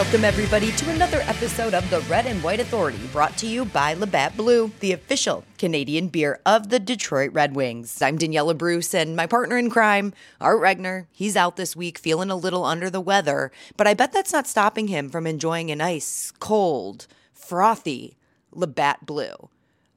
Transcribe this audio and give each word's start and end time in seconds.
Welcome, 0.00 0.24
everybody, 0.24 0.72
to 0.72 0.90
another 0.92 1.20
episode 1.26 1.74
of 1.74 1.88
the 1.90 2.00
Red 2.08 2.24
and 2.24 2.42
White 2.42 2.58
Authority, 2.58 2.98
brought 3.12 3.36
to 3.36 3.46
you 3.46 3.66
by 3.66 3.92
Labatt 3.92 4.34
Blue, 4.34 4.72
the 4.80 4.92
official 4.92 5.44
Canadian 5.58 6.08
beer 6.08 6.40
of 6.46 6.70
the 6.70 6.78
Detroit 6.78 7.34
Red 7.34 7.54
Wings. 7.54 8.00
I'm 8.00 8.16
Daniella 8.16 8.54
Bruce, 8.54 8.94
and 8.94 9.14
my 9.14 9.26
partner 9.26 9.58
in 9.58 9.68
crime, 9.68 10.14
Art 10.40 10.58
Regner. 10.58 11.04
He's 11.12 11.36
out 11.36 11.56
this 11.56 11.76
week 11.76 11.98
feeling 11.98 12.30
a 12.30 12.34
little 12.34 12.64
under 12.64 12.88
the 12.88 12.98
weather, 12.98 13.52
but 13.76 13.86
I 13.86 13.92
bet 13.92 14.10
that's 14.10 14.32
not 14.32 14.46
stopping 14.46 14.88
him 14.88 15.10
from 15.10 15.26
enjoying 15.26 15.70
a 15.70 15.76
nice, 15.76 16.32
cold, 16.40 17.06
frothy 17.34 18.16
Labatt 18.52 19.04
Blue. 19.04 19.50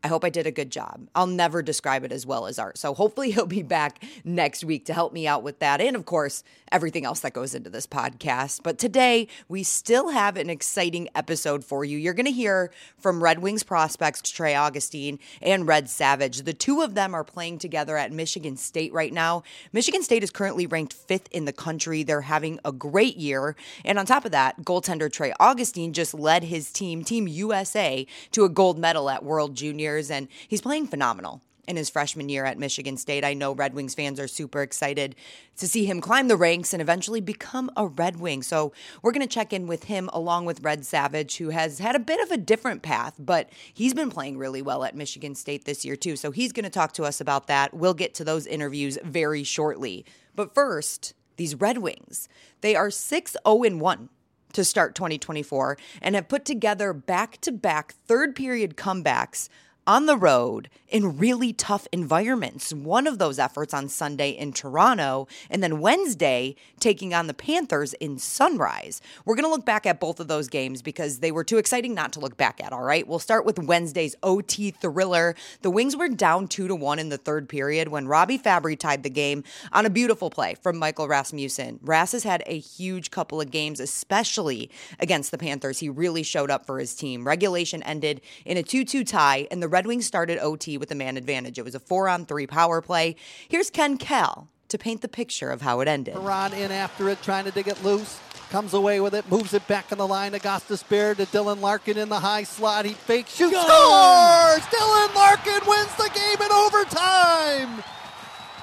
I 0.04 0.10
hope 0.10 0.26
I 0.26 0.30
did 0.30 0.46
a 0.46 0.52
good 0.52 0.70
job. 0.70 1.08
I'll 1.16 1.28
never 1.28 1.62
describe 1.62 2.04
it 2.04 2.12
as 2.12 2.26
well 2.26 2.46
as 2.46 2.60
art. 2.60 2.78
So 2.78 2.94
hopefully 2.94 3.32
he'll 3.34 3.46
be 3.46 3.64
back 3.64 4.04
next 4.26 4.64
week 4.64 4.86
to 4.86 4.94
help 4.94 5.14
me 5.14 5.28
out 5.28 5.44
with 5.44 5.60
that. 5.60 5.80
And 5.80 5.96
of 5.96 6.06
course, 6.06 6.44
everything 6.74 7.06
else 7.06 7.22
that 7.22 7.34
goes 7.34 7.56
into 7.56 7.70
this 7.70 7.88
podcast. 7.88 8.64
But 8.64 8.78
today, 8.78 9.28
we 9.48 9.64
still 9.64 10.10
have 10.10 10.36
an 10.36 10.50
exciting 10.50 11.08
episode 11.16 11.64
for 11.64 11.86
you. 11.86 11.98
You're 11.98 12.14
going 12.14 12.26
to 12.26 12.32
hear 12.32 12.72
from 12.98 13.24
Red 13.24 13.40
Wings 13.40 13.64
prospects 13.64 14.30
Trey 14.30 14.56
Augustine 14.56 15.20
and 15.42 15.68
Red 15.68 15.88
Savage. 15.90 16.42
The 16.42 16.54
two 16.54 16.82
of 16.82 16.96
them 16.96 17.14
are 17.14 17.24
playing 17.24 17.60
together 17.60 17.96
at 17.96 18.12
Michigan 18.12 18.58
State 18.58 18.92
right 18.92 19.14
now. 19.14 19.44
Michigan 19.72 20.04
State 20.04 20.24
is 20.24 20.32
currently 20.32 20.68
ranked 20.68 20.94
fifth 20.94 21.30
in 21.32 21.46
the 21.46 21.54
country. 21.54 22.04
They're 22.04 22.22
having 22.22 22.60
a 22.66 22.72
great 22.74 23.16
year. 23.16 23.56
And 23.86 23.98
on 23.98 24.06
top 24.06 24.26
of 24.26 24.32
that, 24.32 24.64
goaltender 24.64 25.12
Trey 25.12 25.32
Augustine 25.40 25.94
just 25.94 26.14
led 26.14 26.44
his 26.44 26.72
team, 26.72 27.04
Team 27.04 27.28
USA, 27.28 28.06
to 28.32 28.44
a 28.44 28.50
gold 28.50 28.78
medal 28.78 29.10
at 29.10 29.24
World 29.24 29.56
Junior 29.56 29.93
and 30.10 30.28
he's 30.48 30.62
playing 30.62 30.88
phenomenal 30.88 31.42
in 31.68 31.76
his 31.78 31.90
freshman 31.90 32.30
year 32.30 32.46
at 32.46 32.58
Michigan 32.58 32.98
State. 32.98 33.24
I 33.24 33.34
know 33.34 33.54
Red 33.54 33.74
Wings 33.74 33.96
fans 33.96 34.20
are 34.20 34.28
super 34.28 34.62
excited 34.62 35.16
to 35.58 35.68
see 35.68 35.86
him 35.86 36.02
climb 36.02 36.28
the 36.28 36.36
ranks 36.36 36.74
and 36.74 36.82
eventually 36.82 37.22
become 37.22 37.72
a 37.78 37.88
Red 37.88 38.20
Wing. 38.20 38.44
So 38.44 38.74
we're 39.02 39.14
going 39.14 39.26
to 39.26 39.34
check 39.34 39.54
in 39.54 39.68
with 39.68 39.86
him 39.86 40.10
along 40.12 40.46
with 40.46 40.62
Red 40.62 40.86
Savage, 40.86 41.38
who 41.38 41.50
has 41.50 41.80
had 41.80 41.96
a 41.96 42.00
bit 42.00 42.20
of 42.20 42.32
a 42.32 42.38
different 42.38 42.82
path, 42.82 43.16
but 43.18 43.50
he's 43.74 43.94
been 43.94 44.10
playing 44.10 44.38
really 44.38 44.62
well 44.62 44.84
at 44.84 44.96
Michigan 44.96 45.36
State 45.36 45.66
this 45.66 45.86
year, 45.86 45.96
too. 45.96 46.16
So 46.16 46.32
he's 46.32 46.52
going 46.52 46.66
to 46.66 46.70
talk 46.70 46.94
to 46.94 47.04
us 47.04 47.22
about 47.22 47.48
that. 47.48 47.74
We'll 47.74 47.94
get 47.94 48.14
to 48.16 48.26
those 48.26 48.46
interviews 48.46 48.98
very 49.04 49.44
shortly. 49.44 50.06
But 50.36 50.54
first, 50.54 51.14
these 51.38 51.56
Red 51.56 51.78
Wings, 51.78 52.28
they 52.62 52.76
are 52.76 52.92
6 52.92 53.38
0 53.46 53.78
1 53.78 54.10
to 54.54 54.64
start 54.64 54.96
2024 54.96 55.78
and 56.02 56.14
have 56.14 56.28
put 56.28 56.46
together 56.46 56.94
back 56.94 57.40
to 57.42 57.52
back 57.52 57.96
third 58.06 58.36
period 58.36 58.78
comebacks 58.78 59.50
on 59.86 60.06
the 60.06 60.18
road 60.18 60.70
in 60.88 61.18
really 61.18 61.52
tough 61.52 61.88
environments. 61.92 62.72
One 62.72 63.08
of 63.08 63.18
those 63.18 63.40
efforts 63.40 63.74
on 63.74 63.90
Sunday 63.90 64.30
in 64.30 64.54
Toronto, 64.54 65.28
and 65.50 65.64
then 65.64 65.80
Wednesday 65.80 66.56
taking 66.80 67.14
on 67.14 67.26
the 67.26 67.34
Panthers 67.34 67.94
in 67.96 68.20
Sunrise. 68.20 69.02
We're 69.26 69.36
going 69.36 69.46
to 69.46 69.50
look 69.50 69.66
back 69.66 69.86
at 69.86 70.00
both 70.00 70.20
of 70.20 70.28
those 70.28 70.48
games 70.48 70.84
because 70.84 71.20
they 71.20 71.32
were 71.32 71.44
too 71.44 71.58
exciting 71.58 71.96
not 71.96 72.14
to 72.14 72.20
look 72.20 72.38
back 72.38 72.64
at, 72.64 72.72
all 72.72 72.84
right? 72.84 73.08
We'll 73.08 73.18
start 73.18 73.44
with 73.44 73.58
Wednesday's 73.58 74.16
OT 74.22 74.70
thriller. 74.72 75.36
The 75.64 75.72
Wings 75.72 75.96
were 75.96 76.10
down 76.10 76.48
2 76.48 76.68
to 76.68 76.76
1 76.76 77.00
in 77.00 77.10
the 77.10 77.18
third 77.18 77.50
period 77.50 77.88
when 77.88 78.08
Robbie 78.08 78.38
Fabbri 78.38 78.78
tied 78.78 79.02
the 79.02 79.10
game 79.10 79.44
on 79.72 79.88
a 79.88 79.90
beautiful 79.90 80.30
play 80.30 80.56
from 80.62 80.78
Michael 80.78 81.08
Rasmussen. 81.08 81.80
Ras 81.82 82.12
has 82.12 82.24
had 82.24 82.44
a 82.46 82.60
huge 82.60 83.10
couple 83.10 83.42
of 83.42 83.50
games, 83.50 83.80
especially 83.80 84.70
against 85.00 85.32
the 85.32 85.40
Panthers. 85.40 85.80
He 85.80 85.90
really 85.90 86.24
showed 86.24 86.52
up 86.52 86.68
for 86.68 86.78
his 86.78 86.94
team. 86.94 87.26
Regulation 87.26 87.82
ended 87.82 88.22
in 88.46 88.58
a 88.58 88.64
2 88.64 88.86
2 88.86 89.04
tie, 89.04 89.48
and 89.50 89.62
the 89.62 89.73
Red 89.74 89.88
Wings 89.88 90.06
started 90.06 90.38
OT 90.38 90.78
with 90.78 90.92
a 90.92 90.96
man 90.96 91.18
advantage. 91.18 91.58
It 91.58 91.66
was 91.66 91.74
a 91.74 91.80
four 91.80 92.08
on 92.08 92.28
three 92.28 92.46
power 92.46 92.80
play. 92.80 93.16
Here's 93.50 93.72
Ken 93.72 93.98
Kal 93.98 94.48
to 94.68 94.78
paint 94.78 95.02
the 95.02 95.08
picture 95.08 95.50
of 95.50 95.64
how 95.64 95.80
it 95.80 95.88
ended. 95.88 96.14
Perron 96.14 96.54
in 96.54 96.72
after 96.72 97.10
it, 97.10 97.24
trying 97.24 97.46
to 97.46 97.52
dig 97.52 97.68
it 97.68 97.84
loose. 97.84 98.20
Comes 98.52 98.76
away 98.76 99.00
with 99.00 99.16
it, 99.16 99.28
moves 99.32 99.52
it 99.56 99.68
back 99.68 99.92
in 99.92 99.98
the 99.98 100.08
line. 100.08 100.34
Gostisbehere 100.34 101.18
to 101.18 101.26
Dylan 101.26 101.60
Larkin 101.60 101.98
in 101.98 102.10
the 102.10 102.20
high 102.20 102.44
slot. 102.44 102.86
He 102.86 102.94
fake 102.94 103.26
shoots, 103.26 103.60
scores! 103.60 104.62
Dylan 104.62 105.16
Larkin 105.16 105.68
wins 105.68 105.96
the 105.96 106.12
game 106.14 106.46
in 106.46 106.52
overtime. 106.52 107.84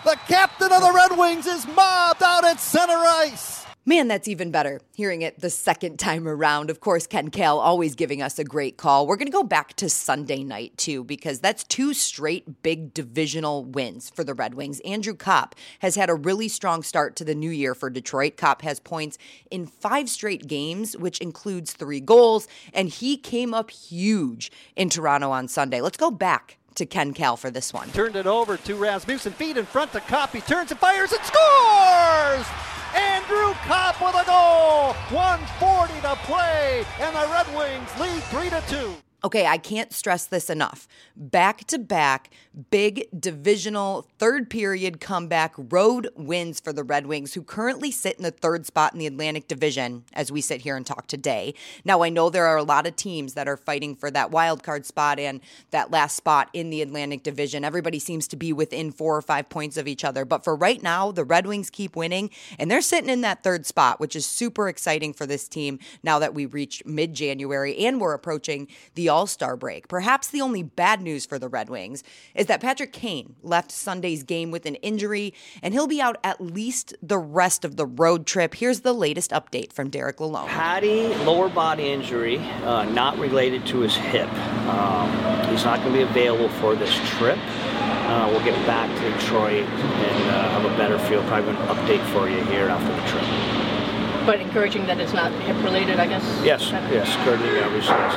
The 0.05 0.17
captain 0.29 0.71
of 0.71 0.81
the 0.81 0.93
Red 0.95 1.19
Wings 1.19 1.49
is 1.49 1.67
mobbed 1.67 2.23
out 2.23 2.45
at 2.45 2.61
center 2.61 2.95
ice. 2.95 3.60
Man, 3.91 4.07
that's 4.07 4.29
even 4.29 4.53
better 4.53 4.81
hearing 4.95 5.23
it 5.23 5.41
the 5.41 5.51
second 5.51 5.99
time 5.99 6.29
around. 6.29 6.71
Of 6.71 6.79
course, 6.79 7.09
Ken 7.09 7.29
Kal 7.29 7.59
always 7.59 7.97
giving 7.97 8.23
us 8.23 8.39
a 8.39 8.45
great 8.45 8.77
call. 8.77 9.05
We're 9.05 9.17
going 9.17 9.27
to 9.27 9.33
go 9.33 9.43
back 9.43 9.75
to 9.79 9.91
Sunday 9.91 10.45
night, 10.45 10.77
too, 10.77 11.03
because 11.03 11.41
that's 11.41 11.65
two 11.65 11.93
straight 11.93 12.63
big 12.63 12.95
divisional 12.95 13.65
wins 13.65 14.09
for 14.09 14.23
the 14.23 14.33
Red 14.33 14.55
Wings. 14.55 14.79
Andrew 14.85 15.17
Copp 15.17 15.57
has 15.81 15.97
had 15.97 16.09
a 16.09 16.15
really 16.15 16.47
strong 16.47 16.85
start 16.85 17.17
to 17.17 17.25
the 17.25 17.35
new 17.35 17.51
year 17.51 17.75
for 17.75 17.91
Detroit. 17.91 18.37
Copp 18.37 18.63
has 18.63 18.79
points 18.79 19.19
in 19.51 19.67
five 19.67 20.09
straight 20.09 20.47
games, 20.47 20.97
which 20.97 21.19
includes 21.19 21.73
three 21.73 21.99
goals, 21.99 22.47
and 22.73 22.91
he 22.91 23.17
came 23.17 23.53
up 23.53 23.73
huge 23.73 24.53
in 24.77 24.89
Toronto 24.89 25.33
on 25.33 25.49
Sunday. 25.49 25.81
Let's 25.81 25.97
go 25.97 26.13
back 26.13 26.59
to 26.77 26.87
Ken 26.87 27.13
Kal 27.13 27.37
for 27.37 27.51
this 27.51 27.73
one. 27.73 27.91
Turned 27.91 28.15
it 28.15 28.29
over 28.29 28.57
to 28.57 28.75
Rasmussen, 28.77 29.33
feet 29.33 29.57
in 29.57 29.67
front 29.67 29.93
to 29.95 30.01
Copp. 30.01 30.33
He 30.33 30.43
turns 30.43 30.71
and 30.71 30.79
fires 30.79 31.11
and 31.11 31.25
scores! 31.25 32.47
Andrew 32.95 33.55
Copp 33.67 34.01
with 34.01 34.15
a 34.15 34.25
goal. 34.27 34.95
140 35.11 36.01
to 36.01 36.17
play, 36.27 36.85
and 37.01 37.15
the 37.15 37.27
Red 37.31 37.47
Wings 37.57 37.91
lead 38.01 38.23
3 38.25 38.51
to 38.51 38.63
2. 38.69 38.95
Okay, 39.23 39.47
I 39.47 39.59
can't 39.59 39.93
stress 39.93 40.27
this 40.27 40.49
enough. 40.49 40.89
Back 41.15 41.65
to 41.67 41.79
back, 41.79 42.31
big 42.71 43.07
divisional 43.19 44.07
third 44.19 44.51
period 44.51 45.01
comeback 45.01 45.55
road 45.57 46.09
wins 46.17 46.61
for 46.61 46.73
the 46.73 46.83
Red 46.83 47.07
Wings, 47.07 47.35
who 47.35 47.43
currently 47.43 47.91
sit 47.91 48.17
in 48.17 48.23
the 48.23 48.31
third 48.31 48.67
spot 48.67 48.93
in 48.93 48.99
the 48.99 49.07
Atlantic 49.07 49.47
Division 49.47 50.05
as 50.13 50.33
we 50.33 50.41
sit 50.41 50.63
here 50.63 50.77
and 50.77 50.85
talk 50.85 51.07
today. 51.07 51.55
Now, 51.85 52.03
I 52.03 52.09
know 52.09 52.29
there 52.29 52.47
are 52.47 52.57
a 52.57 52.63
lot 52.63 52.87
of 52.87 52.97
teams 52.97 53.35
that 53.35 53.49
are 53.49 53.57
fighting 53.57 53.95
for 53.95 54.11
that 54.11 54.31
wild 54.31 54.63
card 54.63 54.85
spot 54.85 55.19
and 55.19 55.41
that 55.71 55.91
last 55.91 56.17
spot 56.17 56.51
in 56.53 56.71
the 56.71 56.83
Atlantic 56.83 57.23
Division. 57.23 57.65
Everybody 57.65 57.99
seems 57.99 58.27
to 58.29 58.37
be 58.37 58.53
within 58.53 58.91
four 58.91 59.17
or 59.17 59.23
five 59.23 59.49
points 59.49 59.77
of 59.77 59.87
each 59.87 60.05
other. 60.05 60.25
But 60.25 60.45
for 60.45 60.57
right 60.57 60.83
now, 60.83 61.13
the 61.13 61.25
Red 61.25 61.47
Wings 61.47 61.71
keep 61.71 61.95
winning, 61.95 62.31
and 62.59 62.71
they're 62.71 62.81
sitting 62.81 63.11
in 63.11 63.21
that 63.21 63.43
third 63.43 63.67
spot, 63.67 64.01
which 64.01 64.17
is 64.17 64.27
super 64.27 64.69
exciting 64.69 65.13
for 65.13 65.27
this 65.27 65.47
team 65.49 65.79
now 66.03 66.19
that 66.19 66.35
we 66.35 66.47
reached 66.47 66.85
mid 66.85 67.15
January 67.15 67.77
and 67.79 68.01
we're 68.01 68.15
approaching 68.15 68.67
the 68.95 69.09
all 69.09 69.27
Star 69.27 69.57
break. 69.57 69.87
Perhaps 69.87 70.29
the 70.29 70.41
only 70.41 70.63
bad 70.63 71.01
news 71.01 71.25
for 71.25 71.39
the 71.39 71.49
Red 71.49 71.71
Wings 71.71 72.03
is 72.41 72.47
that 72.47 72.63
Patrick 72.63 72.95
Kane 72.95 73.37
left 73.43 73.71
Sunday's 73.71 74.23
game 74.23 74.51
with 74.51 74.65
an 74.65 74.77
injury, 74.77 75.35
and 75.63 75.75
he'll 75.75 75.87
be 75.87 76.01
out 76.01 76.17
at 76.25 76.41
least 76.41 76.95
the 77.03 77.19
rest 77.19 77.67
of 77.67 77.77
the 77.77 77.85
road 77.85 78.27
trip. 78.27 78.55
Here's 78.55 78.81
the 78.81 78.95
latest 78.95 79.31
update 79.33 79.75
from 79.75 79.91
Derek 79.91 80.17
Lalonde. 80.17 80.47
Patty, 80.47 81.09
lower 81.27 81.51
body 81.51 81.91
injury, 81.91 82.39
uh, 82.39 82.85
not 82.85 83.19
related 83.19 83.67
to 83.67 83.81
his 83.81 83.95
hip. 83.95 84.33
Um, 84.69 85.11
he's 85.51 85.67
not 85.67 85.81
going 85.81 85.93
to 85.93 85.99
be 85.99 86.03
available 86.03 86.49
for 86.61 86.75
this 86.75 86.95
trip. 87.11 87.39
Uh, 87.39 88.27
we'll 88.31 88.43
get 88.43 88.57
back 88.67 88.89
to 88.89 89.11
Detroit 89.21 89.67
and 89.67 90.31
uh, 90.31 90.49
have 90.49 90.65
a 90.65 90.77
better 90.79 90.99
feel, 90.99 91.23
probably 91.25 91.51
an 91.51 91.57
update 91.69 92.05
for 92.07 92.27
you 92.27 92.43
here 92.45 92.69
after 92.69 92.89
the 92.89 93.07
trip. 93.11 94.25
But 94.25 94.41
encouraging 94.41 94.87
that 94.87 94.99
it's 94.99 95.13
not 95.13 95.31
hip 95.43 95.63
related, 95.63 96.01
I 96.01 96.07
guess? 96.07 96.25
Yes, 96.43 96.71
yes, 96.71 97.15
currently 97.17 97.61
obviously 97.61 97.95
it's 97.97 98.15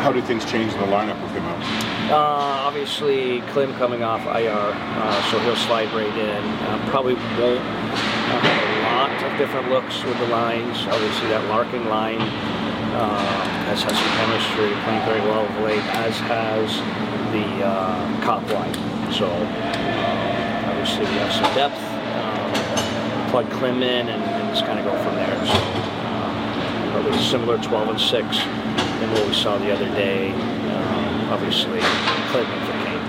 how 0.00 0.12
do 0.12 0.22
things 0.22 0.44
change 0.44 0.72
in 0.72 0.80
the 0.80 0.86
lineup 0.86 1.20
with 1.20 1.32
him 1.32 1.44
out? 1.44 1.89
Uh, 2.10 2.66
obviously, 2.66 3.40
Klim 3.52 3.72
coming 3.74 4.02
off 4.02 4.26
IR, 4.26 4.50
uh, 4.50 5.30
so 5.30 5.38
he'll 5.38 5.54
slide 5.54 5.92
right 5.94 6.10
in. 6.18 6.44
Uh, 6.66 6.84
probably 6.90 7.14
won't 7.14 7.62
uh, 7.62 8.40
have 8.42 8.66
a 8.66 8.82
lot 8.90 9.30
of 9.30 9.38
different 9.38 9.70
looks 9.70 10.02
with 10.02 10.18
the 10.18 10.26
lines. 10.26 10.76
Obviously, 10.90 11.28
that 11.28 11.44
Larkin 11.46 11.88
line 11.88 12.18
uh, 12.18 13.46
has 13.70 13.84
had 13.84 13.94
some 13.94 14.10
chemistry, 14.18 14.74
playing 14.82 15.04
very 15.06 15.20
well 15.20 15.46
of 15.46 15.62
late, 15.62 15.86
as 16.02 16.18
has 16.26 16.78
the 17.30 17.46
uh, 17.64 18.22
Copp 18.26 18.42
line. 18.50 18.74
So, 19.14 19.30
obviously, 20.66 21.06
we 21.06 21.14
have 21.22 21.30
some 21.30 21.54
depth. 21.54 21.78
plug 23.30 23.48
Klim 23.52 23.84
in 23.84 24.08
and, 24.08 24.20
and 24.20 24.48
just 24.50 24.66
kind 24.66 24.80
of 24.80 24.84
go 24.84 24.98
from 25.04 25.14
there. 25.14 25.46
So, 25.46 26.90
probably 26.90 27.16
similar 27.22 27.56
12 27.58 27.88
and 27.88 28.00
6 28.00 28.36
than 28.98 29.12
what 29.12 29.28
we 29.28 29.32
saw 29.32 29.58
the 29.58 29.70
other 29.70 29.86
day. 29.94 30.34
Obviously, 31.30 31.80
for. 32.32 32.44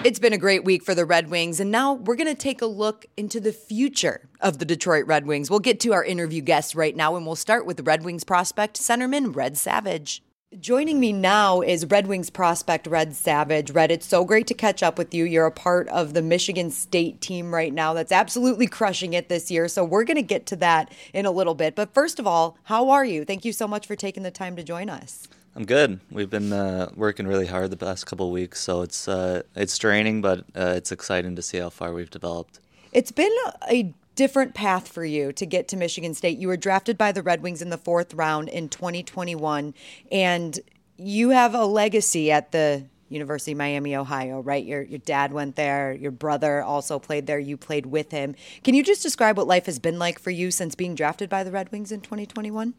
It's 0.04 0.20
been 0.20 0.34
a 0.34 0.38
great 0.38 0.64
week 0.64 0.84
for 0.84 0.96
the 0.96 1.06
Red 1.06 1.30
Wings, 1.30 1.60
and 1.60 1.70
now 1.70 1.94
we're 1.94 2.16
going 2.16 2.28
to 2.28 2.34
take 2.36 2.62
a 2.62 2.66
look 2.66 3.06
into 3.18 3.40
the 3.40 3.52
future 3.52 4.30
of 4.40 4.58
the 4.58 4.66
Detroit 4.66 5.06
Red 5.06 5.28
Wings. 5.28 5.50
We'll 5.50 5.60
get 5.60 5.80
to 5.82 5.94
our 5.94 6.04
interview 6.04 6.42
guests 6.42 6.76
right 6.76 6.96
now, 6.96 7.16
and 7.16 7.26
we'll 7.26 7.36
start 7.36 7.66
with 7.66 7.78
the 7.78 7.84
Red 7.84 8.04
Wings 8.04 8.24
prospect, 8.24 8.80
centerman 8.80 9.36
Red 9.36 9.58
Savage. 9.58 10.24
Joining 10.60 11.00
me 11.00 11.14
now 11.14 11.62
is 11.62 11.86
Red 11.86 12.08
Wings 12.08 12.30
prospect 12.30 12.86
Red 12.86 13.16
Savage. 13.16 13.72
Red, 13.72 13.90
it's 13.90 14.06
so 14.06 14.26
great 14.26 14.48
to 14.48 14.54
catch 14.54 14.84
up 14.84 14.98
with 14.98 15.14
you. 15.14 15.24
You're 15.24 15.46
a 15.46 15.52
part 15.52 15.88
of 15.90 16.14
the 16.14 16.22
Michigan 16.22 16.72
State 16.72 17.22
team 17.22 17.54
right 17.54 17.74
now 17.74 17.94
that's 17.94 18.12
absolutely 18.12 18.68
crushing 18.68 19.14
it 19.14 19.30
this 19.30 19.50
year. 19.50 19.68
So 19.68 19.84
we're 19.86 20.04
going 20.04 20.18
to 20.18 20.22
get 20.22 20.46
to 20.48 20.56
that 20.58 20.92
in 21.14 21.26
a 21.26 21.32
little 21.32 21.56
bit. 21.56 21.74
But 21.74 21.94
first 21.94 22.20
of 22.20 22.28
all, 22.28 22.58
how 22.64 22.90
are 22.90 23.06
you? 23.06 23.24
Thank 23.24 23.46
you 23.46 23.54
so 23.54 23.68
much 23.68 23.88
for 23.88 23.96
taking 23.96 24.24
the 24.24 24.32
time 24.32 24.56
to 24.58 24.64
join 24.64 24.90
us. 24.90 25.28
I'm 25.56 25.66
good. 25.66 26.00
We've 26.10 26.30
been 26.30 26.54
uh, 26.54 26.92
working 26.96 27.28
really 27.28 27.48
hard 27.48 27.72
the 27.72 27.78
past 27.78 28.06
couple 28.06 28.32
weeks, 28.32 28.62
so 28.62 28.82
it's 28.82 29.08
uh, 29.08 29.44
it's 29.56 29.78
draining, 29.78 30.22
but 30.22 30.40
uh, 30.56 30.74
it's 30.78 30.92
exciting 30.92 31.36
to 31.36 31.42
see 31.42 31.58
how 31.58 31.70
far 31.70 31.94
we've 31.94 32.10
developed. 32.10 32.60
It's 32.94 33.12
been 33.12 33.36
a 33.70 33.94
different 34.16 34.54
path 34.54 34.88
for 34.88 35.04
you 35.04 35.34
to 35.34 35.46
get 35.46 35.68
to 35.70 35.78
Michigan 35.78 36.14
State. 36.14 36.38
You 36.38 36.48
were 36.48 36.58
drafted 36.58 36.98
by 36.98 37.12
the 37.12 37.22
Red 37.22 37.42
Wings 37.42 37.62
in 37.62 37.70
the 37.70 37.78
fourth 37.78 38.14
round 38.14 38.48
in 38.48 38.70
2021, 38.70 39.74
and 40.10 40.60
you 40.98 41.30
have 41.32 41.54
a 41.54 41.66
legacy 41.66 42.32
at 42.32 42.54
the 42.54 42.86
University 43.10 43.52
of 43.52 43.58
Miami, 43.58 43.94
Ohio, 43.94 44.40
right? 44.40 44.64
Your 44.64 44.84
your 44.84 45.00
dad 45.00 45.34
went 45.34 45.58
there, 45.58 45.92
your 45.92 46.12
brother 46.12 46.62
also 46.64 46.98
played 46.98 47.28
there, 47.28 47.40
you 47.40 47.58
played 47.58 47.88
with 47.88 48.12
him. 48.12 48.36
Can 48.64 48.74
you 48.74 48.84
just 48.84 49.04
describe 49.04 49.36
what 49.36 49.48
life 49.48 49.66
has 49.66 49.80
been 49.80 50.00
like 50.00 50.18
for 50.18 50.32
you 50.32 50.50
since 50.50 50.76
being 50.76 50.96
drafted 50.96 51.30
by 51.30 51.44
the 51.44 51.52
Red 51.52 51.74
Wings 51.74 51.92
in 51.92 52.00
2021? 52.00 52.74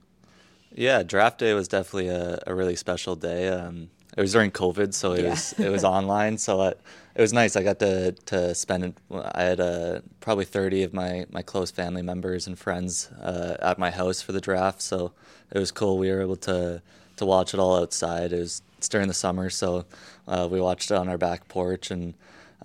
Yeah, 0.75 1.03
draft 1.03 1.39
day 1.39 1.55
was 1.55 1.69
definitely 1.69 2.09
a, 2.09 2.39
a 2.47 2.55
really 2.55 2.77
special 2.77 3.15
day. 3.17 3.49
Um, 3.49 3.91
it 4.17 4.21
was 4.21 4.33
during 4.33 4.51
COVID, 4.51 4.93
so 4.95 5.13
it 5.13 5.23
Yeah. 5.25 5.31
was 5.31 5.53
it 5.59 5.69
was 5.71 5.85
online, 5.99 6.39
so 6.39 6.63
it, 6.63 6.81
it 7.15 7.21
was 7.21 7.33
nice. 7.33 7.57
I 7.57 7.63
got 7.63 7.79
to 7.81 8.13
to 8.13 8.55
spend. 8.55 8.95
I 9.11 9.43
had 9.43 9.61
uh, 9.61 10.01
probably 10.21 10.45
thirty 10.45 10.83
of 10.83 10.93
my 10.93 11.27
my 11.31 11.43
close 11.43 11.71
family 11.71 12.03
members 12.03 12.47
and 12.47 12.59
friends 12.59 13.11
uh, 13.21 13.57
at 13.61 13.79
my 13.79 13.91
house 13.91 14.21
for 14.23 14.33
the 14.33 14.41
draft, 14.41 14.83
so 14.83 15.13
it 15.51 15.59
was 15.59 15.71
cool. 15.71 15.99
We 15.99 16.11
were 16.11 16.21
able 16.23 16.37
to 16.37 16.83
to 17.17 17.27
watch 17.27 17.55
it 17.55 17.61
all 17.61 17.77
outside. 17.77 18.33
It 18.33 18.39
was 18.39 18.63
it's 18.79 18.89
during 18.89 19.09
the 19.09 19.15
summer, 19.15 19.49
so 19.51 19.85
uh, 20.29 20.49
we 20.51 20.61
watched 20.61 20.91
it 20.91 20.95
on 20.97 21.09
our 21.09 21.19
back 21.19 21.49
porch 21.49 21.91
and. 21.91 22.15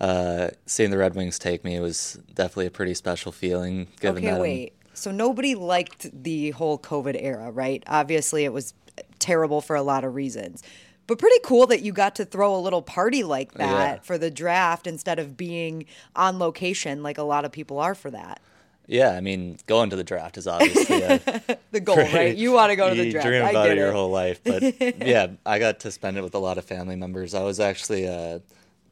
Uh, 0.00 0.48
seeing 0.64 0.92
the 0.92 0.96
Red 0.96 1.16
Wings 1.16 1.40
take 1.40 1.64
me 1.64 1.80
was 1.80 2.20
definitely 2.32 2.66
a 2.66 2.70
pretty 2.70 2.94
special 2.94 3.32
feeling. 3.32 3.88
Given 3.98 4.18
okay, 4.18 4.26
that 4.26 4.32
I'm- 4.34 4.40
wait. 4.42 4.72
So 4.98 5.10
nobody 5.10 5.54
liked 5.54 6.08
the 6.22 6.50
whole 6.50 6.78
COVID 6.78 7.16
era, 7.18 7.50
right? 7.50 7.82
Obviously, 7.86 8.44
it 8.44 8.52
was 8.52 8.74
terrible 9.18 9.60
for 9.60 9.76
a 9.76 9.82
lot 9.82 10.04
of 10.04 10.14
reasons. 10.14 10.62
But 11.06 11.18
pretty 11.18 11.38
cool 11.42 11.66
that 11.68 11.80
you 11.80 11.92
got 11.92 12.14
to 12.16 12.24
throw 12.26 12.54
a 12.54 12.60
little 12.60 12.82
party 12.82 13.22
like 13.24 13.52
that 13.54 13.96
Yeah. 13.96 14.00
for 14.02 14.18
the 14.18 14.30
draft 14.30 14.86
instead 14.86 15.18
of 15.18 15.36
being 15.36 15.86
on 16.14 16.38
location 16.38 17.02
like 17.02 17.16
a 17.16 17.22
lot 17.22 17.44
of 17.46 17.52
people 17.52 17.78
are 17.78 17.94
for 17.94 18.10
that. 18.10 18.40
Yeah, 18.86 19.10
I 19.10 19.20
mean, 19.20 19.58
going 19.66 19.90
to 19.90 19.96
the 19.96 20.04
draft 20.04 20.38
is 20.38 20.46
obviously 20.46 21.02
a, 21.02 21.18
The 21.72 21.80
goal, 21.80 21.96
right? 21.96 22.34
You 22.36 22.52
want 22.52 22.70
to 22.70 22.76
go 22.76 22.88
to 22.88 22.94
the 22.94 23.04
you 23.06 23.12
draft. 23.12 23.26
dream 23.26 23.42
I 23.44 23.50
about 23.50 23.64
get 23.64 23.72
it 23.72 23.80
your 23.80 23.88
it. 23.88 23.92
whole 23.94 24.10
life, 24.10 24.40
but 24.44 24.62
yeah, 25.06 25.28
I 25.46 25.58
got 25.58 25.80
to 25.80 25.90
spend 25.90 26.16
it 26.16 26.22
with 26.22 26.34
a 26.34 26.38
lot 26.38 26.56
of 26.58 26.64
family 26.64 26.96
members. 26.96 27.34
I 27.34 27.42
was 27.42 27.60
actually, 27.60 28.08
uh, 28.08 28.38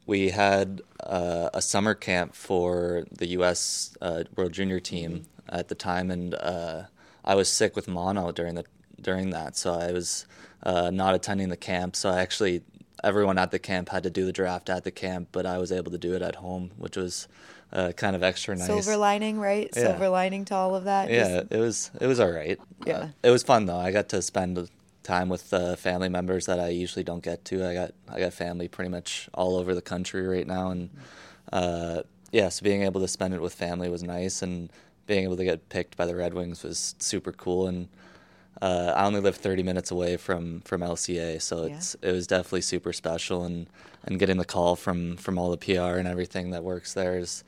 we 0.07 0.29
had 0.29 0.81
uh, 1.03 1.49
a 1.53 1.61
summer 1.61 1.93
camp 1.93 2.33
for 2.33 3.03
the 3.11 3.27
U.S. 3.27 3.95
Uh, 4.01 4.23
World 4.35 4.53
Junior 4.53 4.79
team 4.79 5.25
at 5.49 5.67
the 5.67 5.75
time, 5.75 6.09
and 6.09 6.33
uh, 6.33 6.83
I 7.23 7.35
was 7.35 7.49
sick 7.49 7.75
with 7.75 7.87
mono 7.87 8.31
during 8.31 8.55
the 8.55 8.65
during 8.99 9.29
that, 9.29 9.55
so 9.55 9.73
I 9.73 9.91
was 9.91 10.25
uh, 10.63 10.89
not 10.89 11.13
attending 11.13 11.49
the 11.49 11.57
camp. 11.57 11.95
So 11.95 12.09
I 12.09 12.21
actually, 12.21 12.63
everyone 13.03 13.37
at 13.37 13.51
the 13.51 13.59
camp 13.59 13.89
had 13.89 14.03
to 14.03 14.09
do 14.09 14.25
the 14.25 14.33
draft 14.33 14.69
at 14.69 14.83
the 14.83 14.91
camp, 14.91 15.29
but 15.31 15.45
I 15.45 15.59
was 15.59 15.71
able 15.71 15.91
to 15.91 15.97
do 15.99 16.15
it 16.15 16.21
at 16.23 16.35
home, 16.35 16.71
which 16.77 16.97
was 16.97 17.27
uh, 17.73 17.91
kind 17.91 18.15
of 18.15 18.23
extra 18.23 18.55
nice. 18.55 18.65
Silver 18.65 18.97
lining, 18.97 19.39
right? 19.39 19.69
Yeah. 19.75 19.83
Silver 19.83 20.09
lining 20.09 20.45
to 20.45 20.55
all 20.55 20.73
of 20.73 20.85
that. 20.85 21.09
Yeah, 21.09 21.41
Just- 21.41 21.51
it 21.51 21.59
was 21.59 21.91
it 22.01 22.07
was 22.07 22.19
all 22.19 22.31
right. 22.31 22.59
Yeah. 22.85 22.97
Uh, 22.97 23.07
it 23.23 23.29
was 23.29 23.43
fun 23.43 23.65
though. 23.65 23.77
I 23.77 23.91
got 23.91 24.09
to 24.09 24.21
spend 24.21 24.69
time 25.07 25.29
with 25.29 25.53
uh, 25.53 25.75
family 25.75 26.09
members 26.09 26.45
that 26.45 26.59
I 26.59 26.69
usually 26.69 27.03
don't 27.03 27.23
get 27.23 27.45
to. 27.45 27.65
I 27.67 27.73
got 27.73 27.91
I 28.09 28.19
got 28.19 28.33
family 28.33 28.67
pretty 28.67 28.89
much 28.89 29.29
all 29.33 29.55
over 29.55 29.73
the 29.73 29.81
country 29.81 30.27
right 30.27 30.45
now, 30.45 30.69
and 30.71 30.89
uh, 31.51 32.01
yeah, 32.31 32.49
so 32.49 32.63
being 32.63 32.83
able 32.83 33.01
to 33.01 33.07
spend 33.07 33.33
it 33.33 33.41
with 33.41 33.53
family 33.53 33.89
was 33.89 34.03
nice, 34.03 34.41
and 34.41 34.69
being 35.05 35.23
able 35.23 35.37
to 35.37 35.43
get 35.45 35.69
picked 35.69 35.95
by 35.97 36.05
the 36.05 36.15
Red 36.15 36.33
Wings 36.33 36.63
was 36.63 36.93
super 36.99 37.31
cool. 37.31 37.67
And 37.67 37.87
uh, 38.61 38.93
I 38.95 39.05
only 39.05 39.21
live 39.21 39.37
30 39.37 39.63
minutes 39.63 39.91
away 39.91 40.17
from 40.17 40.61
from 40.61 40.81
LCA, 40.81 41.41
so 41.41 41.65
Yeah. 41.65 41.77
it's 41.77 41.95
it 42.01 42.11
was 42.11 42.27
definitely 42.27 42.61
super 42.61 42.93
special. 42.93 43.43
And 43.45 43.67
and 44.03 44.19
getting 44.19 44.37
the 44.37 44.45
call 44.45 44.75
from 44.75 45.17
from 45.17 45.37
all 45.39 45.49
the 45.51 45.57
PR 45.57 45.97
and 45.97 46.07
everything 46.07 46.51
that 46.51 46.63
works 46.63 46.93
there 46.93 47.17
is 47.17 47.43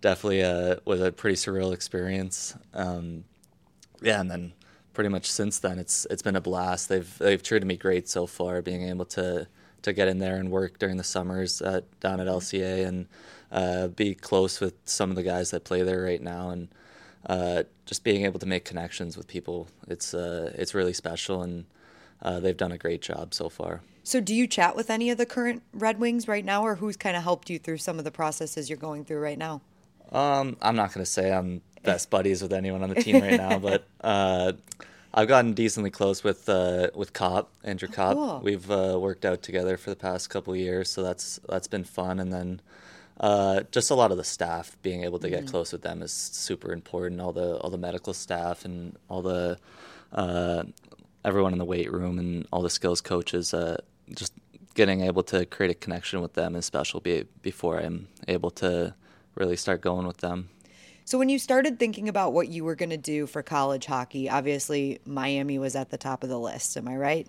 definitely 0.00 0.40
a 0.40 0.80
was 0.84 1.00
a 1.00 1.12
pretty 1.12 1.36
surreal 1.36 1.72
experience. 1.74 2.54
Um, 2.74 3.24
yeah, 4.00 4.20
and 4.20 4.30
then 4.30 4.52
pretty 4.92 5.10
much 5.10 5.30
since 5.30 5.58
then, 5.58 5.78
it's 5.78 6.06
it's 6.10 6.22
been 6.22 6.36
a 6.36 6.40
blast. 6.40 6.88
They've 6.88 7.18
they've 7.18 7.42
treated 7.42 7.66
me 7.66 7.76
great 7.76 8.08
so 8.08 8.26
far. 8.26 8.62
Being 8.62 8.88
able 8.88 9.04
to 9.06 9.46
to 9.82 9.92
get 9.92 10.08
in 10.08 10.18
there 10.18 10.36
and 10.36 10.50
work 10.50 10.78
during 10.78 10.96
the 10.96 11.04
summers 11.04 11.60
at, 11.60 11.84
down 12.00 12.20
at 12.20 12.26
LCA 12.26 12.86
and 12.86 13.06
uh, 13.50 13.88
be 13.88 14.14
close 14.14 14.60
with 14.60 14.74
some 14.84 15.10
of 15.10 15.16
the 15.16 15.22
guys 15.22 15.50
that 15.50 15.64
play 15.64 15.82
there 15.82 16.02
right 16.02 16.22
now, 16.22 16.50
and 16.50 16.68
uh, 17.26 17.64
just 17.84 18.04
being 18.04 18.24
able 18.24 18.38
to 18.38 18.46
make 18.46 18.64
connections 18.64 19.16
with 19.16 19.28
people. 19.28 19.68
It's 19.88 20.14
uh, 20.14 20.52
it's 20.54 20.74
really 20.74 20.92
special, 20.92 21.42
and 21.42 21.66
uh, 22.22 22.40
they've 22.40 22.56
done 22.56 22.72
a 22.72 22.78
great 22.78 23.02
job 23.02 23.34
so 23.34 23.48
far. 23.48 23.82
So, 24.04 24.20
do 24.20 24.34
you 24.34 24.46
chat 24.46 24.74
with 24.74 24.90
any 24.90 25.10
of 25.10 25.18
the 25.18 25.26
current 25.26 25.62
Red 25.72 26.00
Wings 26.00 26.26
right 26.26 26.44
now, 26.44 26.64
or 26.64 26.76
who's 26.76 26.96
kind 26.96 27.16
of 27.16 27.22
helped 27.22 27.50
you 27.50 27.58
through 27.58 27.78
some 27.78 27.98
of 27.98 28.04
the 28.04 28.10
processes 28.10 28.68
you're 28.68 28.78
going 28.78 29.04
through 29.04 29.20
right 29.20 29.38
now? 29.38 29.60
Um, 30.10 30.56
I'm 30.60 30.76
not 30.76 30.92
gonna 30.92 31.06
say 31.06 31.32
I'm 31.32 31.62
best 31.82 32.10
buddies 32.10 32.42
with 32.42 32.52
anyone 32.52 32.82
on 32.82 32.88
the 32.90 33.02
team 33.02 33.20
right 33.22 33.36
now, 33.36 33.58
but 33.58 33.84
uh, 34.00 34.52
I've 35.14 35.28
gotten 35.28 35.52
decently 35.52 35.90
close 35.90 36.24
with 36.24 36.48
uh, 36.48 36.90
with 36.94 37.12
Copp 37.12 37.50
Andrew 37.62 37.88
Copp. 37.88 38.14
cool. 38.14 38.40
We've 38.42 38.70
uh, 38.70 38.98
worked 39.00 39.24
out 39.24 39.42
together 39.42 39.76
for 39.76 39.90
the 39.90 39.96
past 39.96 40.30
couple 40.30 40.54
of 40.54 40.58
years, 40.58 40.90
so 40.90 41.02
that's 41.02 41.38
that's 41.48 41.68
been 41.68 41.84
fun. 41.84 42.18
And 42.18 42.32
then 42.32 42.60
uh, 43.20 43.62
just 43.70 43.90
a 43.90 43.94
lot 43.94 44.10
of 44.10 44.16
the 44.16 44.24
staff 44.24 44.76
being 44.82 45.04
able 45.04 45.18
to 45.18 45.28
get 45.28 45.46
close 45.46 45.72
with 45.72 45.82
them 45.82 46.02
is 46.02 46.12
super 46.12 46.72
important. 46.72 47.20
All 47.20 47.32
the 47.32 47.58
all 47.58 47.70
the 47.70 47.78
medical 47.78 48.14
staff 48.14 48.64
and 48.64 48.96
all 49.08 49.20
the 49.20 49.58
uh, 50.12 50.64
everyone 51.24 51.52
in 51.52 51.58
the 51.58 51.64
weight 51.64 51.92
room 51.92 52.18
and 52.18 52.46
all 52.50 52.62
the 52.62 52.70
skills 52.70 53.00
coaches. 53.00 53.52
Uh, 53.52 53.76
just 54.14 54.32
getting 54.74 55.02
able 55.02 55.22
to 55.22 55.44
create 55.44 55.70
a 55.70 55.74
connection 55.74 56.22
with 56.22 56.32
them 56.32 56.56
is 56.56 56.64
special. 56.64 57.00
Be, 57.00 57.26
before 57.42 57.78
I'm 57.78 58.08
able 58.28 58.50
to 58.52 58.94
really 59.34 59.56
start 59.56 59.82
going 59.82 60.06
with 60.06 60.18
them. 60.18 60.48
So, 61.04 61.18
when 61.18 61.28
you 61.28 61.38
started 61.38 61.78
thinking 61.78 62.08
about 62.08 62.32
what 62.32 62.48
you 62.48 62.64
were 62.64 62.74
going 62.74 62.90
to 62.90 62.96
do 62.96 63.26
for 63.26 63.42
college 63.42 63.86
hockey, 63.86 64.30
obviously 64.30 65.00
Miami 65.04 65.58
was 65.58 65.74
at 65.74 65.90
the 65.90 65.98
top 65.98 66.22
of 66.22 66.28
the 66.28 66.38
list. 66.38 66.76
Am 66.76 66.88
I 66.88 66.96
right? 66.96 67.28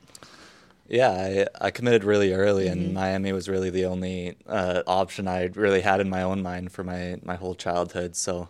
Yeah, 0.88 1.48
I, 1.60 1.68
I 1.68 1.72
committed 1.72 2.04
really 2.04 2.34
early, 2.34 2.68
and 2.68 2.94
Miami 2.94 3.32
was 3.32 3.48
really 3.48 3.70
the 3.70 3.86
only 3.86 4.36
uh, 4.48 4.84
option 4.86 5.28
I 5.28 5.46
really 5.46 5.82
had 5.82 6.02
in 6.02 6.10
my 6.10 6.22
own 6.22 6.42
mind 6.42 6.72
for 6.72 6.84
my, 6.84 7.18
my 7.24 7.36
whole 7.36 7.56
childhood. 7.56 8.16
So 8.16 8.50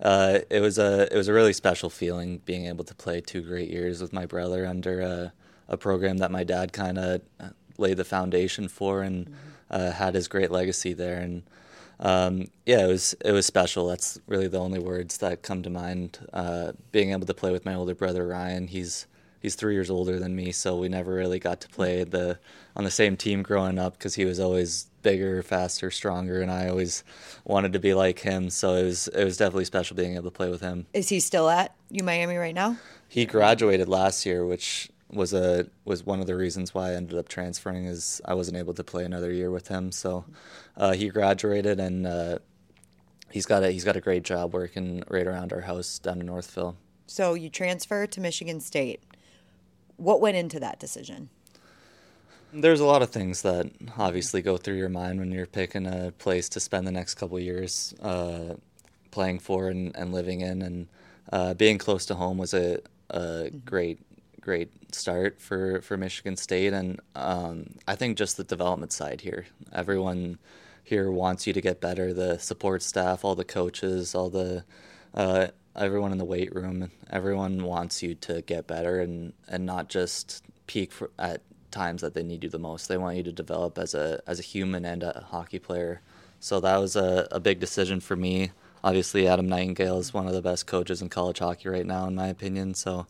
uh, 0.00 0.40
it 0.50 0.60
was 0.60 0.78
a 0.78 1.12
it 1.12 1.16
was 1.16 1.28
a 1.28 1.32
really 1.32 1.52
special 1.52 1.90
feeling 1.90 2.38
being 2.38 2.66
able 2.66 2.84
to 2.84 2.94
play 2.94 3.20
two 3.20 3.42
great 3.42 3.70
years 3.70 4.00
with 4.00 4.12
my 4.12 4.26
brother 4.26 4.66
under 4.66 5.00
a, 5.00 5.32
a 5.68 5.76
program 5.76 6.18
that 6.18 6.30
my 6.30 6.42
dad 6.42 6.72
kind 6.72 6.98
of 6.98 7.20
laid 7.78 7.96
the 7.96 8.04
foundation 8.04 8.68
for 8.68 9.02
and 9.02 9.34
uh, 9.70 9.90
had 9.92 10.14
his 10.14 10.28
great 10.28 10.50
legacy 10.50 10.92
there. 10.92 11.20
And 11.20 11.42
um, 12.00 12.48
yeah, 12.66 12.84
it 12.84 12.88
was 12.88 13.14
it 13.24 13.32
was 13.32 13.46
special. 13.46 13.88
That's 13.88 14.18
really 14.26 14.48
the 14.48 14.58
only 14.58 14.78
words 14.78 15.18
that 15.18 15.42
come 15.42 15.62
to 15.62 15.70
mind. 15.70 16.18
Uh, 16.32 16.72
being 16.92 17.12
able 17.12 17.26
to 17.26 17.34
play 17.34 17.52
with 17.52 17.64
my 17.64 17.74
older 17.74 17.94
brother 17.94 18.26
Ryan, 18.26 18.66
he's 18.68 19.06
he's 19.40 19.54
three 19.54 19.74
years 19.74 19.90
older 19.90 20.18
than 20.18 20.34
me, 20.34 20.52
so 20.52 20.76
we 20.76 20.88
never 20.88 21.14
really 21.14 21.38
got 21.38 21.60
to 21.60 21.68
play 21.68 22.02
the 22.04 22.38
on 22.74 22.84
the 22.84 22.90
same 22.90 23.16
team 23.16 23.42
growing 23.42 23.78
up 23.78 23.96
because 23.98 24.14
he 24.14 24.24
was 24.24 24.40
always 24.40 24.86
bigger, 25.02 25.42
faster, 25.42 25.90
stronger, 25.90 26.40
and 26.40 26.50
I 26.50 26.68
always 26.68 27.04
wanted 27.44 27.72
to 27.74 27.78
be 27.78 27.94
like 27.94 28.20
him. 28.20 28.50
So 28.50 28.74
it 28.74 28.84
was 28.84 29.08
it 29.08 29.24
was 29.24 29.36
definitely 29.36 29.66
special 29.66 29.96
being 29.96 30.14
able 30.14 30.24
to 30.24 30.30
play 30.30 30.50
with 30.50 30.62
him. 30.62 30.86
Is 30.92 31.08
he 31.08 31.20
still 31.20 31.48
at 31.48 31.74
U 31.90 32.02
Miami 32.02 32.36
right 32.36 32.54
now? 32.54 32.78
He 33.08 33.26
graduated 33.26 33.88
last 33.88 34.26
year, 34.26 34.44
which 34.44 34.90
was 35.14 35.32
a 35.32 35.66
was 35.84 36.04
one 36.04 36.20
of 36.20 36.26
the 36.26 36.36
reasons 36.36 36.74
why 36.74 36.90
I 36.90 36.94
ended 36.94 37.18
up 37.18 37.28
transferring. 37.28 37.84
Is 37.86 38.20
I 38.24 38.34
wasn't 38.34 38.56
able 38.56 38.74
to 38.74 38.84
play 38.84 39.04
another 39.04 39.32
year 39.32 39.50
with 39.50 39.68
him, 39.68 39.92
so 39.92 40.24
uh, 40.76 40.92
he 40.92 41.08
graduated 41.08 41.80
and 41.80 42.06
uh, 42.06 42.38
he's 43.30 43.46
got 43.46 43.62
a 43.62 43.70
he's 43.70 43.84
got 43.84 43.96
a 43.96 44.00
great 44.00 44.22
job 44.22 44.54
working 44.54 45.02
right 45.08 45.26
around 45.26 45.52
our 45.52 45.62
house 45.62 45.98
down 45.98 46.20
in 46.20 46.26
Northville. 46.26 46.76
So, 47.06 47.34
you 47.34 47.50
transfer 47.50 48.06
to 48.06 48.20
Michigan 48.20 48.60
State. 48.60 49.02
What 49.96 50.20
went 50.20 50.36
into 50.36 50.58
that 50.60 50.80
decision? 50.80 51.28
There's 52.52 52.80
a 52.80 52.86
lot 52.86 53.02
of 53.02 53.10
things 53.10 53.42
that 53.42 53.70
obviously 53.98 54.40
go 54.40 54.56
through 54.56 54.76
your 54.76 54.88
mind 54.88 55.18
when 55.18 55.30
you're 55.30 55.46
picking 55.46 55.86
a 55.86 56.12
place 56.18 56.48
to 56.50 56.60
spend 56.60 56.86
the 56.86 56.92
next 56.92 57.14
couple 57.14 57.36
of 57.36 57.42
years 57.42 57.94
uh, 58.00 58.54
playing 59.10 59.40
for 59.40 59.68
and, 59.68 59.94
and 59.96 60.12
living 60.12 60.40
in, 60.40 60.62
and 60.62 60.86
uh, 61.30 61.54
being 61.54 61.78
close 61.78 62.06
to 62.06 62.14
home 62.14 62.38
was 62.38 62.54
a, 62.54 62.78
a 63.10 63.50
great 63.64 63.98
great 64.44 64.94
start 64.94 65.40
for, 65.40 65.80
for 65.80 65.96
Michigan 65.96 66.36
State, 66.36 66.72
and 66.72 67.00
um, 67.14 67.70
I 67.88 67.96
think 67.96 68.18
just 68.18 68.36
the 68.36 68.44
development 68.44 68.92
side 68.92 69.22
here, 69.22 69.46
everyone 69.72 70.38
here 70.82 71.10
wants 71.10 71.46
you 71.46 71.52
to 71.54 71.60
get 71.60 71.80
better. 71.80 72.12
The 72.12 72.38
support 72.38 72.82
staff, 72.82 73.24
all 73.24 73.34
the 73.34 73.44
coaches, 73.44 74.14
all 74.14 74.28
the 74.28 74.64
uh, 75.14 75.48
everyone 75.74 76.12
in 76.12 76.18
the 76.18 76.24
weight 76.24 76.54
room, 76.54 76.90
everyone 77.10 77.64
wants 77.64 78.02
you 78.02 78.14
to 78.16 78.42
get 78.42 78.66
better 78.66 79.00
and, 79.00 79.32
and 79.48 79.64
not 79.64 79.88
just 79.88 80.44
peak 80.66 80.92
for, 80.92 81.10
at 81.18 81.40
times 81.70 82.02
that 82.02 82.14
they 82.14 82.22
need 82.22 82.44
you 82.44 82.50
the 82.50 82.58
most. 82.58 82.88
They 82.88 82.98
want 82.98 83.16
you 83.16 83.22
to 83.24 83.32
develop 83.32 83.78
as 83.78 83.94
a 83.94 84.20
as 84.26 84.38
a 84.38 84.42
human 84.42 84.84
and 84.84 85.02
a 85.02 85.26
hockey 85.30 85.58
player. 85.58 86.00
So 86.38 86.60
that 86.60 86.76
was 86.76 86.94
a, 86.96 87.26
a 87.32 87.40
big 87.40 87.58
decision 87.60 88.00
for 88.00 88.16
me. 88.16 88.50
Obviously, 88.84 89.26
Adam 89.26 89.48
Nightingale 89.48 89.98
is 89.98 90.12
one 90.12 90.26
of 90.26 90.34
the 90.34 90.42
best 90.42 90.66
coaches 90.66 91.00
in 91.00 91.08
college 91.08 91.38
hockey 91.38 91.70
right 91.70 91.86
now, 91.86 92.06
in 92.06 92.14
my 92.14 92.28
opinion. 92.28 92.74
So, 92.74 93.06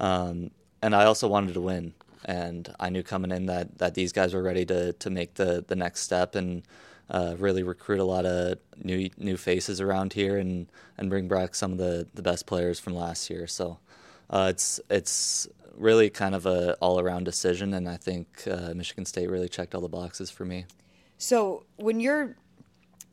um, 0.00 0.50
and 0.82 0.94
I 0.94 1.04
also 1.04 1.28
wanted 1.28 1.54
to 1.54 1.60
win, 1.60 1.94
and 2.24 2.72
I 2.78 2.90
knew 2.90 3.02
coming 3.02 3.30
in 3.30 3.46
that, 3.46 3.78
that 3.78 3.94
these 3.94 4.12
guys 4.12 4.34
were 4.34 4.42
ready 4.42 4.64
to, 4.66 4.92
to 4.92 5.10
make 5.10 5.34
the, 5.34 5.64
the 5.66 5.76
next 5.76 6.00
step, 6.00 6.34
and 6.34 6.62
uh, 7.10 7.34
really 7.38 7.62
recruit 7.62 8.00
a 8.00 8.04
lot 8.04 8.24
of 8.24 8.58
new 8.82 9.10
new 9.18 9.36
faces 9.36 9.80
around 9.80 10.14
here 10.14 10.38
and 10.38 10.66
and 10.96 11.10
bring 11.10 11.28
back 11.28 11.54
some 11.54 11.72
of 11.72 11.78
the 11.78 12.06
the 12.14 12.22
best 12.22 12.46
players 12.46 12.80
from 12.80 12.94
last 12.94 13.28
year. 13.28 13.46
So 13.46 13.78
uh, 14.30 14.46
it's 14.50 14.80
it's 14.88 15.46
really 15.76 16.08
kind 16.10 16.34
of 16.34 16.46
a 16.46 16.74
all 16.80 16.98
around 16.98 17.24
decision, 17.24 17.74
and 17.74 17.88
I 17.88 17.96
think 17.96 18.44
uh, 18.50 18.72
Michigan 18.74 19.04
State 19.04 19.28
really 19.28 19.48
checked 19.48 19.74
all 19.74 19.80
the 19.80 19.88
boxes 19.88 20.30
for 20.30 20.44
me. 20.44 20.66
So 21.18 21.64
when 21.76 22.00
you're 22.00 22.36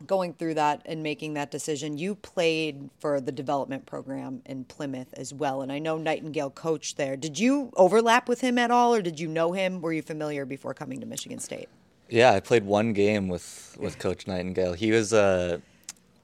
going 0.08 0.34
through 0.34 0.55
that 0.55 0.81
and 0.86 1.03
making 1.03 1.34
that 1.36 1.51
decision, 1.51 1.98
you 1.98 2.15
played 2.15 2.89
for 3.00 3.22
the 3.22 3.31
development 3.31 3.86
program 3.86 4.41
in 4.46 4.65
Plymouth 4.65 5.13
as 5.15 5.34
well, 5.34 5.62
and 5.62 5.72
I 5.72 5.79
know 5.79 5.98
Nightingale 5.98 6.51
coached 6.51 6.98
there. 6.98 7.15
Did 7.15 7.39
you 7.39 7.72
overlap 7.75 8.27
with 8.27 8.41
him 8.41 8.58
at 8.58 8.72
all, 8.72 8.93
or 8.93 9.01
did 9.01 9.20
you 9.20 9.27
know 9.27 9.53
him? 9.53 9.81
Were 9.81 9.93
you 9.93 10.01
familiar 10.01 10.46
before 10.46 10.74
coming 10.74 11.00
to 11.00 11.05
Michigan 11.05 11.39
State? 11.39 11.70
Yeah, 12.10 12.34
I 12.34 12.41
played 12.41 12.65
one 12.65 12.93
game 12.93 13.29
with 13.29 13.77
with 13.79 13.98
Coach 13.98 14.27
Nightingale. 14.27 14.74
He 14.74 14.91
was 14.91 15.13
uh, 15.13 15.60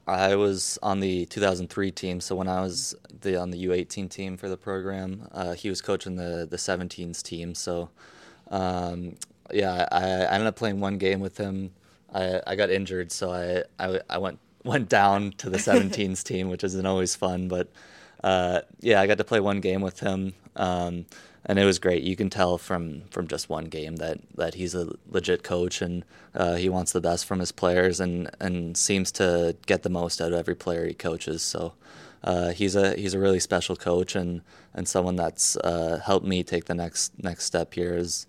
I 0.08 0.36
was 0.36 0.80
on 0.82 1.02
the 1.02 1.26
2003 1.26 1.92
team, 1.92 2.22
so 2.22 2.36
when 2.36 2.48
I 2.48 2.62
was 2.62 2.96
the 3.22 3.36
on 3.36 3.52
the 3.52 3.66
U18 3.66 4.10
team 4.10 4.38
for 4.38 4.48
the 4.48 4.58
program, 4.58 5.28
uh, 5.32 5.54
he 5.54 5.70
was 5.70 5.82
coaching 5.82 6.16
the 6.16 6.48
the 6.50 6.58
17s 6.58 7.22
team. 7.22 7.54
So, 7.54 7.90
um, 8.50 9.16
yeah, 9.52 9.86
I, 9.92 10.04
I 10.04 10.34
ended 10.34 10.48
up 10.48 10.56
playing 10.56 10.80
one 10.80 10.98
game 10.98 11.20
with 11.20 11.38
him. 11.38 11.72
I, 12.14 12.42
I 12.46 12.56
got 12.56 12.70
injured, 12.70 13.12
so 13.12 13.32
I, 13.32 13.64
I, 13.84 14.00
I 14.10 14.18
went 14.18 14.40
went 14.64 14.90
down 14.90 15.32
to 15.38 15.50
the 15.50 15.58
17s 15.58 16.24
team, 16.26 16.50
which 16.50 16.64
isn't 16.64 16.86
always 16.86 17.16
fun. 17.16 17.48
But 17.48 17.70
uh, 18.24 18.62
yeah, 18.82 19.02
I 19.02 19.08
got 19.08 19.18
to 19.18 19.24
play 19.24 19.40
one 19.40 19.62
game 19.62 19.82
with 19.82 20.00
him, 20.00 20.34
um, 20.56 21.06
and 21.46 21.58
it 21.58 21.66
was 21.66 21.80
great. 21.80 22.04
You 22.04 22.16
can 22.16 22.30
tell 22.30 22.58
from 22.58 23.04
from 23.12 23.28
just 23.28 23.50
one 23.50 23.66
game 23.66 23.98
that 23.98 24.20
that 24.36 24.56
he's 24.56 24.76
a 24.76 24.94
legit 25.10 25.44
coach 25.44 25.82
and 25.82 26.04
uh, 26.36 26.56
he 26.56 26.70
wants 26.70 26.92
the 26.92 27.02
best 27.02 27.26
from 27.26 27.40
his 27.40 27.52
players 27.52 28.00
and 28.00 28.30
and 28.40 28.78
seems 28.78 29.12
to 29.14 29.56
get 29.66 29.84
the 29.84 29.90
most 29.90 30.22
out 30.22 30.34
of 30.34 30.40
every 30.40 30.56
player 30.56 30.86
he 30.86 30.94
coaches. 30.94 31.42
So. 31.42 31.74
Uh, 32.24 32.52
he's 32.52 32.76
a 32.76 32.96
he's 32.96 33.14
a 33.14 33.20
really 33.20 33.40
special 33.40 33.76
coach 33.76 34.16
and, 34.16 34.42
and 34.74 34.88
someone 34.88 35.16
that's 35.16 35.56
uh, 35.58 36.02
helped 36.04 36.26
me 36.26 36.44
take 36.44 36.66
the 36.66 36.74
next 36.74 37.14
next 37.24 37.46
step 37.46 37.76
here. 37.76 37.96
Is 37.96 38.26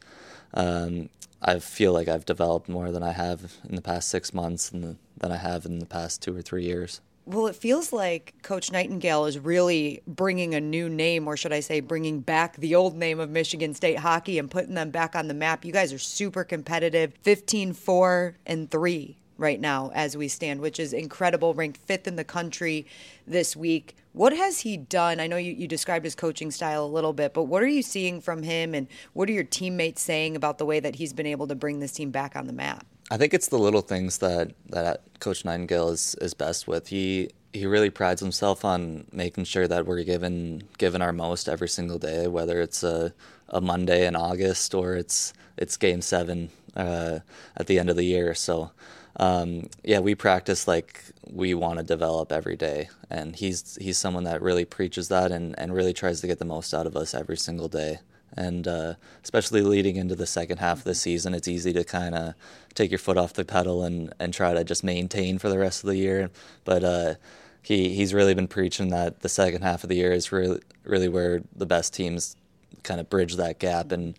um, 0.52 1.08
I 1.40 1.59
feel 1.61 1.92
like 1.92 2.09
I've 2.09 2.25
developed 2.25 2.68
more 2.68 2.90
than 2.90 3.02
I 3.02 3.12
have 3.12 3.54
in 3.68 3.76
the 3.76 3.83
past 3.83 4.09
six 4.09 4.35
months 4.35 4.71
and 4.71 4.99
than 5.16 5.33
I 5.33 5.37
have 5.37 5.64
in 5.66 5.78
the 5.78 5.87
past 5.87 6.23
two 6.23 6.37
or 6.37 6.42
three 6.42 6.64
years. 6.64 7.00
Well, 7.26 7.47
it 7.47 7.57
feels 7.57 7.92
like 7.92 8.33
Coach 8.42 8.73
Nightingale 8.73 9.26
is 9.26 9.38
really 9.38 10.00
bringing 10.07 10.54
a 10.54 10.61
new 10.61 10.88
name, 10.88 11.28
or 11.28 11.37
should 11.37 11.52
I 11.52 11.61
say, 11.61 11.80
bringing 11.80 12.21
back 12.21 12.57
the 12.57 12.75
old 12.75 12.97
name 12.97 13.21
of 13.21 13.28
Michigan 13.28 13.75
State 13.75 13.99
hockey 13.99 14.38
and 14.38 14.50
putting 14.50 14.75
them 14.75 14.90
back 14.90 15.14
on 15.14 15.28
the 15.28 15.35
map. 15.35 15.62
You 15.62 15.73
guys 15.73 15.92
are 15.92 15.99
super 15.99 16.42
competitive 16.42 17.12
15 17.21 17.75
4 17.75 18.37
and 18.47 18.71
3 18.71 19.17
right 19.38 19.61
now 19.61 19.90
as 19.95 20.16
we 20.16 20.28
stand, 20.28 20.61
which 20.61 20.78
is 20.78 20.92
incredible, 20.92 21.54
ranked 21.54 21.78
fifth 21.78 22.07
in 22.07 22.16
the 22.16 22.25
country 22.25 22.87
this 23.26 23.57
week. 23.57 23.97
What 24.12 24.37
has 24.37 24.61
he 24.61 24.76
done? 24.76 25.21
I 25.21 25.28
know 25.28 25.37
you, 25.37 25.52
you 25.52 25.68
described 25.68 26.04
his 26.04 26.14
coaching 26.14 26.50
style 26.50 26.85
a 26.85 26.87
little 26.87 27.12
bit, 27.12 27.33
but 27.33 27.45
what 27.45 27.62
are 27.62 27.68
you 27.68 27.83
seeing 27.83 28.21
from 28.21 28.42
him 28.42 28.75
and 28.75 28.88
what 29.12 29.28
are 29.28 29.33
your 29.33 29.45
teammates 29.45 30.02
saying 30.02 30.37
about 30.37 30.59
the 30.59 30.66
way 30.66 30.80
that 30.80 30.97
he's 30.97 31.12
been 31.12 31.26
able 31.26 31.47
to 31.47 31.54
bring 31.54 31.78
this 31.78 31.92
team 31.92 32.11
back 32.11 32.35
on 32.35 32.47
the 32.47 32.52
map? 32.52 32.85
I 33.11 33.16
think 33.16 33.33
it's 33.33 33.49
the 33.49 33.59
little 33.59 33.80
things 33.80 34.18
that, 34.18 34.52
that 34.68 35.02
Coach 35.21 35.45
Nightingale 35.45 35.90
is, 35.90 36.14
is 36.21 36.35
best 36.35 36.68
with. 36.68 36.88
He 36.88 37.30
he 37.54 37.64
really 37.64 37.88
prides 37.88 38.21
himself 38.21 38.62
on 38.62 39.07
making 39.11 39.45
sure 39.45 39.66
that 39.66 39.87
we're 39.87 40.02
given 40.04 40.62
given 40.76 41.00
our 41.00 41.14
most 41.14 41.49
every 41.49 41.68
single 41.68 41.99
day, 41.99 42.26
whether 42.26 42.61
it's 42.61 42.83
a, 42.83 43.14
a 43.49 43.61
Monday 43.61 44.07
in 44.07 44.14
August 44.14 44.75
or 44.75 44.95
it's 44.95 45.33
it's 45.57 45.76
Game 45.76 46.02
Seven 46.02 46.50
uh, 46.76 47.21
at 47.57 47.66
the 47.66 47.78
end 47.78 47.88
of 47.88 47.97
the 47.97 48.04
year. 48.04 48.35
So 48.35 48.71
um, 49.18 49.68
yeah, 49.82 49.98
we 49.98 50.14
practice 50.14 50.68
like 50.68 51.02
we 51.30 51.54
want 51.54 51.78
to 51.78 51.84
develop 51.84 52.32
every 52.32 52.56
day, 52.56 52.88
and 53.10 53.34
he's 53.34 53.76
he's 53.80 53.98
someone 53.98 54.25
that 54.25 54.42
really 54.42 54.64
preaches 54.64 55.08
that 55.08 55.32
and, 55.32 55.58
and 55.58 55.75
really 55.75 55.92
tries 55.92 56.20
to 56.20 56.26
get 56.26 56.38
the 56.38 56.44
most 56.44 56.72
out 56.72 56.87
of 56.87 56.96
us 56.96 57.14
every 57.14 57.37
single 57.37 57.68
day. 57.68 57.98
And 58.37 58.68
uh, 58.68 58.94
especially 59.25 59.62
leading 59.62 59.96
into 59.96 60.14
the 60.14 60.26
second 60.26 60.58
half 60.58 60.78
of 60.78 60.84
the 60.84 60.94
season, 60.94 61.34
it's 61.34 61.48
easy 61.48 61.72
to 61.72 61.82
kind 61.82 62.14
of 62.14 62.34
take 62.75 62.90
your 62.90 62.98
foot 62.98 63.16
off 63.16 63.32
the 63.32 63.44
pedal 63.44 63.82
and, 63.82 64.12
and 64.20 64.32
try 64.34 64.52
to 64.52 64.62
just 64.62 64.84
maintain 64.84 65.38
for 65.38 65.48
the 65.48 65.58
rest 65.58 65.82
of 65.82 65.88
the 65.88 65.96
year. 65.96 66.30
But 66.64 66.84
uh, 66.84 67.14
he 67.62 67.94
he's 67.94 68.14
really 68.14 68.34
been 68.34 68.48
preaching 68.48 68.90
that 68.90 69.20
the 69.20 69.28
second 69.28 69.62
half 69.62 69.82
of 69.82 69.88
the 69.88 69.96
year 69.96 70.12
is 70.12 70.30
really 70.30 70.60
really 70.84 71.08
where 71.08 71.42
the 71.56 71.66
best 71.66 71.92
teams 71.92 72.37
kind 72.84 73.00
of 73.00 73.10
bridge 73.10 73.37
that 73.37 73.58
gap 73.58 73.90
and 73.90 74.16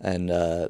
and 0.00 0.30
uh, 0.30 0.68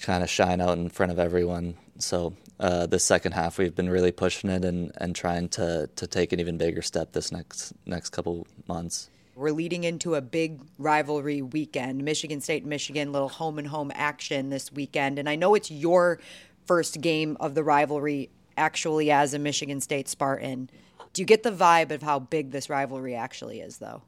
kind 0.00 0.22
of 0.22 0.30
shine 0.30 0.60
out 0.60 0.78
in 0.78 0.88
front 0.88 1.10
of 1.10 1.18
everyone. 1.18 1.74
So 1.98 2.34
uh, 2.60 2.86
this 2.86 3.04
second 3.04 3.32
half, 3.32 3.58
we've 3.58 3.74
been 3.74 3.90
really 3.90 4.12
pushing 4.12 4.50
it 4.50 4.64
and, 4.64 4.92
and 4.98 5.14
trying 5.14 5.48
to, 5.50 5.88
to 5.96 6.06
take 6.06 6.32
an 6.32 6.40
even 6.40 6.56
bigger 6.56 6.82
step 6.82 7.12
this 7.12 7.32
next 7.32 7.72
next 7.86 8.10
couple 8.10 8.46
months. 8.68 9.10
We're 9.36 9.50
leading 9.50 9.82
into 9.82 10.14
a 10.14 10.20
big 10.20 10.60
rivalry 10.78 11.42
weekend. 11.42 12.04
Michigan 12.04 12.40
State 12.40 12.64
Michigan, 12.64 13.12
little 13.12 13.28
home 13.28 13.58
and 13.58 13.66
home 13.66 13.90
action 13.94 14.50
this 14.50 14.72
weekend. 14.72 15.18
And 15.18 15.28
I 15.28 15.34
know 15.34 15.54
it's 15.54 15.70
your 15.70 16.20
first 16.66 17.00
game 17.00 17.36
of 17.40 17.54
the 17.54 17.64
rivalry 17.64 18.30
actually 18.56 19.10
as 19.10 19.34
a 19.34 19.38
Michigan 19.40 19.80
State 19.80 20.08
Spartan. 20.08 20.70
Do 21.12 21.22
you 21.22 21.26
get 21.26 21.42
the 21.42 21.50
vibe 21.50 21.90
of 21.90 22.02
how 22.02 22.20
big 22.20 22.52
this 22.52 22.70
rivalry 22.70 23.16
actually 23.16 23.60
is, 23.60 23.78
though? 23.78 24.02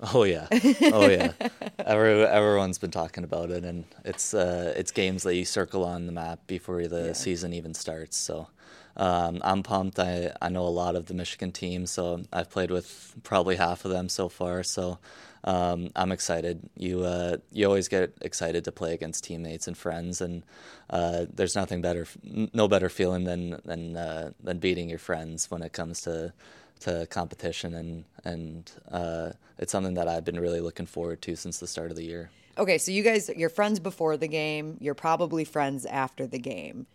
Oh 0.14 0.22
yeah, 0.22 0.46
oh 0.50 1.10
yeah. 1.10 1.32
Every, 1.78 2.24
everyone's 2.24 2.78
been 2.78 2.90
talking 2.90 3.22
about 3.22 3.50
it, 3.50 3.64
and 3.64 3.84
it's 4.02 4.32
uh, 4.32 4.72
it's 4.74 4.92
games 4.92 5.24
that 5.24 5.34
you 5.34 5.44
circle 5.44 5.84
on 5.84 6.06
the 6.06 6.12
map 6.12 6.46
before 6.46 6.86
the 6.86 7.08
yeah. 7.08 7.12
season 7.12 7.52
even 7.52 7.74
starts. 7.74 8.16
So 8.16 8.48
um, 8.96 9.42
I'm 9.44 9.62
pumped. 9.62 9.98
I 9.98 10.32
I 10.40 10.48
know 10.48 10.66
a 10.66 10.68
lot 10.68 10.96
of 10.96 11.04
the 11.04 11.12
Michigan 11.12 11.52
team, 11.52 11.84
so 11.84 12.22
I've 12.32 12.48
played 12.48 12.70
with 12.70 13.14
probably 13.24 13.56
half 13.56 13.84
of 13.84 13.90
them 13.90 14.08
so 14.08 14.30
far. 14.30 14.62
So 14.62 14.98
um, 15.44 15.90
I'm 15.94 16.12
excited. 16.12 16.70
You 16.76 17.04
uh, 17.04 17.36
you 17.52 17.66
always 17.66 17.88
get 17.88 18.14
excited 18.22 18.64
to 18.64 18.72
play 18.72 18.94
against 18.94 19.24
teammates 19.24 19.68
and 19.68 19.76
friends, 19.76 20.22
and 20.22 20.44
uh, 20.88 21.26
there's 21.32 21.54
nothing 21.54 21.82
better, 21.82 22.06
no 22.54 22.68
better 22.68 22.88
feeling 22.88 23.24
than 23.24 23.60
than 23.66 23.96
uh, 23.96 24.30
than 24.42 24.58
beating 24.58 24.88
your 24.88 24.98
friends 24.98 25.50
when 25.50 25.62
it 25.62 25.74
comes 25.74 26.00
to 26.02 26.32
to 26.80 27.06
competition, 27.06 27.74
and 27.74 28.04
and 28.24 28.70
uh, 28.90 29.30
it's 29.58 29.72
something 29.72 29.94
that 29.94 30.08
I've 30.08 30.24
been 30.24 30.38
really 30.38 30.60
looking 30.60 30.86
forward 30.86 31.22
to 31.22 31.36
since 31.36 31.58
the 31.58 31.66
start 31.66 31.90
of 31.90 31.96
the 31.96 32.04
year. 32.04 32.30
Okay, 32.58 32.78
so 32.78 32.90
you 32.92 33.02
guys, 33.02 33.30
you're 33.34 33.48
friends 33.48 33.80
before 33.80 34.16
the 34.16 34.28
game. 34.28 34.76
You're 34.80 34.94
probably 34.94 35.44
friends 35.44 35.86
after 35.86 36.26
the 36.26 36.38
game. 36.38 36.86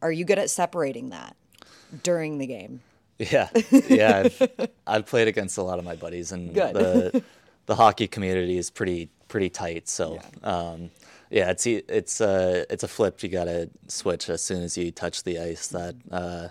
Are 0.00 0.12
you 0.12 0.24
good 0.24 0.38
at 0.38 0.50
separating 0.50 1.10
that 1.10 1.36
during 2.02 2.38
the 2.38 2.46
game? 2.46 2.80
Yeah, 3.18 3.48
yeah. 3.70 4.24
I've, 4.24 4.70
I've 4.86 5.06
played 5.06 5.28
against 5.28 5.58
a 5.58 5.62
lot 5.62 5.78
of 5.78 5.84
my 5.84 5.96
buddies, 5.96 6.32
and 6.32 6.54
good. 6.54 6.74
the 6.74 7.22
the 7.66 7.74
hockey 7.74 8.06
community 8.06 8.58
is 8.58 8.70
pretty 8.70 9.10
pretty 9.28 9.50
tight. 9.50 9.88
So. 9.88 10.14
Yeah. 10.42 10.48
Um, 10.48 10.90
yeah, 11.32 11.50
it's 11.50 11.66
it's 11.66 12.20
uh, 12.20 12.66
it's 12.68 12.82
a 12.82 12.88
flip. 12.88 13.22
You 13.22 13.30
gotta 13.30 13.70
switch 13.88 14.28
as 14.28 14.42
soon 14.42 14.62
as 14.62 14.76
you 14.76 14.90
touch 14.90 15.24
the 15.24 15.38
ice. 15.38 15.68
That 15.68 15.94
uh, 16.10 16.48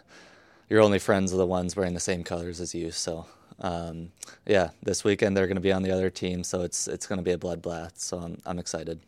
your 0.72 0.80
only 0.80 1.00
friends 1.00 1.34
are 1.34 1.38
the 1.38 1.46
ones 1.46 1.76
wearing 1.76 1.94
the 1.94 2.00
same 2.00 2.24
colors 2.24 2.62
as 2.62 2.74
you. 2.74 2.92
So 2.92 3.26
um, 3.60 4.14
yeah, 4.48 4.70
this 4.82 5.04
weekend 5.04 5.36
they're 5.36 5.46
going 5.46 5.56
to 5.56 5.62
be 5.62 5.74
on 5.74 5.84
the 5.84 5.92
other 5.92 6.10
team, 6.10 6.46
so 6.46 6.62
it's 6.62 6.88
it's 6.88 7.06
going 7.06 7.18
to 7.18 7.24
be 7.24 7.32
a 7.32 7.38
bloodbath. 7.38 8.00
So 8.00 8.20
I'm 8.20 8.38
I'm 8.46 8.58
excited. 8.58 9.02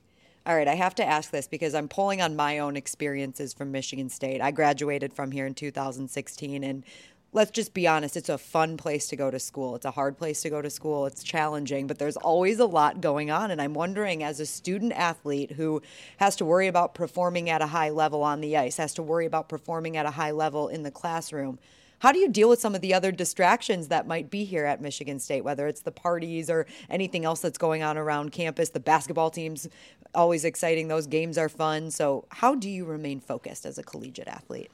All 0.45 0.57
right, 0.57 0.67
I 0.67 0.75
have 0.75 0.93
to 0.95 1.05
ask 1.05 1.31
this 1.31 1.47
because 1.47 1.73
I'm 1.73 1.87
pulling 1.87 2.21
on 2.21 2.35
my 2.35 2.59
own 2.59 2.75
experiences 2.75 3.53
from 3.53 3.71
Michigan 3.71 4.09
State. 4.09 4.41
I 4.41 4.51
graduated 4.51 5.13
from 5.13 5.31
here 5.31 5.45
in 5.45 5.55
2016, 5.55 6.65
and 6.65 6.83
let's 7.33 7.49
just 7.49 7.73
be 7.73 7.87
honest, 7.87 8.15
it's 8.15 8.29
a 8.29 8.37
fun 8.37 8.77
place 8.77 9.07
to 9.07 9.15
go 9.15 9.31
to 9.31 9.39
school. 9.39 9.75
It's 9.75 9.85
a 9.85 9.91
hard 9.91 10.17
place 10.17 10.41
to 10.43 10.49
go 10.49 10.61
to 10.61 10.69
school. 10.69 11.07
It's 11.07 11.23
challenging, 11.23 11.87
but 11.87 11.97
there's 11.97 12.15
always 12.15 12.59
a 12.59 12.65
lot 12.65 13.01
going 13.01 13.31
on. 13.31 13.49
And 13.49 13.59
I'm 13.59 13.73
wondering, 13.73 14.23
as 14.23 14.39
a 14.39 14.45
student 14.45 14.93
athlete 14.93 15.51
who 15.51 15.81
has 16.17 16.35
to 16.37 16.45
worry 16.45 16.67
about 16.67 16.93
performing 16.93 17.49
at 17.49 17.61
a 17.61 17.67
high 17.67 17.89
level 17.89 18.21
on 18.23 18.39
the 18.39 18.55
ice, 18.55 18.77
has 18.77 18.93
to 18.95 19.03
worry 19.03 19.25
about 19.25 19.49
performing 19.49 19.97
at 19.97 20.05
a 20.05 20.11
high 20.11 20.31
level 20.31 20.67
in 20.67 20.83
the 20.83 20.91
classroom, 20.91 21.57
how 21.99 22.11
do 22.11 22.19
you 22.19 22.27
deal 22.27 22.49
with 22.49 22.59
some 22.59 22.75
of 22.75 22.81
the 22.81 22.93
other 22.93 23.11
distractions 23.11 23.87
that 23.87 24.05
might 24.05 24.29
be 24.29 24.43
here 24.43 24.65
at 24.65 24.81
Michigan 24.81 25.19
State, 25.19 25.43
whether 25.43 25.67
it's 25.67 25.81
the 25.81 25.91
parties 25.91 26.49
or 26.49 26.67
anything 26.89 27.23
else 27.23 27.39
that's 27.39 27.57
going 27.57 27.81
on 27.81 27.97
around 27.97 28.33
campus? 28.33 28.69
The 28.69 28.81
basketball 28.81 29.31
team's 29.31 29.69
always 30.13 30.43
exciting, 30.43 30.89
those 30.89 31.07
games 31.07 31.37
are 31.37 31.49
fun. 31.49 31.89
So, 31.91 32.25
how 32.29 32.55
do 32.55 32.69
you 32.69 32.83
remain 32.83 33.21
focused 33.21 33.65
as 33.65 33.77
a 33.77 33.83
collegiate 33.83 34.27
athlete? 34.27 34.69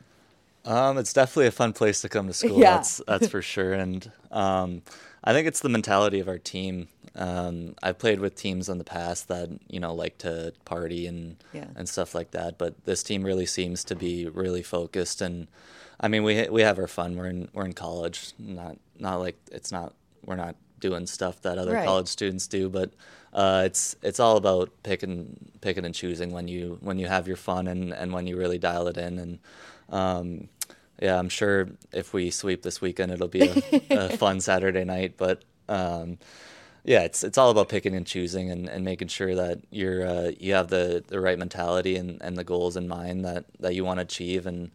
Um, 0.66 0.98
it's 0.98 1.14
definitely 1.14 1.48
a 1.48 1.52
fun 1.52 1.74
place 1.74 2.02
to 2.02 2.10
come 2.10 2.28
to 2.28 2.34
school. 2.34 2.60
Yeah. 2.60 2.76
That's 2.76 3.02
that's 3.08 3.28
for 3.28 3.42
sure. 3.42 3.74
And 3.74 4.12
um, 4.32 4.82
I 5.24 5.34
think 5.34 5.48
it's 5.48 5.62
the 5.62 5.70
mentality 5.70 6.20
of 6.20 6.28
our 6.28 6.38
team. 6.38 6.88
Um, 7.16 7.76
I've 7.82 7.98
played 7.98 8.20
with 8.20 8.36
teams 8.36 8.70
in 8.70 8.78
the 8.78 8.84
past 8.84 9.28
that 9.30 9.50
you 9.68 9.80
know 9.80 9.94
like 9.94 10.18
to 10.20 10.54
party 10.66 11.08
and 11.08 11.38
yeah. 11.54 11.68
and 11.76 11.88
stuff 11.90 12.14
like 12.14 12.32
that, 12.32 12.58
but 12.58 12.86
this 12.86 13.04
team 13.04 13.24
really 13.24 13.46
seems 13.46 13.84
to 13.86 13.96
be 13.96 14.28
really 14.28 14.64
focused. 14.64 15.22
And 15.22 15.48
I 16.00 16.08
mean, 16.08 16.24
we 16.24 16.48
we 16.50 16.62
have 16.62 16.78
our 16.78 16.88
fun. 16.88 17.16
We're 17.16 17.28
in 17.28 17.50
we're 17.54 17.66
in 17.66 17.74
college, 17.74 18.34
not 18.38 18.78
not 18.98 19.20
like 19.20 19.38
it's 19.52 19.72
not 19.72 19.94
we're 20.26 20.36
not 20.36 20.56
doing 20.80 21.06
stuff 21.08 21.42
that 21.42 21.58
other 21.58 21.74
right. 21.74 21.86
college 21.86 22.08
students 22.08 22.48
do, 22.48 22.70
but 22.70 22.92
uh, 23.34 23.64
it's 23.66 23.96
it's 24.02 24.20
all 24.20 24.38
about 24.38 24.72
picking 24.84 25.52
picking 25.62 25.86
and 25.86 25.94
choosing 25.94 26.32
when 26.32 26.48
you 26.48 26.78
when 26.82 26.98
you 27.00 27.08
have 27.08 27.28
your 27.28 27.38
fun 27.38 27.68
and, 27.68 27.94
and 27.94 28.14
when 28.14 28.28
you 28.28 28.38
really 28.38 28.58
dial 28.58 28.88
it 28.88 28.98
in 28.98 29.20
and 29.20 29.40
um, 29.90 30.50
yeah, 31.02 31.18
I'm 31.18 31.30
sure 31.30 31.70
if 31.94 32.14
we 32.14 32.30
sweep 32.30 32.62
this 32.62 32.82
weekend, 32.82 33.12
it'll 33.12 33.28
be 33.28 33.48
a, 33.48 33.82
a 33.90 34.10
fun 34.18 34.42
Saturday 34.42 34.84
night. 34.84 35.16
But 35.18 35.44
um, 35.68 36.18
yeah, 36.84 37.02
it's 37.02 37.24
it's 37.24 37.38
all 37.38 37.50
about 37.52 37.70
picking 37.70 37.96
and 37.96 38.06
choosing 38.06 38.50
and, 38.52 38.68
and 38.68 38.84
making 38.84 39.08
sure 39.08 39.36
that 39.36 39.60
you're 39.70 40.06
uh, 40.06 40.32
you 40.40 40.54
have 40.54 40.68
the, 40.68 41.04
the 41.08 41.20
right 41.20 41.38
mentality 41.38 41.96
and, 41.96 42.22
and 42.22 42.38
the 42.38 42.44
goals 42.44 42.76
in 42.76 42.88
mind 42.88 43.26
that, 43.26 43.46
that 43.60 43.76
you 43.76 43.86
want 43.86 44.00
to 44.00 44.04
achieve 44.04 44.46
and 44.46 44.72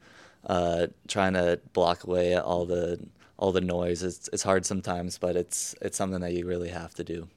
uh, 0.46 0.86
trying 1.08 1.34
to 1.34 1.60
block 1.72 2.04
away 2.04 2.36
all 2.36 2.64
the 2.64 2.98
all 3.36 3.52
the 3.52 3.60
noise. 3.60 4.02
It's 4.02 4.28
it's 4.32 4.42
hard 4.42 4.64
sometimes, 4.64 5.18
but 5.18 5.36
it's 5.36 5.74
it's 5.82 5.96
something 5.96 6.20
that 6.20 6.32
you 6.32 6.46
really 6.46 6.70
have 6.70 6.94
to 6.94 7.04
do. 7.04 7.28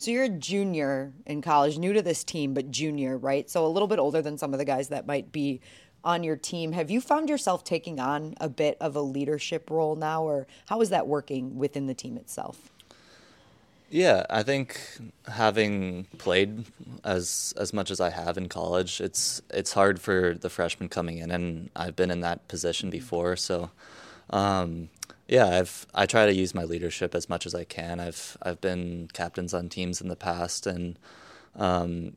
So 0.00 0.12
you're 0.12 0.24
a 0.24 0.28
junior 0.28 1.12
in 1.26 1.42
college, 1.42 1.76
new 1.76 1.92
to 1.92 2.02
this 2.02 2.22
team, 2.22 2.54
but 2.54 2.70
junior, 2.70 3.18
right? 3.18 3.50
So 3.50 3.66
a 3.66 3.68
little 3.68 3.88
bit 3.88 3.98
older 3.98 4.22
than 4.22 4.38
some 4.38 4.52
of 4.52 4.58
the 4.60 4.64
guys 4.64 4.90
that 4.90 5.08
might 5.08 5.32
be 5.32 5.60
on 6.04 6.22
your 6.22 6.36
team. 6.36 6.72
Have 6.72 6.90
you 6.90 7.00
found 7.00 7.28
yourself 7.28 7.64
taking 7.64 8.00
on 8.00 8.34
a 8.40 8.48
bit 8.48 8.76
of 8.80 8.96
a 8.96 9.00
leadership 9.00 9.70
role 9.70 9.96
now, 9.96 10.22
or 10.22 10.46
how 10.66 10.80
is 10.80 10.90
that 10.90 11.06
working 11.06 11.58
within 11.58 11.86
the 11.86 11.94
team 11.94 12.16
itself? 12.16 12.70
Yeah, 13.90 14.26
I 14.28 14.42
think 14.42 14.80
having 15.26 16.06
played 16.18 16.66
as 17.04 17.54
as 17.56 17.72
much 17.72 17.90
as 17.90 18.00
I 18.00 18.10
have 18.10 18.36
in 18.36 18.48
college, 18.48 19.00
it's 19.00 19.40
it's 19.50 19.72
hard 19.72 19.98
for 20.00 20.34
the 20.34 20.50
freshmen 20.50 20.90
coming 20.90 21.18
in, 21.18 21.30
and 21.30 21.70
I've 21.74 21.96
been 21.96 22.10
in 22.10 22.20
that 22.20 22.46
position 22.48 22.90
before. 22.90 23.36
So, 23.36 23.70
um, 24.28 24.90
yeah, 25.26 25.46
I've 25.46 25.86
I 25.94 26.04
try 26.04 26.26
to 26.26 26.34
use 26.34 26.54
my 26.54 26.64
leadership 26.64 27.14
as 27.14 27.30
much 27.30 27.46
as 27.46 27.54
I 27.54 27.64
can. 27.64 27.98
I've 27.98 28.36
I've 28.42 28.60
been 28.60 29.08
captains 29.14 29.54
on 29.54 29.70
teams 29.70 30.02
in 30.02 30.08
the 30.08 30.16
past, 30.16 30.66
and 30.66 30.98
um, 31.56 32.16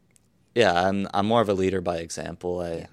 yeah, 0.53 0.73
I'm 0.73 1.07
I'm 1.13 1.25
more 1.25 1.41
of 1.41 1.47
a 1.47 1.53
leader 1.53 1.79
by 1.79 1.97
example. 1.97 2.59
I 2.59 2.87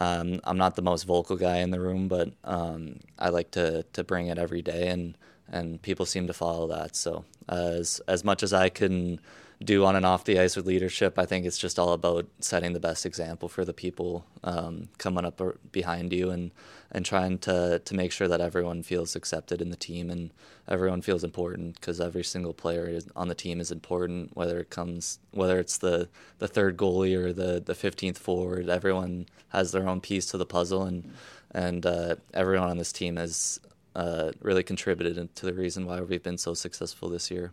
um, 0.00 0.40
I'm 0.44 0.56
not 0.56 0.76
the 0.76 0.82
most 0.82 1.04
vocal 1.04 1.36
guy 1.36 1.58
in 1.58 1.70
the 1.70 1.80
room, 1.80 2.08
but 2.08 2.32
um, 2.44 3.00
I 3.18 3.28
like 3.28 3.50
to 3.52 3.84
to 3.92 4.02
bring 4.02 4.26
it 4.28 4.38
every 4.38 4.62
day, 4.62 4.88
and 4.88 5.16
and 5.52 5.80
people 5.82 6.06
seem 6.06 6.26
to 6.26 6.32
follow 6.32 6.66
that. 6.68 6.96
So 6.96 7.24
as 7.48 8.00
as 8.08 8.24
much 8.24 8.42
as 8.42 8.52
I 8.52 8.70
can 8.70 9.20
do 9.62 9.84
on 9.84 9.94
and 9.94 10.06
off 10.06 10.24
the 10.24 10.40
ice 10.40 10.56
with 10.56 10.66
leadership, 10.66 11.18
I 11.18 11.26
think 11.26 11.44
it's 11.44 11.58
just 11.58 11.78
all 11.78 11.92
about 11.92 12.26
setting 12.40 12.72
the 12.72 12.80
best 12.80 13.04
example 13.04 13.48
for 13.48 13.64
the 13.64 13.74
people 13.74 14.24
um, 14.42 14.88
coming 14.96 15.26
up 15.26 15.40
behind 15.70 16.14
you 16.14 16.30
and 16.30 16.50
and 16.92 17.04
trying 17.04 17.38
to 17.38 17.80
to 17.84 17.94
make 17.94 18.12
sure 18.12 18.28
that 18.28 18.40
everyone 18.40 18.82
feels 18.82 19.14
accepted 19.16 19.60
in 19.60 19.70
the 19.70 19.76
team 19.76 20.10
and 20.10 20.30
everyone 20.68 21.02
feels 21.02 21.24
important 21.24 21.74
because 21.74 22.00
every 22.00 22.24
single 22.24 22.52
player 22.52 22.86
is, 22.86 23.08
on 23.16 23.28
the 23.28 23.34
team 23.34 23.60
is 23.60 23.70
important 23.70 24.36
whether 24.36 24.58
it 24.58 24.70
comes 24.70 25.18
whether 25.32 25.58
it's 25.58 25.78
the 25.78 26.08
the 26.38 26.48
third 26.48 26.76
goalie 26.76 27.16
or 27.16 27.32
the 27.32 27.60
the 27.60 27.74
15th 27.74 28.18
forward 28.18 28.68
everyone 28.68 29.26
has 29.48 29.72
their 29.72 29.88
own 29.88 30.00
piece 30.00 30.26
to 30.26 30.38
the 30.38 30.46
puzzle 30.46 30.84
and 30.84 31.12
and 31.52 31.84
uh, 31.86 32.14
everyone 32.32 32.68
on 32.68 32.78
this 32.78 32.92
team 32.92 33.16
has 33.16 33.60
uh, 33.94 34.32
really 34.40 34.62
contributed 34.62 35.34
to 35.34 35.46
the 35.46 35.52
reason 35.52 35.86
why 35.86 36.00
we've 36.00 36.22
been 36.22 36.38
so 36.38 36.54
successful 36.54 37.08
this 37.08 37.30
year. 37.30 37.52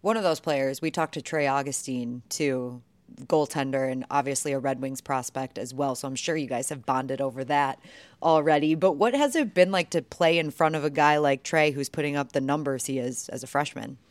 One 0.00 0.16
of 0.16 0.22
those 0.22 0.40
players, 0.40 0.80
we 0.80 0.90
talked 0.90 1.14
to 1.14 1.22
Trey 1.22 1.46
Augustine 1.46 2.22
too, 2.28 2.82
goaltender 3.22 3.90
and 3.90 4.04
obviously 4.10 4.52
a 4.52 4.58
Red 4.58 4.80
Wings 4.80 5.00
prospect 5.00 5.58
as 5.58 5.72
well. 5.72 5.94
So 5.94 6.08
I'm 6.08 6.16
sure 6.16 6.36
you 6.36 6.46
guys 6.46 6.68
have 6.68 6.84
bonded 6.84 7.20
over 7.20 7.44
that 7.44 7.78
already. 8.22 8.74
But 8.74 8.92
what 8.92 9.14
has 9.14 9.36
it 9.36 9.54
been 9.54 9.72
like 9.72 9.90
to 9.90 10.02
play 10.02 10.38
in 10.38 10.50
front 10.50 10.74
of 10.74 10.84
a 10.84 10.90
guy 10.90 11.18
like 11.18 11.42
Trey 11.42 11.70
who's 11.70 11.88
putting 11.88 12.16
up 12.16 12.32
the 12.32 12.40
numbers 12.40 12.86
he 12.86 12.98
is 12.98 13.28
as 13.30 13.42
a 13.42 13.46
freshman? 13.46 13.98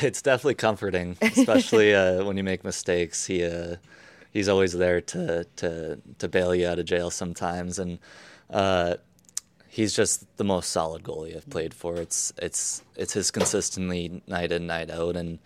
It's 0.00 0.22
definitely 0.22 0.54
comforting, 0.54 1.18
especially 1.20 1.94
uh, 1.94 2.24
when 2.24 2.38
you 2.38 2.44
make 2.44 2.64
mistakes. 2.64 3.26
He 3.26 3.44
uh, 3.44 3.76
he's 4.30 4.48
always 4.48 4.72
there 4.72 5.02
to 5.02 5.44
to 5.56 5.98
to 6.18 6.28
bail 6.28 6.54
you 6.54 6.66
out 6.66 6.78
of 6.78 6.86
jail 6.86 7.10
sometimes, 7.10 7.78
and 7.78 7.98
uh, 8.48 8.94
he's 9.68 9.94
just 9.94 10.24
the 10.36 10.44
most 10.44 10.70
solid 10.70 11.02
goalie 11.02 11.36
I've 11.36 11.50
played 11.50 11.74
for. 11.74 11.96
It's 11.96 12.32
it's 12.38 12.82
it's 12.96 13.12
his 13.12 13.30
consistently 13.30 14.22
night 14.26 14.52
in 14.52 14.66
night 14.66 14.90
out, 14.90 15.16
and 15.16 15.38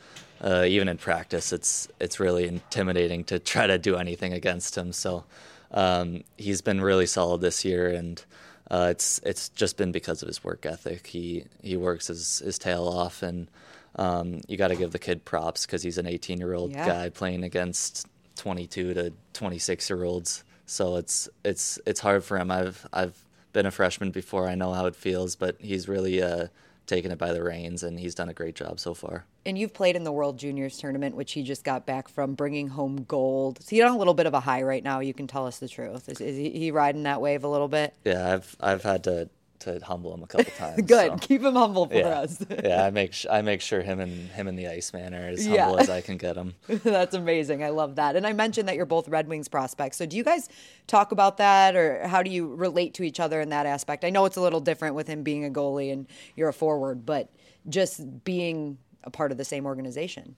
uh, 0.46 0.64
even 0.64 0.88
in 0.88 0.96
practice, 0.96 1.52
it's 1.52 1.88
it's 2.00 2.20
really 2.20 2.46
intimidating 2.46 3.24
to 3.24 3.38
try 3.40 3.66
to 3.66 3.78
do 3.78 3.96
anything 3.96 4.32
against 4.32 4.78
him. 4.78 4.92
So 4.92 5.24
um, 5.72 6.22
he's 6.36 6.62
been 6.62 6.80
really 6.80 7.06
solid 7.06 7.40
this 7.40 7.64
year, 7.64 7.88
and 7.88 8.24
uh, 8.70 8.88
it's 8.90 9.18
it's 9.24 9.48
just 9.48 9.76
been 9.76 9.90
because 9.90 10.22
of 10.22 10.28
his 10.28 10.44
work 10.44 10.64
ethic. 10.64 11.08
He 11.08 11.46
he 11.62 11.76
works 11.76 12.06
his 12.06 12.38
his 12.38 12.60
tail 12.60 12.86
off, 12.86 13.24
and 13.24 13.48
um, 13.96 14.40
you 14.46 14.56
got 14.56 14.68
to 14.68 14.76
give 14.76 14.92
the 14.92 15.00
kid 15.00 15.24
props 15.24 15.66
because 15.66 15.82
he's 15.82 15.98
an 15.98 16.06
18 16.06 16.38
year 16.38 16.54
old 16.54 16.72
guy 16.86 17.08
playing 17.08 17.42
against 17.42 18.06
22 18.36 18.94
to 18.94 19.12
26 19.32 19.90
year 19.90 20.04
olds. 20.04 20.44
So 20.66 20.94
it's 20.94 21.28
it's 21.44 21.80
it's 21.86 22.00
hard 22.00 22.22
for 22.22 22.38
him. 22.38 22.52
I've 22.52 22.86
I've 22.92 23.16
been 23.52 23.66
a 23.66 23.72
freshman 23.72 24.12
before. 24.12 24.48
I 24.48 24.54
know 24.54 24.72
how 24.74 24.86
it 24.86 24.94
feels, 24.94 25.34
but 25.34 25.56
he's 25.60 25.88
really 25.88 26.22
uh, 26.22 26.48
taken 26.86 27.10
it 27.10 27.18
by 27.18 27.32
the 27.32 27.42
reins, 27.42 27.82
and 27.82 27.98
he's 27.98 28.14
done 28.14 28.28
a 28.28 28.34
great 28.34 28.54
job 28.54 28.78
so 28.78 28.94
far. 28.94 29.24
And 29.46 29.56
you've 29.56 29.72
played 29.72 29.96
in 29.96 30.04
the 30.04 30.12
World 30.12 30.38
Juniors 30.38 30.76
tournament, 30.76 31.14
which 31.14 31.32
he 31.32 31.42
just 31.42 31.64
got 31.64 31.86
back 31.86 32.08
from, 32.08 32.34
bringing 32.34 32.68
home 32.68 33.04
gold. 33.04 33.62
So 33.62 33.76
you're 33.76 33.86
on 33.86 33.94
a 33.94 33.98
little 33.98 34.14
bit 34.14 34.26
of 34.26 34.34
a 34.34 34.40
high 34.40 34.62
right 34.62 34.82
now. 34.82 35.00
You 35.00 35.14
can 35.14 35.26
tell 35.26 35.46
us 35.46 35.58
the 35.58 35.68
truth. 35.68 36.08
Is, 36.08 36.20
is 36.20 36.36
he 36.36 36.70
riding 36.70 37.04
that 37.04 37.20
wave 37.20 37.44
a 37.44 37.48
little 37.48 37.68
bit? 37.68 37.94
Yeah, 38.04 38.34
I've 38.34 38.56
I've 38.60 38.82
had 38.82 39.04
to 39.04 39.30
to 39.60 39.80
humble 39.84 40.14
him 40.14 40.22
a 40.22 40.26
couple 40.26 40.52
times. 40.58 40.82
Good, 40.82 41.12
so. 41.12 41.16
keep 41.18 41.42
him 41.42 41.54
humble 41.54 41.86
for 41.86 41.96
yeah. 41.96 42.20
us. 42.20 42.44
yeah, 42.62 42.84
I 42.84 42.90
make 42.90 43.12
sh- 43.12 43.26
I 43.30 43.42
make 43.42 43.60
sure 43.60 43.82
him 43.82 44.00
and 44.00 44.28
him 44.30 44.48
and 44.48 44.58
the 44.58 44.68
Iceman 44.68 45.14
are 45.14 45.28
as 45.28 45.44
humble 45.44 45.76
yeah. 45.76 45.80
as 45.80 45.90
I 45.90 46.00
can 46.00 46.16
get 46.16 46.36
him. 46.36 46.54
That's 46.68 47.14
amazing. 47.14 47.62
I 47.62 47.70
love 47.70 47.96
that. 47.96 48.16
And 48.16 48.26
I 48.26 48.32
mentioned 48.32 48.68
that 48.68 48.76
you're 48.76 48.86
both 48.86 49.08
Red 49.08 49.28
Wings 49.28 49.48
prospects. 49.48 49.96
So 49.96 50.06
do 50.06 50.16
you 50.16 50.24
guys 50.24 50.48
talk 50.86 51.12
about 51.12 51.38
that, 51.38 51.76
or 51.76 52.06
how 52.06 52.22
do 52.22 52.30
you 52.30 52.54
relate 52.54 52.94
to 52.94 53.02
each 53.02 53.20
other 53.20 53.40
in 53.40 53.50
that 53.50 53.66
aspect? 53.66 54.04
I 54.04 54.10
know 54.10 54.24
it's 54.24 54.36
a 54.36 54.42
little 54.42 54.60
different 54.60 54.94
with 54.94 55.06
him 55.06 55.22
being 55.22 55.44
a 55.44 55.50
goalie 55.50 55.92
and 55.92 56.06
you're 56.34 56.48
a 56.48 56.52
forward, 56.52 57.04
but 57.04 57.30
just 57.68 58.24
being 58.24 58.78
a 59.06 59.10
part 59.10 59.32
of 59.32 59.38
the 59.38 59.44
same 59.44 59.64
organization. 59.64 60.36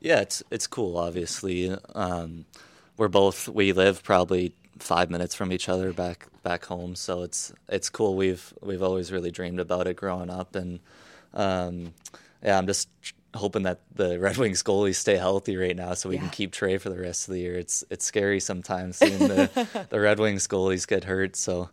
Yeah, 0.00 0.20
it's 0.20 0.42
it's 0.50 0.66
cool. 0.66 0.96
Obviously, 0.96 1.74
um, 1.94 2.44
we're 2.96 3.08
both 3.08 3.48
we 3.48 3.72
live 3.72 4.04
probably 4.04 4.52
five 4.78 5.10
minutes 5.10 5.34
from 5.34 5.52
each 5.52 5.68
other 5.68 5.92
back 5.92 6.28
back 6.42 6.64
home. 6.66 6.94
So 6.94 7.22
it's 7.22 7.52
it's 7.68 7.90
cool. 7.90 8.14
We've 8.14 8.54
we've 8.62 8.82
always 8.82 9.10
really 9.10 9.30
dreamed 9.30 9.58
about 9.58 9.88
it 9.88 9.96
growing 9.96 10.30
up, 10.30 10.54
and 10.54 10.78
um, 11.34 11.94
yeah, 12.44 12.58
I'm 12.58 12.66
just 12.66 12.88
hoping 13.34 13.64
that 13.64 13.80
the 13.94 14.18
Red 14.20 14.36
Wings 14.36 14.62
goalies 14.62 14.96
stay 14.96 15.16
healthy 15.16 15.56
right 15.56 15.76
now, 15.76 15.94
so 15.94 16.08
we 16.08 16.16
yeah. 16.16 16.22
can 16.22 16.30
keep 16.30 16.52
Trey 16.52 16.78
for 16.78 16.90
the 16.90 16.98
rest 16.98 17.28
of 17.28 17.34
the 17.34 17.40
year. 17.40 17.54
It's 17.54 17.82
it's 17.90 18.04
scary 18.04 18.38
sometimes 18.38 18.98
seeing 18.98 19.18
the 19.18 19.86
the 19.90 19.98
Red 19.98 20.20
Wings 20.20 20.46
goalies 20.46 20.86
get 20.86 21.04
hurt. 21.04 21.34
So. 21.36 21.70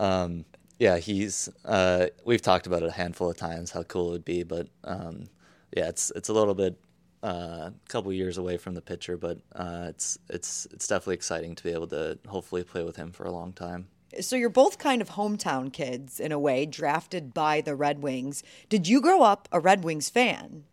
Um, 0.00 0.44
yeah, 0.78 0.98
he's. 0.98 1.48
Uh, 1.64 2.06
we've 2.24 2.40
talked 2.40 2.68
about 2.68 2.84
it 2.84 2.88
a 2.88 2.92
handful 2.92 3.28
of 3.28 3.36
times 3.36 3.72
how 3.72 3.82
cool 3.82 4.10
it 4.10 4.12
would 4.12 4.24
be, 4.24 4.44
but 4.44 4.68
um, 4.84 5.28
yeah, 5.76 5.88
it's 5.88 6.10
it's 6.14 6.28
a 6.28 6.32
little 6.32 6.54
bit 6.54 6.78
a 7.22 7.26
uh, 7.26 7.70
couple 7.88 8.12
years 8.12 8.38
away 8.38 8.56
from 8.56 8.74
the 8.74 8.80
pitcher, 8.80 9.16
but 9.16 9.38
uh, 9.54 9.86
it's 9.88 10.18
it's 10.28 10.66
it's 10.70 10.86
definitely 10.86 11.14
exciting 11.14 11.54
to 11.56 11.64
be 11.64 11.70
able 11.70 11.88
to 11.88 12.18
hopefully 12.28 12.62
play 12.62 12.84
with 12.84 12.96
him 12.96 13.10
for 13.10 13.24
a 13.24 13.32
long 13.32 13.52
time. 13.52 13.88
So 14.20 14.36
you're 14.36 14.48
both 14.48 14.78
kind 14.78 15.02
of 15.02 15.10
hometown 15.10 15.72
kids 15.72 16.18
in 16.18 16.32
a 16.32 16.38
way, 16.38 16.64
drafted 16.64 17.34
by 17.34 17.60
the 17.60 17.74
Red 17.74 18.02
Wings. 18.02 18.42
Did 18.68 18.88
you 18.88 19.00
grow 19.00 19.22
up 19.22 19.48
a 19.52 19.60
Red 19.60 19.84
Wings 19.84 20.08
fan 20.08 20.64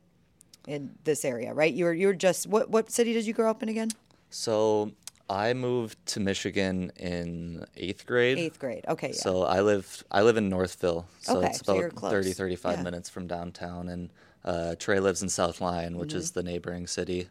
in 0.68 0.92
this 1.04 1.26
area? 1.26 1.54
Right? 1.54 1.74
You 1.74 1.86
were 1.86 1.94
you 1.94 2.08
were 2.08 2.14
just 2.14 2.48
what 2.48 2.70
what 2.70 2.92
city 2.92 3.14
did 3.14 3.26
you 3.26 3.34
grow 3.34 3.50
up 3.50 3.64
in 3.64 3.70
again? 3.70 3.90
So 4.30 4.92
I 5.30 5.54
moved 5.54 6.06
to 6.08 6.20
Michigan 6.20 6.92
in 6.96 7.66
eighth 7.76 8.06
grade. 8.06 8.38
Eighth 8.38 8.60
grade, 8.60 8.86
okay. 8.88 9.08
Yeah. 9.08 9.14
So 9.14 9.44
I 9.44 9.62
live 9.62 10.04
I 10.12 10.22
live 10.22 10.38
in 10.38 10.50
Northville, 10.50 11.08
so 11.22 11.38
okay, 11.38 11.48
it's 11.48 11.62
about 11.62 11.92
so 12.00 12.10
30, 12.10 12.34
35 12.34 12.78
yeah. 12.78 12.84
minutes 12.84 13.10
from 13.10 13.26
downtown, 13.26 13.90
and 13.90 14.12
uh, 14.46 14.76
Trey 14.76 15.00
lives 15.00 15.22
in 15.22 15.30
South 15.30 15.60
Lyon, 15.60 15.98
which 15.98 16.10
mm-hmm. 16.10 16.20
is 16.20 16.32
the 16.32 16.44
neighboring 16.44 16.88
city. 16.88 17.28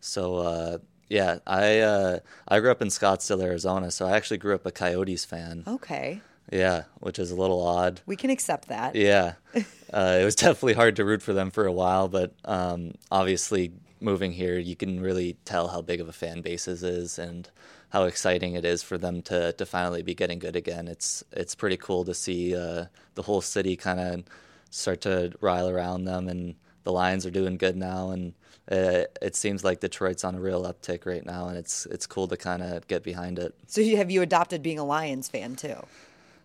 So 0.00 0.36
uh, 0.36 0.78
yeah, 1.08 1.38
I 1.46 1.78
uh, 1.78 2.18
I 2.46 2.60
grew 2.60 2.70
up 2.70 2.82
in 2.82 2.88
Scottsdale, 2.88 3.42
Arizona. 3.42 3.90
So 3.90 4.06
I 4.06 4.16
actually 4.16 4.38
grew 4.38 4.54
up 4.54 4.66
a 4.66 4.72
Coyotes 4.72 5.24
fan. 5.24 5.64
Okay. 5.66 6.20
Yeah, 6.50 6.84
which 7.00 7.18
is 7.18 7.30
a 7.30 7.36
little 7.36 7.66
odd. 7.66 8.00
We 8.06 8.16
can 8.16 8.30
accept 8.30 8.68
that. 8.68 8.94
Yeah, 8.94 9.34
uh, 9.92 10.18
it 10.20 10.24
was 10.24 10.34
definitely 10.34 10.74
hard 10.74 10.96
to 10.96 11.04
root 11.04 11.22
for 11.22 11.34
them 11.34 11.50
for 11.50 11.66
a 11.66 11.72
while, 11.72 12.08
but 12.08 12.32
um, 12.44 12.94
obviously 13.10 13.72
moving 14.00 14.32
here, 14.32 14.58
you 14.58 14.74
can 14.74 15.00
really 15.00 15.36
tell 15.44 15.68
how 15.68 15.82
big 15.82 16.00
of 16.00 16.08
a 16.08 16.12
fan 16.12 16.40
base 16.40 16.64
this 16.64 16.82
is 16.82 17.18
and 17.18 17.50
how 17.90 18.04
exciting 18.04 18.54
it 18.54 18.64
is 18.64 18.82
for 18.82 18.96
them 18.96 19.22
to 19.22 19.52
to 19.52 19.66
finally 19.66 20.02
be 20.02 20.14
getting 20.14 20.38
good 20.38 20.56
again. 20.56 20.88
It's 20.88 21.22
it's 21.32 21.54
pretty 21.54 21.76
cool 21.76 22.04
to 22.04 22.14
see 22.14 22.56
uh, 22.56 22.86
the 23.14 23.22
whole 23.22 23.40
city 23.40 23.76
kind 23.76 24.00
of 24.00 24.24
start 24.70 25.00
to 25.02 25.32
rile 25.40 25.68
around 25.68 26.04
them, 26.04 26.28
and 26.28 26.54
the 26.84 26.92
Lions 26.92 27.26
are 27.26 27.30
doing 27.30 27.56
good 27.56 27.76
now, 27.76 28.10
and 28.10 28.34
it, 28.68 29.10
uh, 29.22 29.26
it 29.26 29.36
seems 29.36 29.64
like 29.64 29.80
Detroit's 29.80 30.24
on 30.24 30.34
a 30.34 30.40
real 30.40 30.64
uptick 30.64 31.06
right 31.06 31.24
now, 31.24 31.48
and 31.48 31.56
it's 31.56 31.86
it's 31.86 32.06
cool 32.06 32.28
to 32.28 32.36
kind 32.36 32.62
of 32.62 32.86
get 32.88 33.02
behind 33.02 33.38
it. 33.38 33.54
So 33.66 33.82
have 33.96 34.10
you 34.10 34.22
adopted 34.22 34.62
being 34.62 34.78
a 34.78 34.84
Lions 34.84 35.28
fan 35.28 35.56
too? 35.56 35.76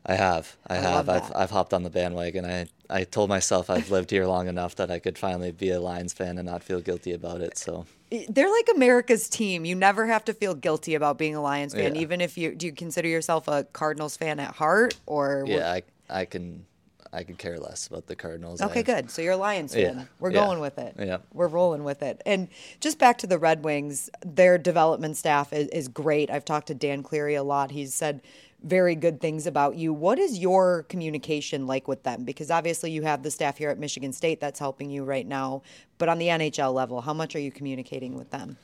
I 0.06 0.16
have. 0.16 0.58
I, 0.68 0.76
I 0.76 0.80
have. 0.80 1.10
I've 1.10 1.32
I've 1.34 1.52
hopped 1.52 1.74
on 1.74 1.84
the 1.84 1.90
bandwagon. 1.90 2.46
I 2.46 2.68
I 2.90 3.06
told 3.06 3.30
myself 3.30 3.70
I've 3.70 3.90
lived 3.90 4.10
here 4.12 4.26
long 4.26 4.48
enough 4.48 4.76
that 4.76 4.92
I 4.92 5.00
could 5.00 5.18
finally 5.18 5.52
be 5.52 5.70
a 5.70 5.80
Lions 5.80 6.12
fan 6.14 6.38
and 6.38 6.46
not 6.46 6.62
feel 6.62 6.82
guilty 6.82 7.14
about 7.14 7.40
it. 7.40 7.58
So 7.58 7.86
They're 8.28 8.52
like 8.52 8.68
America's 8.76 9.30
team. 9.30 9.64
You 9.64 9.76
never 9.76 10.08
have 10.08 10.26
to 10.26 10.34
feel 10.34 10.56
guilty 10.56 10.96
about 10.96 11.18
being 11.18 11.36
a 11.36 11.42
Lions 11.42 11.74
fan, 11.74 11.96
Yeah. 11.96 12.02
even 12.02 12.20
if 12.20 12.38
you 12.38 12.54
do 12.54 12.66
you 12.66 12.74
consider 12.74 13.08
yourself 13.08 13.48
a 13.48 13.64
Cardinals 13.64 14.18
fan 14.18 14.42
at 14.42 14.56
heart 14.56 14.96
or 15.06 15.46
Yeah, 15.48 15.72
I 15.72 15.84
I 16.10 16.26
can 16.26 16.66
I 17.14 17.24
could 17.24 17.38
care 17.38 17.58
less 17.60 17.88
about 17.88 18.08
the 18.08 18.16
Cardinals. 18.16 18.62
Okay, 18.62 18.80
I've- 18.80 18.92
good. 18.92 19.12
So 19.12 19.22
you're 19.22 19.34
a 19.34 19.38
Lions 19.38 19.74
fan. 19.74 19.98
Yeah, 20.00 20.04
We're 20.20 20.32
yeah, 20.32 20.46
going 20.46 20.60
with 20.60 20.78
it. 20.80 20.96
yeah. 20.98 21.18
We're 21.34 21.48
rolling 21.48 21.84
with 21.84 22.02
it. 22.02 22.22
And 22.26 22.48
just 22.80 22.98
back 22.98 23.18
to 23.20 23.28
the 23.28 23.38
Red 23.38 23.64
Wings, 23.64 24.10
their 24.26 24.58
development 24.58 25.16
staff 25.18 25.54
is, 25.54 25.68
is 25.70 25.88
great. 25.88 26.30
I've 26.32 26.46
talked 26.46 26.68
to 26.68 26.74
Dan 26.74 27.04
Cleary 27.04 27.36
a 27.36 27.44
lot. 27.44 27.72
He's 27.72 27.94
said 27.94 28.22
very 28.64 28.96
good 28.96 29.20
things 29.22 29.46
about 29.46 29.76
you. 29.76 29.94
What 29.94 30.18
is 30.20 30.40
your 30.40 30.84
communication 30.84 31.68
like 31.68 31.88
with 31.88 32.04
them? 32.04 32.24
Because 32.24 32.50
obviously 32.50 32.92
you 32.92 33.02
have 33.04 33.22
the 33.22 33.30
staff 33.32 33.58
here 33.58 33.70
at 33.70 33.78
Michigan 33.78 34.14
State 34.14 34.40
that's 34.40 34.58
helping 34.60 34.90
you 34.90 35.04
right 35.04 35.28
now. 35.28 35.62
But 35.98 36.10
on 36.10 36.18
the 36.18 36.28
NHL 36.28 36.74
level, 36.74 37.02
how 37.02 37.14
much 37.14 37.36
are 37.36 37.40
you 37.40 37.52
communicating 37.52 38.16
with 38.18 38.32
them? 38.32 38.58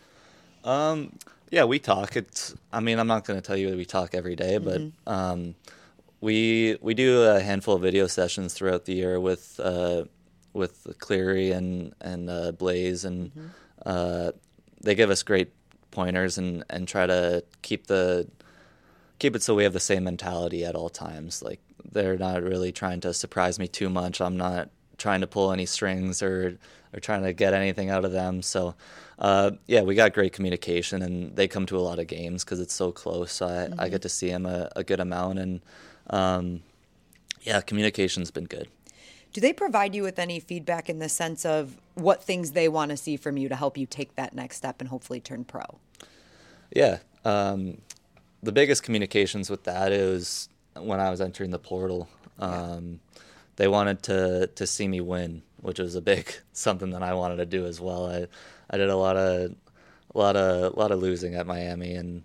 Yeah, 1.52 1.64
we 1.66 1.80
talk. 1.80 2.16
It's. 2.16 2.56
I 2.72 2.80
mean, 2.80 3.00
I'm 3.00 3.08
not 3.08 3.26
going 3.26 3.40
to 3.40 3.46
tell 3.46 3.58
you 3.58 3.72
that 3.72 3.78
we 3.78 3.86
talk 3.86 4.14
every 4.14 4.36
day, 4.36 4.58
but 4.60 4.82
um, 5.08 5.56
we 6.22 6.78
we 6.82 6.94
do 6.94 7.24
a 7.24 7.40
handful 7.40 7.76
of 7.76 7.82
video 7.82 8.08
sessions 8.08 8.54
throughout 8.54 8.86
the 8.86 8.94
year 8.94 9.20
with 9.20 9.60
uh, 9.60 10.06
with 10.54 10.88
Cleary 11.00 11.52
and 11.52 11.94
and 12.02 12.30
uh, 12.30 12.52
Blaze, 12.52 13.06
and 13.06 13.32
uh, 13.86 14.32
they 14.82 14.96
give 14.96 15.10
us 15.10 15.24
great 15.24 15.52
pointers 15.92 16.38
and 16.38 16.64
and 16.70 16.88
try 16.88 17.06
to 17.06 17.44
keep 17.62 17.88
the 17.88 18.28
keep 19.20 19.36
it 19.36 19.44
so 19.44 19.56
we 19.56 19.64
have 19.64 19.74
the 19.74 19.80
same 19.80 20.04
mentality 20.04 20.66
at 20.66 20.76
all 20.76 20.90
times. 20.90 21.42
Like 21.42 21.62
they're 21.92 22.18
not 22.18 22.44
really 22.44 22.72
trying 22.72 23.02
to 23.02 23.14
surprise 23.14 23.60
me 23.60 23.68
too 23.68 23.90
much. 23.90 24.22
I'm 24.22 24.38
not 24.38 24.70
trying 24.98 25.22
to 25.22 25.28
pull 25.28 25.52
any 25.52 25.66
strings 25.66 26.22
or 26.22 26.58
or 26.94 27.00
trying 27.00 27.24
to 27.24 27.34
get 27.34 27.54
anything 27.54 27.90
out 27.90 28.04
of 28.04 28.12
them. 28.12 28.42
So 28.42 28.76
uh, 29.20 29.52
yeah, 29.68 29.82
we 29.82 29.96
got 29.96 30.14
great 30.14 30.34
communication, 30.34 31.02
and 31.02 31.36
they 31.36 31.48
come 31.48 31.66
to 31.68 31.78
a 31.78 31.80
lot 31.82 32.00
of 32.00 32.08
games 32.08 32.44
because 32.44 32.60
it's 32.60 32.74
so 32.74 32.92
close. 32.92 33.32
So 33.32 33.48
I, 33.48 33.86
I 33.86 33.90
get 33.90 34.02
to 34.04 34.10
see 34.10 34.30
them 34.30 34.46
a, 34.46 34.70
a 34.76 34.84
good 34.84 35.00
amount, 35.00 35.40
and 35.40 35.62
um, 36.10 36.62
yeah, 37.42 37.62
communication's 37.62 38.32
been 38.32 38.46
good. 38.46 38.68
Do 39.32 39.42
they 39.42 39.54
provide 39.54 39.94
you 39.94 40.04
with 40.04 40.18
any 40.18 40.40
feedback 40.40 40.90
in 40.90 41.00
the 41.00 41.10
sense 41.10 41.46
of 41.46 41.78
what 41.94 42.24
things 42.24 42.52
they 42.52 42.68
want 42.68 42.92
to 42.92 42.98
see 42.98 43.16
from 43.16 43.38
you 43.38 43.48
to 43.50 43.56
help 43.56 43.78
you 43.78 43.86
take 43.86 44.16
that 44.16 44.34
next 44.34 44.58
step 44.58 44.82
and 44.82 44.90
hopefully 44.90 45.20
turn 45.20 45.44
pro? 45.44 45.80
Yeah. 46.76 47.00
Um, 47.26 47.80
the 48.42 48.52
biggest 48.52 48.84
communications 48.84 49.50
with 49.50 49.66
that 49.66 49.92
is 49.92 50.50
when 50.76 51.00
I 51.00 51.10
was 51.10 51.22
entering 51.22 51.52
the 51.52 51.60
portal. 51.60 52.08
Um, 52.40 53.02
They 53.58 53.68
wanted 53.68 54.02
to 54.04 54.48
to 54.56 54.66
see 54.66 54.88
me 54.88 55.02
win, 55.02 55.42
which 55.62 55.80
was 55.80 55.96
a 55.96 56.02
big 56.02 56.34
something 56.54 56.92
that 56.92 57.04
I 57.04 57.14
wanted 57.14 57.38
to 57.38 57.46
do 57.46 57.66
as 57.66 57.82
well. 57.82 58.08
I 58.08 58.28
I 58.70 58.78
did 58.78 58.90
a 58.90 58.96
lot 58.96 59.18
of 59.18 59.54
a 60.16 60.18
lot 60.18 60.36
of 60.38 60.74
a 60.74 60.80
lot 60.80 60.92
of 60.92 61.00
losing 61.00 61.36
at 61.36 61.46
Miami, 61.46 61.96
and 61.96 62.24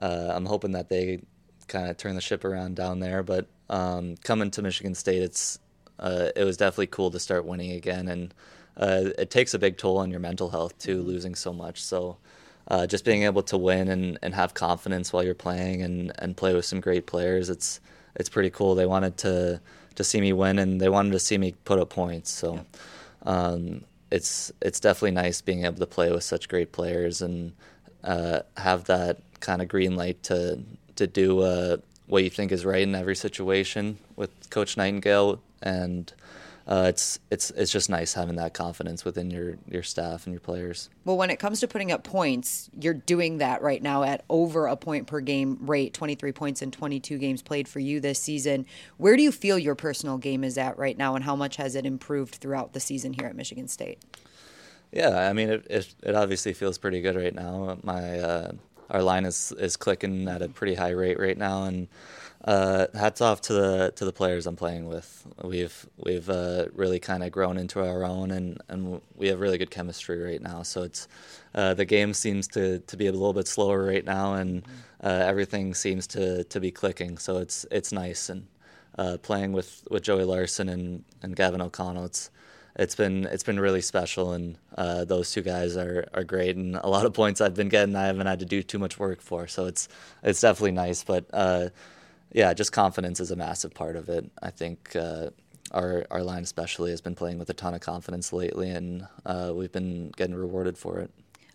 uh, 0.00 0.32
I'm 0.34 0.46
hoping 0.46 0.72
that 0.72 0.88
they 0.88 1.20
kind 1.70 1.88
of 1.88 1.96
turn 1.96 2.14
the 2.14 2.20
ship 2.20 2.44
around 2.44 2.76
down 2.76 3.00
there. 3.00 3.22
But 3.22 3.46
um, 3.70 4.16
coming 4.22 4.50
to 4.52 4.62
Michigan 4.62 4.94
State, 4.94 5.22
it's 5.22 5.58
uh, 5.98 6.30
it 6.36 6.44
was 6.44 6.56
definitely 6.56 6.88
cool 6.88 7.10
to 7.12 7.20
start 7.20 7.46
winning 7.46 7.72
again, 7.72 8.08
and 8.08 8.34
uh, 8.76 9.10
it 9.18 9.30
takes 9.30 9.54
a 9.54 9.58
big 9.58 9.78
toll 9.78 9.98
on 9.98 10.10
your 10.10 10.20
mental 10.20 10.50
health 10.50 10.78
too, 10.78 11.00
losing 11.02 11.34
so 11.34 11.52
much. 11.52 11.82
So 11.82 12.18
uh, 12.68 12.86
just 12.86 13.04
being 13.04 13.22
able 13.22 13.42
to 13.44 13.56
win 13.58 13.88
and, 13.88 14.18
and 14.22 14.34
have 14.34 14.54
confidence 14.54 15.12
while 15.12 15.24
you're 15.24 15.34
playing 15.34 15.82
and, 15.82 16.12
and 16.18 16.36
play 16.36 16.54
with 16.54 16.64
some 16.64 16.80
great 16.80 17.06
players, 17.06 17.48
it's 17.48 17.80
it's 18.16 18.28
pretty 18.28 18.50
cool. 18.50 18.74
They 18.74 18.86
wanted 18.86 19.16
to 19.18 19.60
to 19.94 20.04
see 20.04 20.20
me 20.20 20.32
win, 20.32 20.58
and 20.58 20.80
they 20.80 20.88
wanted 20.88 21.12
to 21.12 21.18
see 21.18 21.38
me 21.38 21.54
put 21.64 21.78
up 21.78 21.90
points. 21.90 22.30
So 22.30 22.64
um, 23.22 23.84
it's 24.10 24.52
it's 24.60 24.80
definitely 24.80 25.12
nice 25.12 25.40
being 25.40 25.64
able 25.64 25.78
to 25.78 25.86
play 25.86 26.10
with 26.10 26.24
such 26.24 26.48
great 26.48 26.72
players 26.72 27.22
and 27.22 27.52
uh, 28.02 28.40
have 28.56 28.84
that 28.84 29.18
kind 29.40 29.62
of 29.62 29.68
green 29.68 29.96
light 29.96 30.22
to 30.24 30.60
to 31.00 31.06
do 31.06 31.40
uh, 31.40 31.78
what 32.06 32.24
you 32.24 32.30
think 32.30 32.52
is 32.52 32.64
right 32.64 32.82
in 32.82 32.94
every 32.94 33.16
situation 33.16 33.98
with 34.16 34.50
Coach 34.50 34.76
Nightingale, 34.76 35.40
and 35.62 36.12
uh, 36.66 36.84
it's 36.88 37.18
it's 37.30 37.50
it's 37.52 37.72
just 37.72 37.88
nice 37.88 38.12
having 38.12 38.36
that 38.36 38.52
confidence 38.52 39.02
within 39.02 39.30
your 39.30 39.56
your 39.66 39.82
staff 39.82 40.26
and 40.26 40.34
your 40.34 40.40
players. 40.40 40.90
Well, 41.06 41.16
when 41.16 41.30
it 41.30 41.38
comes 41.38 41.60
to 41.60 41.68
putting 41.68 41.90
up 41.90 42.04
points, 42.04 42.68
you're 42.78 42.94
doing 42.94 43.38
that 43.38 43.62
right 43.62 43.82
now 43.82 44.02
at 44.02 44.24
over 44.28 44.66
a 44.66 44.76
point 44.76 45.06
per 45.06 45.20
game 45.20 45.56
rate, 45.62 45.94
23 45.94 46.32
points 46.32 46.60
in 46.60 46.70
22 46.70 47.16
games 47.16 47.40
played 47.40 47.66
for 47.66 47.80
you 47.80 47.98
this 47.98 48.18
season. 48.18 48.66
Where 48.98 49.16
do 49.16 49.22
you 49.22 49.32
feel 49.32 49.58
your 49.58 49.74
personal 49.74 50.18
game 50.18 50.44
is 50.44 50.58
at 50.58 50.76
right 50.78 50.98
now, 50.98 51.14
and 51.14 51.24
how 51.24 51.34
much 51.34 51.56
has 51.56 51.74
it 51.74 51.86
improved 51.86 52.34
throughout 52.34 52.74
the 52.74 52.80
season 52.80 53.14
here 53.14 53.26
at 53.26 53.34
Michigan 53.34 53.66
State? 53.66 53.98
Yeah, 54.92 55.28
I 55.28 55.32
mean 55.32 55.48
it 55.48 55.66
it, 55.70 55.94
it 56.02 56.14
obviously 56.14 56.52
feels 56.52 56.76
pretty 56.76 57.00
good 57.00 57.16
right 57.16 57.34
now. 57.34 57.78
My 57.82 58.18
uh, 58.18 58.52
our 58.90 59.02
line 59.02 59.24
is 59.24 59.52
is 59.58 59.76
clicking 59.76 60.28
at 60.28 60.42
a 60.42 60.48
pretty 60.48 60.74
high 60.74 60.90
rate 60.90 61.18
right 61.18 61.38
now, 61.38 61.64
and 61.64 61.88
uh, 62.44 62.86
hats 62.94 63.20
off 63.20 63.40
to 63.42 63.52
the 63.52 63.92
to 63.96 64.04
the 64.04 64.12
players 64.12 64.46
I'm 64.46 64.56
playing 64.56 64.86
with. 64.86 65.26
We've 65.42 65.86
we've 65.96 66.28
uh, 66.28 66.66
really 66.74 66.98
kind 66.98 67.22
of 67.22 67.30
grown 67.32 67.56
into 67.56 67.80
our 67.80 68.04
own, 68.04 68.30
and, 68.30 68.60
and 68.68 69.00
we 69.16 69.28
have 69.28 69.40
really 69.40 69.58
good 69.58 69.70
chemistry 69.70 70.20
right 70.20 70.42
now. 70.42 70.62
So 70.62 70.82
it's 70.82 71.08
uh, 71.54 71.74
the 71.74 71.84
game 71.84 72.14
seems 72.14 72.48
to, 72.48 72.78
to 72.80 72.96
be 72.96 73.06
a 73.06 73.12
little 73.12 73.32
bit 73.32 73.48
slower 73.48 73.84
right 73.84 74.04
now, 74.04 74.34
and 74.34 74.62
uh, 75.02 75.08
everything 75.08 75.74
seems 75.74 76.06
to, 76.08 76.44
to 76.44 76.60
be 76.60 76.70
clicking. 76.70 77.18
So 77.18 77.38
it's 77.38 77.66
it's 77.70 77.92
nice, 77.92 78.28
and 78.28 78.46
uh, 78.98 79.16
playing 79.22 79.52
with, 79.52 79.86
with 79.90 80.02
Joey 80.02 80.24
Larson 80.24 80.68
and, 80.68 81.04
and 81.22 81.36
Gavin 81.36 81.60
O'Connell, 81.60 82.04
it's 82.06 82.30
it's 82.76 82.94
been 82.94 83.24
it's 83.26 83.42
been 83.42 83.58
really 83.58 83.80
special, 83.80 84.32
and 84.32 84.56
uh, 84.76 85.04
those 85.04 85.32
two 85.32 85.42
guys 85.42 85.76
are, 85.76 86.08
are 86.14 86.24
great. 86.24 86.56
And 86.56 86.76
a 86.76 86.88
lot 86.88 87.06
of 87.06 87.12
points 87.12 87.40
I've 87.40 87.54
been 87.54 87.68
getting, 87.68 87.96
I 87.96 88.06
haven't 88.06 88.26
had 88.26 88.40
to 88.40 88.46
do 88.46 88.62
too 88.62 88.78
much 88.78 88.98
work 88.98 89.20
for. 89.20 89.46
So 89.46 89.66
it's 89.66 89.88
it's 90.22 90.40
definitely 90.40 90.72
nice. 90.72 91.02
But 91.04 91.26
uh, 91.32 91.70
yeah, 92.32 92.54
just 92.54 92.72
confidence 92.72 93.20
is 93.20 93.30
a 93.30 93.36
massive 93.36 93.74
part 93.74 93.96
of 93.96 94.08
it. 94.08 94.30
I 94.42 94.50
think 94.50 94.94
uh, 94.94 95.30
our 95.72 96.06
our 96.10 96.22
line 96.22 96.42
especially 96.42 96.90
has 96.90 97.00
been 97.00 97.14
playing 97.14 97.38
with 97.38 97.50
a 97.50 97.54
ton 97.54 97.74
of 97.74 97.80
confidence 97.80 98.32
lately, 98.32 98.70
and 98.70 99.06
uh, 99.26 99.52
we've 99.54 99.72
been 99.72 100.10
getting 100.16 100.34
rewarded 100.34 100.78
for 100.78 101.00
it. 101.00 101.10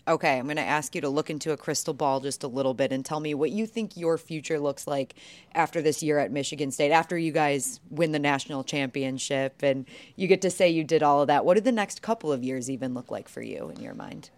Okay, 0.07 0.37
I'm 0.37 0.45
going 0.45 0.57
to 0.57 0.61
ask 0.61 0.93
you 0.93 1.01
to 1.01 1.09
look 1.09 1.31
into 1.31 1.51
a 1.51 1.57
crystal 1.57 1.93
ball 1.93 2.19
just 2.19 2.43
a 2.43 2.47
little 2.47 2.75
bit 2.75 2.91
and 2.91 3.03
tell 3.03 3.19
me 3.19 3.33
what 3.33 3.49
you 3.49 3.65
think 3.65 3.97
your 3.97 4.19
future 4.19 4.59
looks 4.59 4.85
like 4.85 5.15
after 5.55 5.81
this 5.81 6.03
year 6.03 6.19
at 6.19 6.31
Michigan 6.31 6.69
State, 6.69 6.91
after 6.91 7.17
you 7.17 7.31
guys 7.31 7.79
win 7.89 8.11
the 8.11 8.19
national 8.19 8.63
championship 8.63 9.63
and 9.63 9.87
you 10.15 10.27
get 10.27 10.41
to 10.43 10.51
say 10.51 10.69
you 10.69 10.83
did 10.83 11.01
all 11.01 11.21
of 11.21 11.27
that. 11.27 11.43
What 11.43 11.55
do 11.55 11.61
the 11.61 11.71
next 11.71 12.03
couple 12.03 12.31
of 12.31 12.43
years 12.43 12.69
even 12.69 12.93
look 12.93 13.09
like 13.09 13.27
for 13.27 13.41
you 13.41 13.71
in 13.75 13.81
your 13.81 13.95
mind? 13.95 14.29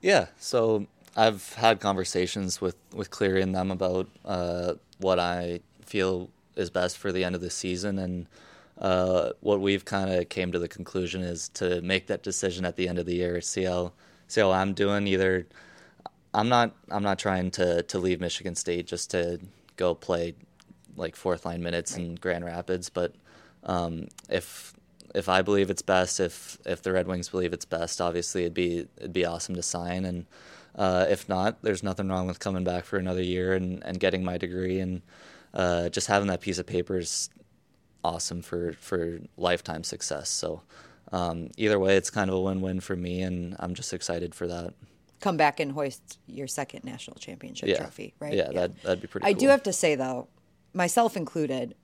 Yeah, 0.00 0.26
so 0.38 0.86
I've 1.16 1.52
had 1.54 1.80
conversations 1.80 2.60
with 2.60 2.76
with 2.92 3.10
Cleary 3.10 3.42
and 3.42 3.52
them 3.52 3.72
about 3.72 4.06
uh, 4.24 4.74
what 4.98 5.18
I 5.18 5.60
feel 5.84 6.30
is 6.54 6.70
best 6.70 6.96
for 6.96 7.10
the 7.10 7.24
end 7.24 7.34
of 7.34 7.40
the 7.40 7.50
season, 7.50 7.98
and 7.98 8.26
uh, 8.80 9.30
what 9.40 9.60
we've 9.60 9.84
kind 9.84 10.10
of 10.10 10.28
came 10.28 10.52
to 10.52 10.58
the 10.60 10.68
conclusion 10.68 11.22
is 11.22 11.48
to 11.54 11.80
make 11.82 12.06
that 12.06 12.22
decision 12.22 12.64
at 12.64 12.76
the 12.76 12.88
end 12.88 13.00
of 13.00 13.06
the 13.06 13.16
year, 13.16 13.40
see 13.40 13.64
how 13.64 13.92
how 14.36 14.52
I'm 14.52 14.74
doing. 14.74 15.06
Either 15.06 15.46
I'm 16.34 16.48
not 16.48 16.74
I'm 16.90 17.02
not 17.02 17.18
trying 17.18 17.50
to 17.52 17.82
to 17.82 17.98
leave 17.98 18.20
Michigan 18.20 18.54
State 18.54 18.86
just 18.86 19.10
to 19.12 19.40
go 19.76 19.94
play 19.94 20.34
like 20.96 21.16
fourth 21.16 21.46
line 21.46 21.62
minutes 21.62 21.96
in 21.96 22.16
Grand 22.16 22.44
Rapids, 22.44 22.90
but 22.90 23.14
um, 23.64 24.08
if 24.28 24.74
if 25.14 25.28
I 25.28 25.42
believe 25.42 25.70
it's 25.70 25.82
best, 25.82 26.20
if 26.20 26.58
if 26.66 26.82
the 26.82 26.92
Red 26.92 27.06
Wings 27.06 27.28
believe 27.28 27.52
it's 27.52 27.64
best, 27.64 28.00
obviously 28.00 28.42
it'd 28.42 28.54
be 28.54 28.86
it'd 28.98 29.12
be 29.12 29.24
awesome 29.24 29.54
to 29.54 29.62
sign. 29.62 30.04
And 30.04 30.26
uh, 30.74 31.06
if 31.08 31.28
not, 31.28 31.62
there's 31.62 31.82
nothing 31.82 32.08
wrong 32.08 32.26
with 32.26 32.38
coming 32.38 32.64
back 32.64 32.84
for 32.84 32.98
another 32.98 33.22
year 33.22 33.54
and, 33.54 33.82
and 33.84 33.98
getting 33.98 34.24
my 34.24 34.38
degree 34.38 34.80
and 34.80 35.02
uh, 35.54 35.88
just 35.88 36.06
having 36.06 36.28
that 36.28 36.40
piece 36.40 36.58
of 36.58 36.66
paper 36.66 36.98
is 36.98 37.30
awesome 38.04 38.42
for 38.42 38.74
for 38.74 39.20
lifetime 39.36 39.84
success. 39.84 40.28
So 40.28 40.62
um, 41.12 41.50
either 41.56 41.78
way, 41.78 41.96
it's 41.96 42.10
kind 42.10 42.28
of 42.30 42.36
a 42.36 42.40
win-win 42.40 42.80
for 42.80 42.96
me, 42.96 43.22
and 43.22 43.56
I'm 43.58 43.74
just 43.74 43.92
excited 43.92 44.34
for 44.34 44.46
that. 44.46 44.74
Come 45.20 45.36
back 45.36 45.58
and 45.60 45.72
hoist 45.72 46.18
your 46.26 46.46
second 46.46 46.84
national 46.84 47.16
championship 47.16 47.68
Yeah, 47.68 47.78
trophy, 47.78 48.14
right? 48.20 48.34
Yeah, 48.34 48.50
that 48.52 48.82
that'd 48.82 49.00
be 49.00 49.08
pretty. 49.08 49.24
Cool. 49.24 49.30
I 49.30 49.32
cool. 49.32 49.40
do 49.40 49.48
have 49.48 49.62
to 49.64 49.72
say 49.72 49.94
though, 49.96 50.28
myself 50.74 51.16
included, 51.16 51.74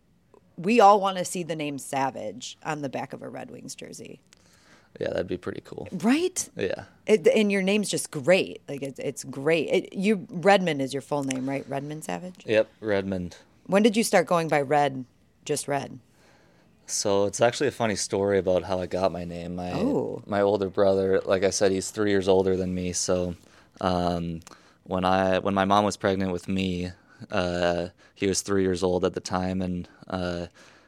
we 0.57 0.79
all 0.79 1.01
want 1.01 1.19
to 1.19 1.25
see 1.25 1.43
the 1.43 1.57
name 1.57 1.79
Savage 1.79 2.57
on 2.65 2.83
the 2.83 2.89
back 2.89 3.13
of 3.13 3.23
a 3.23 3.29
Red 3.29 3.51
Wings 3.51 3.75
jersey, 3.75 4.21
Yeah, 5.01 5.09
that'd 5.09 5.27
be 5.27 5.37
pretty 5.37 5.63
cool. 5.65 5.89
right? 5.93 6.49
Yeah. 6.57 6.85
It, 7.07 7.27
and 7.27 7.51
your 7.51 7.63
name's 7.63 7.89
just 7.91 8.13
great. 8.13 8.63
Like 8.69 8.83
it's 8.83 9.01
it's 9.01 9.25
great. 9.25 9.69
It, 9.69 9.93
you 9.95 10.29
Redmond 10.31 10.81
is 10.81 10.93
your 10.93 11.03
full 11.03 11.25
name, 11.25 11.49
right? 11.49 11.65
Redmond 11.69 12.05
Savage. 12.05 12.45
Yep, 12.47 12.69
Redmond. 12.81 13.37
When 13.67 13.83
did 13.83 13.97
you 13.97 14.05
start 14.05 14.27
going 14.27 14.47
by 14.47 14.61
Red? 14.61 15.05
Just 15.45 15.67
Red. 15.67 15.99
So 16.87 17.25
it's 17.25 17.41
actually 17.41 17.69
a 17.69 17.73
funny 17.73 17.97
story 17.97 18.39
about 18.39 18.65
how 18.65 18.81
I 18.81 18.87
got 18.87 19.11
my 19.13 19.25
name. 19.25 19.57
My 19.57 19.73
Oh. 19.73 20.23
my 20.27 20.41
older 20.41 20.69
brother, 20.69 21.21
like 21.25 21.43
I 21.43 21.51
said, 21.51 21.73
he's 21.73 21.91
three 21.91 22.11
years 22.11 22.29
older 22.29 22.57
than 22.57 22.75
me. 22.75 22.93
So 22.93 23.37
um, 23.81 24.41
when 24.85 25.05
I 25.05 25.39
when 25.39 25.55
my 25.55 25.65
mom 25.65 25.85
was 25.85 25.97
pregnant 25.97 26.33
with 26.33 26.49
me, 26.49 26.91
uh, 27.31 27.89
he 28.15 28.27
was 28.27 28.43
three 28.43 28.63
years 28.63 28.83
old 28.83 29.05
at 29.05 29.15
the 29.15 29.21
time, 29.21 29.63
and 29.63 29.89
uh, 30.09 30.47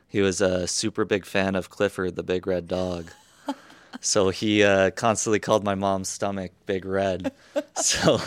he 0.09 0.21
was 0.21 0.41
a 0.41 0.67
super 0.67 1.05
big 1.05 1.25
fan 1.25 1.55
of 1.55 1.71
Clifford, 1.71 2.15
the 2.17 2.23
big 2.23 2.47
red 2.47 2.69
dog. 2.69 3.11
so 4.01 4.29
he 4.29 4.63
uh, 4.63 4.91
constantly 4.91 5.39
called 5.39 5.65
my 5.65 5.75
mom's 5.75 6.09
stomach 6.11 6.53
Big 6.67 6.85
Red. 6.85 7.33
so 7.75 8.21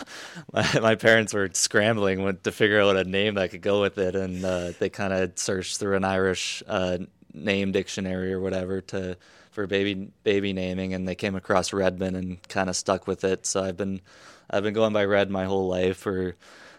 my, 0.52 0.80
my 0.82 0.96
parents 0.96 1.34
were 1.34 1.50
scrambling 1.54 2.38
to 2.44 2.52
figure 2.52 2.82
out 2.82 2.96
a 2.98 3.04
name 3.04 3.36
that 3.36 3.52
could 3.52 3.62
go 3.62 3.80
with 3.82 3.98
it, 4.00 4.16
and 4.16 4.44
uh, 4.44 4.72
they 4.80 4.90
kind 4.90 5.14
of 5.14 5.38
searched 5.38 5.78
through 5.78 5.96
an 5.96 6.04
Irish 6.04 6.64
uh, 6.68 6.98
name 7.34 7.72
dictionary 7.72 8.34
or 8.34 8.40
whatever 8.40 8.82
to 8.82 9.18
for 9.52 9.68
baby 9.68 10.12
baby 10.24 10.54
naming, 10.54 10.94
and 10.94 11.08
they 11.08 11.16
came 11.16 11.36
across 11.36 11.74
Redmond 11.74 12.16
and 12.16 12.48
kind 12.50 12.70
of 12.70 12.76
stuck 12.76 13.08
with 13.08 13.24
it. 13.24 13.46
So 13.46 13.64
I've 13.64 13.78
been 13.78 14.02
I've 14.50 14.64
been 14.64 14.74
going 14.74 14.94
by 14.94 15.06
Red 15.06 15.30
my 15.30 15.46
whole 15.46 15.68
life, 15.68 16.06
or 16.06 16.36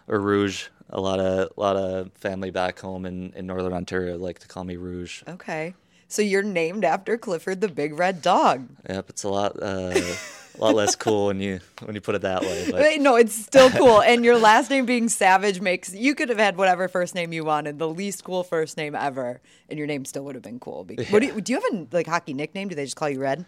or 0.08 0.18
Rouge. 0.18 0.68
A 0.90 1.00
lot 1.00 1.20
of 1.20 1.50
a 1.56 1.60
lot 1.60 1.76
of 1.76 2.12
family 2.14 2.50
back 2.50 2.80
home 2.80 3.06
in, 3.06 3.32
in 3.34 3.46
northern 3.46 3.72
Ontario 3.72 4.18
like 4.18 4.40
to 4.40 4.48
call 4.48 4.64
me 4.64 4.76
Rouge. 4.76 5.22
Okay. 5.28 5.74
So 6.08 6.22
you're 6.22 6.42
named 6.42 6.84
after 6.84 7.16
Clifford 7.16 7.60
the 7.60 7.68
Big 7.68 7.96
Red 7.96 8.20
Dog. 8.20 8.68
Yep, 8.88 9.10
it's 9.10 9.22
a 9.22 9.28
lot 9.28 9.62
uh, 9.62 9.92
a 10.60 10.64
lot 10.64 10.74
less 10.74 10.94
cool 10.96 11.26
when 11.26 11.40
you 11.40 11.60
when 11.84 11.94
you 11.94 12.00
put 12.00 12.14
it 12.14 12.22
that 12.22 12.42
way. 12.42 12.70
But 12.70 13.00
No, 13.00 13.16
it's 13.16 13.34
still 13.34 13.70
cool. 13.70 14.00
and 14.02 14.24
your 14.24 14.38
last 14.38 14.70
name 14.70 14.86
being 14.86 15.08
Savage 15.08 15.60
makes 15.60 15.94
you 15.94 16.14
could 16.14 16.28
have 16.28 16.38
had 16.38 16.56
whatever 16.56 16.86
first 16.88 17.14
name 17.14 17.32
you 17.32 17.44
wanted, 17.44 17.78
the 17.78 17.88
least 17.88 18.24
cool 18.24 18.42
first 18.44 18.76
name 18.76 18.94
ever, 18.94 19.40
and 19.68 19.78
your 19.78 19.86
name 19.86 20.04
still 20.04 20.24
would 20.24 20.34
have 20.34 20.44
been 20.44 20.60
cool. 20.60 20.84
Be- 20.84 20.96
what 21.10 21.20
do, 21.20 21.26
you, 21.26 21.40
do 21.40 21.52
you 21.52 21.60
have 21.60 21.72
a 21.72 21.86
like 21.96 22.06
hockey 22.06 22.34
nickname? 22.34 22.68
Do 22.68 22.74
they 22.74 22.84
just 22.84 22.96
call 22.96 23.08
you 23.08 23.20
Red? 23.20 23.46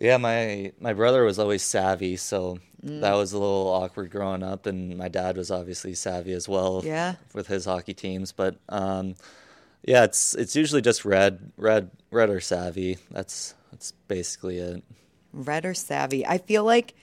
yeah, 0.00 0.16
my 0.16 0.72
my 0.80 0.92
brother 0.92 1.24
was 1.24 1.38
always 1.38 1.62
savvy, 1.62 2.16
so 2.16 2.58
that 2.82 3.14
was 3.14 3.32
a 3.32 3.38
little 3.38 3.66
awkward 3.68 4.10
growing 4.10 4.42
up, 4.44 4.66
and 4.66 4.96
my 4.96 5.08
dad 5.08 5.36
was 5.36 5.50
obviously 5.50 5.94
savvy 5.94 6.32
as 6.32 6.48
well. 6.48 6.82
Yeah. 6.84 7.16
with 7.34 7.48
his 7.48 7.64
hockey 7.64 7.94
teams, 7.94 8.30
but 8.32 8.56
um, 8.68 9.16
yeah, 9.84 10.04
it's 10.04 10.34
it's 10.36 10.54
usually 10.54 10.82
just 10.82 11.04
red, 11.04 11.52
red, 11.56 11.90
red 12.12 12.30
or 12.30 12.40
savvy. 12.40 12.98
That's 13.10 13.54
that's 13.72 13.92
basically 14.06 14.58
it. 14.58 14.84
Red 15.32 15.64
or 15.64 15.74
Savvy? 15.74 16.26
I 16.26 16.38
feel 16.38 16.64
like 16.64 16.94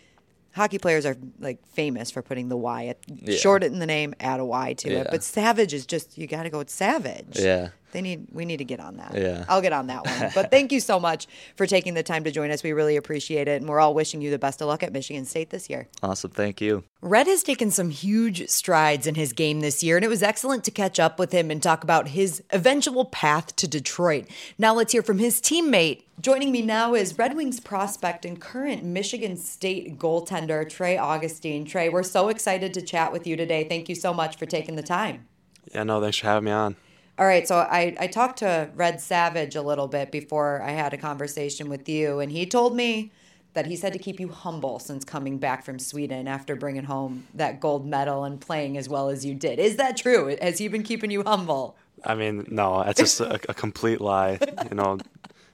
hockey 0.53 0.77
players 0.77 1.05
are 1.05 1.15
like 1.39 1.65
famous 1.67 2.11
for 2.11 2.21
putting 2.21 2.49
the 2.49 2.57
Y 2.57 2.85
at 2.87 2.97
Yeah. 3.07 3.35
shorten 3.35 3.79
the 3.79 3.85
name, 3.85 4.13
add 4.19 4.39
a 4.39 4.45
Y 4.45 4.73
to 4.73 4.89
it. 4.89 5.07
But 5.11 5.23
Savage 5.23 5.73
is 5.73 5.85
just 5.85 6.17
you 6.17 6.27
got 6.27 6.43
to 6.43 6.49
go 6.49 6.57
with 6.59 6.69
Savage. 6.69 7.37
Yeah. 7.39 7.69
They 7.95 8.01
need 8.01 8.27
we 8.33 8.43
need 8.43 8.57
to 8.57 8.65
get 8.65 8.81
on 8.81 8.97
that. 8.97 9.15
Yeah. 9.15 9.45
I'll 9.47 9.61
get 9.61 9.71
on 9.71 9.87
that 9.87 10.05
one. 10.05 10.31
But 10.35 10.51
thank 10.51 10.73
you 10.73 10.81
so 10.81 10.99
much 10.99 11.27
for 11.55 11.65
taking 11.65 11.93
the 11.93 12.03
time 12.03 12.25
to 12.25 12.31
join 12.31 12.51
us. 12.51 12.61
We 12.61 12.73
really 12.73 12.97
appreciate 12.97 13.47
it, 13.47 13.61
and 13.61 13.69
we're 13.69 13.79
all 13.79 13.93
wishing 13.93 14.21
you 14.21 14.29
the 14.31 14.37
best 14.37 14.59
of 14.59 14.67
luck 14.67 14.83
at 14.83 14.91
Michigan 14.91 15.23
State 15.23 15.49
this 15.49 15.69
year. 15.69 15.87
Awesome, 16.03 16.31
thank 16.31 16.59
you. 16.59 16.83
Red 16.99 17.25
has 17.27 17.41
taken 17.41 17.71
some 17.71 17.91
huge 17.91 18.49
strides 18.49 19.07
in 19.07 19.15
his 19.15 19.31
game 19.31 19.61
this 19.61 19.81
year, 19.81 19.95
and 19.95 20.03
it 20.03 20.09
was 20.09 20.21
excellent 20.21 20.65
to 20.65 20.71
catch 20.71 20.99
up 20.99 21.17
with 21.17 21.31
him 21.31 21.49
and 21.49 21.63
talk 21.63 21.85
about 21.85 22.09
his 22.09 22.43
eventual 22.49 23.05
path 23.05 23.55
to 23.55 23.65
Detroit. 23.65 24.27
Now 24.57 24.73
let's 24.73 24.91
hear 24.91 25.01
from 25.01 25.19
his 25.19 25.39
teammate. 25.39 26.03
Joining 26.19 26.51
me 26.51 26.61
now 26.63 26.95
is 26.95 27.17
Red 27.17 27.33
Wings 27.37 27.61
prospect 27.61 28.25
and 28.25 28.41
current 28.41 28.83
Michigan 28.83 29.37
State 29.37 29.97
goaltender 29.97 30.69
Trey 30.69 30.97
Augustine. 30.97 31.63
Trey, 31.63 31.87
we're 31.87 32.03
so 32.03 32.27
excited 32.27 32.73
to 32.73 32.81
chat 32.81 33.13
with 33.13 33.25
you 33.25 33.37
today. 33.37 33.63
Thank 33.63 33.87
you 33.87 33.95
so 33.95 34.13
much 34.13 34.35
for 34.35 34.45
taking 34.45 34.75
the 34.75 34.83
time. 34.83 35.27
Yeah, 35.73 35.83
no, 35.83 36.01
thanks 36.01 36.17
for 36.17 36.27
having 36.27 36.43
me 36.43 36.51
on. 36.51 36.75
All 37.17 37.25
right, 37.25 37.47
so 37.47 37.57
I, 37.57 37.95
I 37.97 38.07
talked 38.07 38.39
to 38.39 38.69
Red 38.75 38.99
Savage 38.99 39.55
a 39.55 39.61
little 39.61 39.87
bit 39.87 40.11
before 40.11 40.61
I 40.61 40.71
had 40.71 40.93
a 40.93 40.97
conversation 40.97 41.69
with 41.69 41.87
you, 41.87 42.19
and 42.19 42.29
he 42.29 42.45
told 42.45 42.75
me 42.75 43.11
that 43.53 43.65
he's 43.65 43.81
had 43.81 43.93
to 43.93 43.99
keep 43.99 44.19
you 44.19 44.27
humble 44.27 44.79
since 44.79 45.05
coming 45.05 45.37
back 45.37 45.63
from 45.63 45.79
Sweden 45.79 46.27
after 46.27 46.57
bringing 46.57 46.83
home 46.83 47.25
that 47.33 47.61
gold 47.61 47.85
medal 47.87 48.25
and 48.25 48.41
playing 48.41 48.77
as 48.77 48.89
well 48.89 49.07
as 49.07 49.25
you 49.25 49.33
did. 49.33 49.59
Is 49.59 49.77
that 49.77 49.95
true? 49.95 50.35
Has 50.41 50.57
he 50.57 50.67
been 50.67 50.83
keeping 50.83 51.09
you 51.09 51.23
humble? 51.23 51.77
I 52.03 52.15
mean, 52.15 52.45
no, 52.49 52.83
that's 52.83 52.99
just 52.99 53.21
a, 53.21 53.35
a 53.49 53.53
complete 53.53 54.01
lie. 54.01 54.37
You 54.69 54.75
know, 54.75 54.97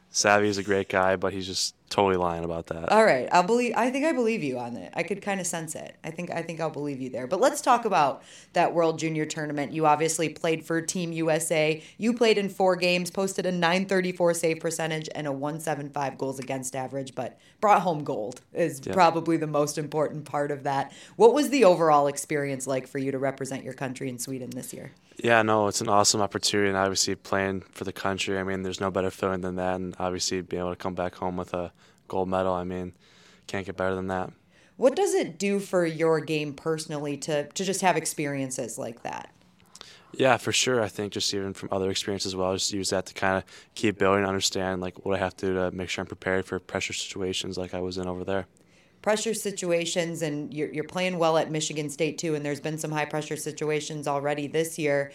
Savvy 0.10 0.48
is 0.48 0.58
a 0.58 0.64
great 0.64 0.90
guy, 0.90 1.16
but 1.16 1.32
he's 1.32 1.46
just 1.46 1.76
totally 1.92 2.16
lying 2.16 2.44
about 2.44 2.68
that. 2.68 2.92
All 2.92 3.04
right, 3.04 3.28
I'll 3.32 3.44
believe. 3.44 3.74
I 3.76 3.92
think 3.92 4.06
I 4.06 4.14
believe 4.14 4.42
you 4.42 4.58
on 4.58 4.76
it. 4.78 4.92
I 4.96 5.04
could 5.04 5.22
kind 5.22 5.40
of 5.40 5.46
sense 5.46 5.76
it. 5.76 5.96
I 6.04 6.10
think 6.10 6.32
I 6.32 6.42
think 6.42 6.60
I'll 6.60 6.72
believe 6.72 7.00
you 7.00 7.10
there. 7.10 7.28
But 7.28 7.40
let's 7.40 7.62
talk 7.62 7.86
about 7.86 8.24
that 8.54 8.74
World 8.74 8.98
Junior 8.98 9.26
Tournament. 9.26 9.74
You 9.74 9.86
obviously 9.86 10.30
played 10.30 10.66
for 10.66 10.82
Team 10.82 11.12
USA. 11.12 11.84
You 11.98 12.14
played 12.14 12.38
in 12.38 12.50
four 12.50 12.76
games, 12.76 13.12
posted 13.12 13.46
a 13.46 13.52
934 13.52 14.34
save 14.34 14.60
percentage 14.60 15.10
and 15.14 15.28
a 15.28 15.32
175 15.32 16.18
goals 16.18 16.40
against 16.40 16.76
average, 16.76 17.14
but 17.14 17.38
brought 17.60 17.82
home 17.82 18.04
gold 18.04 18.42
is 18.54 18.80
probably 18.80 19.38
the 19.38 19.48
most 19.48 19.78
important 19.78 20.26
part 20.26 20.50
of 20.50 20.64
that. 20.64 20.92
What 21.18 21.34
was 21.34 21.50
the 21.50 21.66
overall 21.66 22.08
experience 22.08 22.66
like 22.66 22.88
for 22.88 22.98
you 22.98 23.12
to 23.12 23.20
represent 23.20 23.64
your 23.64 23.74
country 23.74 24.10
in 24.10 24.18
Sweden 24.18 24.50
this 24.50 24.74
year? 24.74 24.92
Yeah, 25.24 25.42
no, 25.44 25.68
it's 25.68 25.82
an 25.82 25.90
awesome 25.90 26.22
opportunity, 26.22 26.70
and 26.70 26.78
obviously 26.78 27.14
playing 27.16 27.62
for 27.72 27.84
the 27.84 27.94
country. 27.94 28.40
I 28.40 28.44
mean, 28.44 28.64
there's 28.64 28.80
no 28.80 28.90
better 28.90 29.12
feeling 29.12 29.42
than 29.42 29.56
that, 29.58 29.76
and 29.76 29.96
obviously 30.00 30.42
being 30.42 30.62
able 30.62 30.72
to 30.72 30.76
come 30.76 30.96
back 30.96 31.16
home 31.16 31.38
with 31.38 31.54
a 31.54 31.72
gold 32.12 32.30
medal. 32.30 32.54
I 32.54 32.66
mean, 32.66 32.94
can't 33.48 33.66
get 33.66 33.78
better 33.78 33.96
than 33.96 34.08
that. 34.08 34.32
What 34.78 34.96
does 34.96 35.14
it 35.14 35.38
do 35.40 35.60
for 35.60 35.86
your 35.86 36.20
game 36.20 36.54
personally 36.54 37.16
to 37.26 37.48
to 37.48 37.64
just 37.64 37.82
have 37.82 37.98
experiences 37.98 38.78
like 38.78 39.04
that? 39.04 39.34
Yeah, 40.14 40.38
for 40.38 40.52
sure. 40.52 40.82
I 40.84 40.90
think 40.90 41.14
just 41.14 41.34
even 41.34 41.54
from 41.54 41.70
other 41.72 41.90
experiences 41.90 42.34
as 42.34 42.36
well, 42.36 42.54
just 42.54 42.74
use 42.74 42.90
that 42.90 43.06
to 43.08 43.14
kind 43.14 43.38
of 43.38 43.44
keep 43.76 43.98
building, 43.98 44.26
understand 44.26 44.82
like 44.82 45.06
what 45.06 45.16
I 45.16 45.20
have 45.20 45.36
to 45.38 45.46
do 45.48 45.54
to 45.56 45.72
make 45.72 45.90
sure 45.90 46.02
I'm 46.04 46.08
prepared 46.08 46.46
for 46.46 46.60
pressure 46.60 46.94
situations 46.94 47.58
like 47.58 47.74
I 47.74 47.80
was 47.80 47.98
in 47.98 48.08
over 48.08 48.24
there. 48.26 48.48
pressure 49.02 49.34
situations 49.34 50.22
and 50.22 50.54
you're, 50.54 50.72
you're 50.72 50.84
playing 50.84 51.18
well 51.18 51.38
at 51.38 51.50
Michigan 51.50 51.90
State 51.90 52.18
too 52.18 52.36
and 52.36 52.46
there's 52.46 52.60
been 52.60 52.78
some 52.78 52.92
high 52.92 53.06
pressure 53.06 53.36
situations 53.36 54.08
already 54.08 54.48
this 54.48 54.78
year 54.78 55.12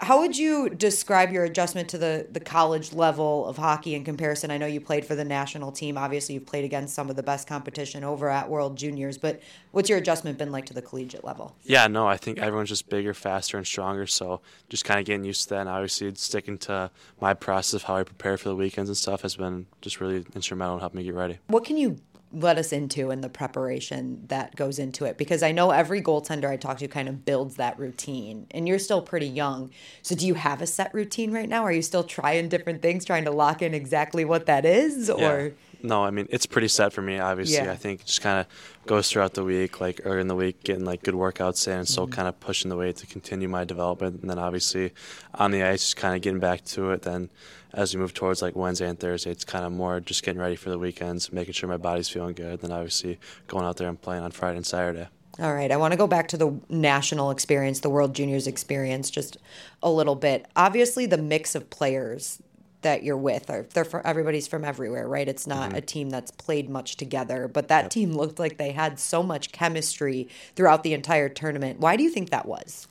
how 0.00 0.20
would 0.20 0.38
you 0.38 0.70
describe 0.70 1.32
your 1.32 1.44
adjustment 1.44 1.88
to 1.88 1.98
the, 1.98 2.26
the 2.30 2.38
college 2.38 2.92
level 2.92 3.46
of 3.46 3.56
hockey 3.56 3.94
in 3.94 4.04
comparison? 4.04 4.50
I 4.50 4.56
know 4.56 4.66
you 4.66 4.80
played 4.80 5.04
for 5.04 5.16
the 5.16 5.24
national 5.24 5.72
team. 5.72 5.98
Obviously, 5.98 6.36
you've 6.36 6.46
played 6.46 6.64
against 6.64 6.94
some 6.94 7.10
of 7.10 7.16
the 7.16 7.22
best 7.22 7.48
competition 7.48 8.04
over 8.04 8.28
at 8.28 8.48
World 8.48 8.76
Juniors, 8.76 9.18
but 9.18 9.40
what's 9.72 9.88
your 9.88 9.98
adjustment 9.98 10.38
been 10.38 10.52
like 10.52 10.66
to 10.66 10.74
the 10.74 10.82
collegiate 10.82 11.24
level? 11.24 11.56
Yeah, 11.64 11.88
no, 11.88 12.06
I 12.06 12.16
think 12.16 12.38
everyone's 12.38 12.68
just 12.68 12.88
bigger, 12.88 13.12
faster, 13.12 13.56
and 13.56 13.66
stronger. 13.66 14.06
So 14.06 14.40
just 14.68 14.84
kind 14.84 15.00
of 15.00 15.06
getting 15.06 15.24
used 15.24 15.44
to 15.44 15.48
that. 15.50 15.60
And 15.60 15.68
obviously, 15.68 16.14
sticking 16.14 16.58
to 16.58 16.92
my 17.20 17.34
process 17.34 17.74
of 17.74 17.82
how 17.82 17.96
I 17.96 18.04
prepare 18.04 18.36
for 18.36 18.50
the 18.50 18.56
weekends 18.56 18.88
and 18.88 18.96
stuff 18.96 19.22
has 19.22 19.34
been 19.34 19.66
just 19.80 20.00
really 20.00 20.24
instrumental 20.34 20.74
in 20.74 20.80
helping 20.80 20.98
me 20.98 21.04
get 21.04 21.14
ready. 21.14 21.38
What 21.48 21.64
can 21.64 21.76
you 21.76 21.98
let 22.32 22.58
us 22.58 22.72
into 22.72 23.10
and 23.10 23.24
the 23.24 23.28
preparation 23.28 24.24
that 24.28 24.54
goes 24.56 24.78
into 24.78 25.04
it? 25.04 25.16
Because 25.18 25.42
I 25.42 25.52
know 25.52 25.70
every 25.70 26.02
goaltender 26.02 26.48
I 26.50 26.56
talk 26.56 26.78
to 26.78 26.88
kind 26.88 27.08
of 27.08 27.24
builds 27.24 27.56
that 27.56 27.78
routine, 27.78 28.46
and 28.50 28.68
you're 28.68 28.78
still 28.78 29.02
pretty 29.02 29.28
young. 29.28 29.70
So, 30.02 30.14
do 30.14 30.26
you 30.26 30.34
have 30.34 30.60
a 30.62 30.66
set 30.66 30.92
routine 30.94 31.32
right 31.32 31.48
now? 31.48 31.64
Are 31.64 31.72
you 31.72 31.82
still 31.82 32.04
trying 32.04 32.48
different 32.48 32.82
things, 32.82 33.04
trying 33.04 33.24
to 33.24 33.30
lock 33.30 33.62
in 33.62 33.74
exactly 33.74 34.24
what 34.24 34.46
that 34.46 34.64
is? 34.64 35.08
Or 35.10 35.18
Yeah. 35.46 35.50
No, 35.82 36.04
I 36.04 36.10
mean 36.10 36.26
it's 36.30 36.46
pretty 36.46 36.68
set 36.68 36.92
for 36.92 37.02
me. 37.02 37.18
Obviously, 37.18 37.56
Yeah. 37.64 37.72
I 37.72 37.76
think 37.76 38.04
just 38.04 38.20
kind 38.20 38.40
of 38.40 38.46
goes 38.86 39.10
throughout 39.10 39.34
the 39.34 39.44
week, 39.44 39.80
like 39.80 40.00
early 40.04 40.20
in 40.20 40.28
the 40.28 40.34
week, 40.34 40.64
getting 40.64 40.84
like 40.84 41.02
good 41.02 41.14
workouts 41.14 41.66
in, 41.68 41.78
and 41.78 41.88
so 41.88 42.06
kind 42.06 42.26
of 42.28 42.38
pushing 42.40 42.68
the 42.68 42.76
weight 42.76 42.96
to 42.96 43.06
continue 43.06 43.48
my 43.48 43.64
development, 43.64 44.20
and 44.20 44.30
then 44.30 44.38
obviously 44.38 44.92
on 45.34 45.50
the 45.50 45.62
ice, 45.62 45.82
just 45.82 45.96
kind 45.96 46.14
of 46.14 46.22
getting 46.22 46.40
back 46.40 46.64
to 46.64 46.90
it. 46.90 47.02
Then 47.02 47.30
as 47.72 47.94
we 47.94 48.00
move 48.00 48.14
towards 48.14 48.42
like 48.42 48.56
Wednesday 48.56 48.88
and 48.88 48.98
Thursday, 48.98 49.30
it's 49.30 49.44
kind 49.44 49.64
of 49.64 49.72
more 49.72 50.00
just 50.00 50.22
getting 50.22 50.40
ready 50.40 50.56
for 50.56 50.70
the 50.70 50.78
weekends, 50.78 51.32
making 51.32 51.52
sure 51.52 51.68
my 51.68 51.76
body's 51.76 52.08
feeling 52.08 52.34
good. 52.34 52.60
Then 52.60 52.72
obviously 52.72 53.18
going 53.46 53.64
out 53.64 53.76
there 53.76 53.88
and 53.88 54.00
playing 54.00 54.22
on 54.22 54.30
Friday 54.30 54.56
and 54.56 54.66
Saturday. 54.66 55.08
All 55.40 55.54
right, 55.54 55.70
I 55.70 55.76
want 55.76 55.92
to 55.92 55.96
go 55.96 56.08
back 56.08 56.26
to 56.28 56.36
the 56.36 56.58
national 56.68 57.30
experience, 57.30 57.78
the 57.78 57.90
World 57.90 58.12
Juniors 58.12 58.48
experience, 58.48 59.08
just 59.08 59.36
a 59.84 59.90
little 59.90 60.16
bit. 60.16 60.46
Obviously, 60.56 61.06
the 61.06 61.18
mix 61.18 61.54
of 61.54 61.70
players 61.70 62.42
that 62.82 63.02
you're 63.02 63.16
with 63.16 63.50
are 63.50 63.66
they're 63.74 63.84
from, 63.84 64.02
everybody's 64.04 64.46
from 64.46 64.64
everywhere, 64.64 65.08
right? 65.08 65.28
It's 65.28 65.46
not 65.46 65.70
mm-hmm. 65.70 65.78
a 65.78 65.80
team 65.80 66.10
that's 66.10 66.30
played 66.30 66.70
much 66.70 66.96
together, 66.96 67.48
but 67.48 67.68
that 67.68 67.90
team 67.90 68.12
looked 68.12 68.38
like 68.38 68.56
they 68.56 68.72
had 68.72 68.98
so 68.98 69.22
much 69.22 69.52
chemistry 69.52 70.28
throughout 70.54 70.82
the 70.82 70.94
entire 70.94 71.28
tournament. 71.28 71.80
Why 71.80 71.96
do 71.96 72.02
you 72.02 72.10
think 72.10 72.30
that 72.30 72.46
was? 72.46 72.86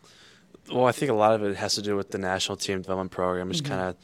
Well, 0.72 0.86
I 0.86 0.92
think 0.92 1.12
a 1.12 1.16
lot 1.16 1.34
of 1.34 1.44
it 1.44 1.56
has 1.56 1.76
to 1.76 1.82
do 1.82 1.96
with 1.96 2.12
the 2.12 2.18
national 2.18 2.58
team 2.58 2.82
development 2.82 3.12
program. 3.12 3.50
Just 3.52 3.64
kind 3.64 3.82
of 3.82 3.96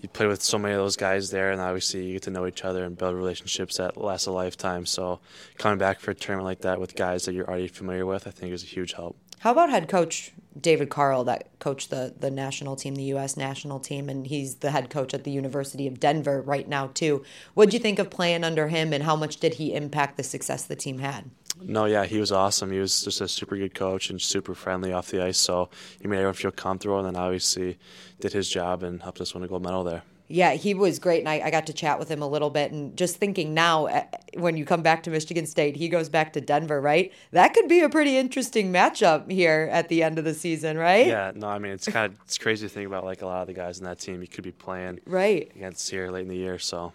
you 0.00 0.08
play 0.08 0.26
with 0.26 0.42
so 0.42 0.58
many 0.58 0.74
of 0.74 0.80
those 0.80 0.96
guys 0.96 1.30
there, 1.30 1.52
and 1.52 1.60
obviously 1.60 2.04
you 2.04 2.12
get 2.14 2.22
to 2.22 2.30
know 2.30 2.46
each 2.46 2.64
other 2.64 2.84
and 2.84 2.96
build 2.96 3.14
relationships 3.14 3.76
that 3.76 3.96
last 3.96 4.26
a 4.26 4.32
lifetime. 4.32 4.86
So 4.86 5.20
coming 5.56 5.78
back 5.78 6.00
for 6.00 6.10
a 6.10 6.14
tournament 6.14 6.46
like 6.46 6.60
that 6.60 6.80
with 6.80 6.96
guys 6.96 7.24
that 7.24 7.34
you're 7.34 7.48
already 7.48 7.68
familiar 7.68 8.06
with, 8.06 8.26
I 8.26 8.30
think 8.30 8.52
is 8.52 8.64
a 8.64 8.66
huge 8.66 8.94
help. 8.94 9.16
How 9.40 9.52
about 9.52 9.70
head 9.70 9.88
coach 9.88 10.32
David 10.60 10.90
Carle 10.90 11.24
that 11.24 11.48
coached 11.58 11.90
the 11.90 12.14
the 12.18 12.30
national 12.30 12.76
team, 12.76 12.94
the 12.96 13.04
U.S. 13.04 13.36
national 13.36 13.78
team, 13.80 14.08
and 14.08 14.26
he's 14.26 14.56
the 14.56 14.70
head 14.70 14.90
coach 14.90 15.14
at 15.14 15.24
the 15.24 15.30
University 15.30 15.86
of 15.86 16.00
Denver 16.00 16.42
right 16.42 16.68
now 16.68 16.88
too. 16.88 17.24
What'd 17.54 17.72
you 17.72 17.80
think 17.80 17.98
of 17.98 18.10
playing 18.10 18.44
under 18.44 18.68
him, 18.68 18.92
and 18.92 19.04
how 19.04 19.16
much 19.16 19.36
did 19.38 19.54
he 19.54 19.74
impact 19.74 20.16
the 20.16 20.22
success 20.22 20.64
the 20.64 20.76
team 20.76 20.98
had? 20.98 21.30
No, 21.60 21.86
yeah, 21.86 22.04
he 22.04 22.18
was 22.18 22.30
awesome. 22.30 22.70
He 22.70 22.78
was 22.78 23.02
just 23.02 23.20
a 23.20 23.28
super 23.28 23.56
good 23.56 23.74
coach 23.74 24.10
and 24.10 24.20
super 24.20 24.54
friendly 24.54 24.92
off 24.92 25.10
the 25.10 25.22
ice. 25.22 25.38
So 25.38 25.70
he 26.00 26.08
made 26.08 26.16
everyone 26.18 26.34
feel 26.34 26.50
comfortable, 26.50 26.98
and 26.98 27.06
then 27.06 27.16
obviously 27.16 27.78
did 28.20 28.32
his 28.32 28.48
job 28.48 28.82
and 28.82 29.02
helped 29.02 29.20
us 29.20 29.34
win 29.34 29.44
a 29.44 29.48
gold 29.48 29.62
medal 29.62 29.84
there. 29.84 30.02
Yeah, 30.30 30.52
he 30.52 30.74
was 30.74 30.98
great, 30.98 31.20
and 31.20 31.28
I, 31.28 31.40
I 31.46 31.50
got 31.50 31.66
to 31.68 31.72
chat 31.72 31.98
with 31.98 32.10
him 32.10 32.20
a 32.20 32.28
little 32.28 32.50
bit. 32.50 32.70
And 32.70 32.94
just 32.96 33.16
thinking 33.16 33.54
now, 33.54 33.86
eh, 33.86 34.04
when 34.34 34.58
you 34.58 34.66
come 34.66 34.82
back 34.82 35.02
to 35.04 35.10
Michigan 35.10 35.46
State, 35.46 35.74
he 35.76 35.88
goes 35.88 36.10
back 36.10 36.34
to 36.34 36.40
Denver, 36.42 36.82
right? 36.82 37.12
That 37.30 37.54
could 37.54 37.66
be 37.66 37.80
a 37.80 37.88
pretty 37.88 38.18
interesting 38.18 38.70
matchup 38.70 39.30
here 39.30 39.70
at 39.72 39.88
the 39.88 40.02
end 40.02 40.18
of 40.18 40.26
the 40.26 40.34
season, 40.34 40.76
right? 40.76 41.06
Yeah, 41.06 41.32
no, 41.34 41.48
I 41.48 41.58
mean 41.58 41.72
it's 41.72 41.88
kind 41.88 42.12
of 42.12 42.18
it's 42.26 42.36
crazy 42.36 42.68
to 42.68 42.72
think 42.74 42.86
about 42.86 43.04
like 43.04 43.22
a 43.22 43.26
lot 43.26 43.40
of 43.40 43.46
the 43.46 43.54
guys 43.54 43.78
in 43.78 43.84
that 43.86 44.00
team 44.00 44.20
you 44.20 44.28
could 44.28 44.44
be 44.44 44.52
playing 44.52 45.00
Right. 45.06 45.50
against 45.56 45.90
here 45.90 46.10
late 46.10 46.22
in 46.22 46.28
the 46.28 46.36
year. 46.36 46.58
So 46.58 46.92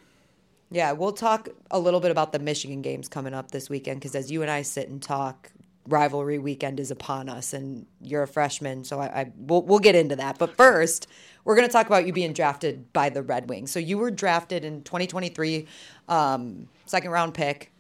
Yeah, 0.69 0.91
we'll 0.91 1.11
talk 1.13 1.49
a 1.71 1.79
little 1.79 1.99
bit 1.99 2.11
about 2.11 2.33
the 2.33 2.39
Michigan 2.39 2.83
games 2.83 3.07
coming 3.09 3.33
up 3.33 3.49
this 3.49 3.67
weekend 3.67 3.99
because 3.99 4.13
as 4.13 4.31
you 4.31 4.43
and 4.43 4.51
I 4.51 4.61
sit 4.61 4.89
and 4.89 5.01
talk, 5.01 5.51
rivalry 5.87 6.37
weekend 6.39 6.79
is 6.79 6.91
upon 6.91 7.29
us, 7.29 7.51
and 7.53 7.85
you're 7.99 8.23
a 8.23 8.27
freshman, 8.27 8.83
so 8.85 8.99
I, 9.01 9.05
I 9.05 9.31
we'll, 9.37 9.63
we'll 9.63 9.79
get 9.79 9.95
into 9.95 10.15
that. 10.15 10.37
But 10.39 10.55
first, 10.55 11.07
we're 11.45 11.55
going 11.55 11.67
to 11.67 11.71
talk 11.71 11.87
about 11.87 12.05
you 12.07 12.13
being 12.13 12.33
drafted 12.33 12.91
by 12.93 13.09
the 13.09 13.21
Red 13.21 13.49
Wings. 13.49 13.71
So 13.71 13.79
you 13.79 13.97
were 13.97 14.11
drafted 14.11 14.63
in 14.63 14.83
2023, 14.83 15.67
um, 16.07 16.67
second 16.85 17.11
round 17.11 17.33
pick, 17.33 17.71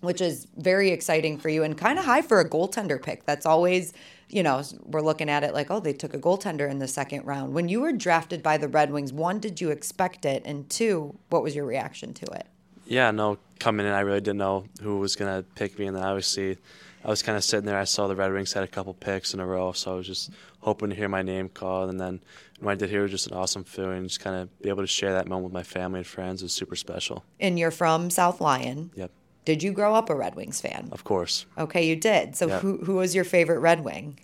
which 0.00 0.20
is 0.20 0.46
very 0.56 0.90
exciting 0.90 1.38
for 1.38 1.48
you 1.48 1.62
and 1.62 1.76
kind 1.76 1.98
of 1.98 2.04
high 2.04 2.22
for 2.22 2.40
a 2.40 2.48
goaltender 2.48 3.02
pick. 3.02 3.24
That's 3.24 3.46
always 3.46 3.92
you 4.28 4.42
know, 4.42 4.62
we're 4.84 5.02
looking 5.02 5.30
at 5.30 5.44
it 5.44 5.54
like, 5.54 5.70
oh, 5.70 5.80
they 5.80 5.92
took 5.92 6.14
a 6.14 6.18
goaltender 6.18 6.68
in 6.68 6.78
the 6.78 6.88
second 6.88 7.24
round. 7.24 7.54
When 7.54 7.68
you 7.68 7.80
were 7.80 7.92
drafted 7.92 8.42
by 8.42 8.58
the 8.58 8.68
Red 8.68 8.90
Wings, 8.90 9.12
one, 9.12 9.38
did 9.38 9.60
you 9.60 9.70
expect 9.70 10.24
it? 10.24 10.42
And 10.44 10.68
two, 10.68 11.16
what 11.30 11.42
was 11.42 11.54
your 11.54 11.64
reaction 11.64 12.12
to 12.14 12.26
it? 12.32 12.46
Yeah, 12.86 13.10
no, 13.10 13.38
coming 13.58 13.86
in, 13.86 13.92
I 13.92 14.00
really 14.00 14.20
didn't 14.20 14.38
know 14.38 14.64
who 14.82 14.98
was 14.98 15.16
going 15.16 15.32
to 15.32 15.48
pick 15.54 15.78
me. 15.78 15.86
And 15.86 15.96
then 15.96 16.02
obviously, 16.02 16.58
I 17.06 17.10
was 17.10 17.22
kind 17.22 17.38
of 17.38 17.44
sitting 17.44 17.66
there. 17.66 17.78
I 17.78 17.84
saw 17.84 18.08
the 18.08 18.16
Red 18.16 18.32
Wings 18.32 18.52
had 18.52 18.64
a 18.64 18.66
couple 18.68 18.92
picks 18.92 19.32
in 19.32 19.38
a 19.38 19.46
row. 19.46 19.70
So 19.70 19.92
I 19.92 19.96
was 19.96 20.08
just 20.08 20.30
hoping 20.58 20.90
to 20.90 20.96
hear 20.96 21.08
my 21.08 21.22
name 21.22 21.48
called. 21.48 21.88
And 21.88 22.00
then 22.00 22.20
when 22.58 22.72
I 22.72 22.74
did 22.74 22.90
hear 22.90 22.98
it 23.00 23.02
was 23.02 23.12
just 23.12 23.28
an 23.28 23.34
awesome 23.34 23.62
feeling. 23.62 24.02
Just 24.02 24.18
kind 24.18 24.34
of 24.34 24.60
be 24.60 24.68
able 24.70 24.82
to 24.82 24.88
share 24.88 25.12
that 25.12 25.28
moment 25.28 25.44
with 25.44 25.52
my 25.52 25.62
family 25.62 26.00
and 26.00 26.06
friends 26.06 26.42
was 26.42 26.52
super 26.52 26.74
special. 26.74 27.24
And 27.38 27.58
you're 27.60 27.70
from 27.70 28.10
South 28.10 28.40
Lyon. 28.40 28.90
Yep. 28.96 29.12
Did 29.44 29.62
you 29.62 29.70
grow 29.72 29.94
up 29.94 30.10
a 30.10 30.16
Red 30.16 30.34
Wings 30.34 30.60
fan? 30.60 30.88
Of 30.90 31.04
course. 31.04 31.46
Okay, 31.56 31.86
you 31.86 31.94
did. 31.94 32.34
So 32.34 32.48
Yeah. 32.48 32.58
who 32.58 32.78
who 32.78 32.96
was 32.96 33.14
your 33.14 33.22
favorite 33.24 33.60
Red 33.60 33.84
Wing? 33.84 34.18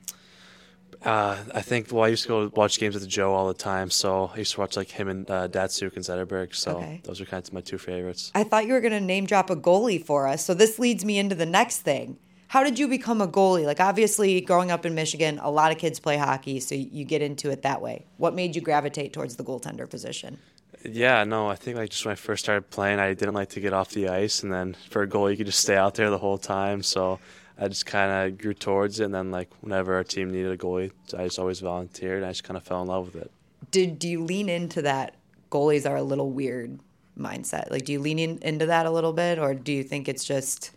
Uh, 1.05 1.37
I 1.55 1.63
think, 1.63 1.91
well, 1.93 2.05
I 2.05 2.09
used 2.09 2.23
to 2.25 2.29
go 2.29 2.51
watch 2.55 2.79
games 2.79 2.95
with 2.95 3.09
Joe 3.09 3.33
all 3.33 3.49
the 3.49 3.55
time. 3.55 3.91
So 3.91 4.31
I 4.35 4.39
used 4.39 4.55
to 4.55 4.61
watch 4.61 4.77
like 4.77 4.91
him 4.91 5.09
and 5.09 5.29
uh, 5.31 5.49
Datsyuk 5.49 5.95
and 5.97 6.05
Zetterberg. 6.05 6.55
So 6.55 6.79
Okay. 6.79 7.01
those 7.05 7.21
are 7.21 7.25
kind 7.27 7.45
of 7.45 7.53
my 7.53 7.61
two 7.61 7.79
favorites. 7.79 8.31
I 8.35 8.45
thought 8.45 8.67
you 8.67 8.73
were 8.73 8.81
going 8.81 8.93
to 8.93 9.01
name 9.01 9.25
drop 9.27 9.51
a 9.51 9.57
goalie 9.57 10.05
for 10.05 10.27
us. 10.27 10.45
So 10.45 10.55
this 10.55 10.79
leads 10.81 11.05
me 11.05 11.19
into 11.19 11.35
the 11.37 11.47
next 11.47 11.79
thing. 11.79 12.19
How 12.53 12.63
did 12.63 12.79
you 12.79 12.87
become 12.87 13.23
a 13.23 13.27
goalie? 13.27 13.65
Like 13.65 13.81
obviously 13.81 14.43
growing 14.43 14.71
up 14.71 14.85
in 14.85 14.95
Michigan, 14.95 15.39
a 15.43 15.51
lot 15.51 15.73
of 15.73 15.79
kids 15.79 15.99
play 15.99 16.19
hockey, 16.19 16.61
so 16.61 16.75
you 16.75 17.03
get 17.03 17.23
into 17.23 17.49
it 17.49 17.63
that 17.63 17.81
way. 17.81 18.05
What 18.19 18.35
made 18.35 18.55
you 18.55 18.61
gravitate 18.61 19.15
towards 19.15 19.37
the 19.37 19.43
goaltender 19.43 19.89
position? 19.89 20.37
Yeah, 20.85 21.25
no, 21.25 21.49
I 21.49 21.57
think 21.57 21.79
like 21.79 21.89
just 21.89 22.05
when 22.05 22.13
I 22.13 22.17
first 22.17 22.45
started 22.45 22.69
playing, 22.69 22.99
I 22.99 23.15
didn't 23.15 23.33
like 23.33 23.49
to 23.57 23.61
get 23.61 23.73
off 23.73 23.89
the 23.93 24.09
ice, 24.09 24.43
and 24.43 24.53
then 24.53 24.77
for 24.91 25.01
a 25.01 25.07
goal, 25.07 25.31
you 25.31 25.39
could 25.39 25.47
just 25.47 25.61
stay 25.61 25.77
out 25.77 25.95
there 25.95 26.11
the 26.11 26.19
whole 26.19 26.37
time. 26.37 26.83
So 26.83 27.21
I 27.59 27.69
just 27.69 27.87
kind 27.87 28.13
of 28.13 28.37
grew 28.37 28.53
towards 28.53 29.01
it, 29.01 29.05
and 29.07 29.15
then 29.15 29.31
like 29.31 29.49
whenever 29.63 29.95
our 29.95 30.05
team 30.05 30.31
needed 30.31 30.53
a 30.53 30.59
goalie, 30.59 30.91
I 31.17 31.25
just 31.25 31.39
always 31.39 31.61
volunteered. 31.61 32.19
And 32.19 32.27
I 32.27 32.33
just 32.33 32.45
kind 32.45 32.59
of 32.59 32.65
fell 32.65 32.83
in 32.83 32.89
love 32.89 33.15
with 33.15 33.23
it. 33.23 33.31
Did 33.71 33.99
do 33.99 34.07
you 34.11 34.23
lean 34.23 34.51
into 34.51 34.83
that 34.83 35.17
goalies 35.51 35.89
are 35.89 35.97
a 35.97 36.03
little 36.03 36.31
weird 36.31 36.79
mindset? 37.19 37.71
Like 37.71 37.87
do 37.87 37.93
you 37.93 38.01
lean 38.01 38.19
in, 38.19 38.39
into 38.43 38.67
that 38.67 38.85
a 38.85 38.91
little 38.91 39.15
bit 39.15 39.39
or 39.39 39.55
do 39.55 39.73
you 39.73 39.83
think 39.83 40.07
it's 40.07 40.25
just 40.25 40.73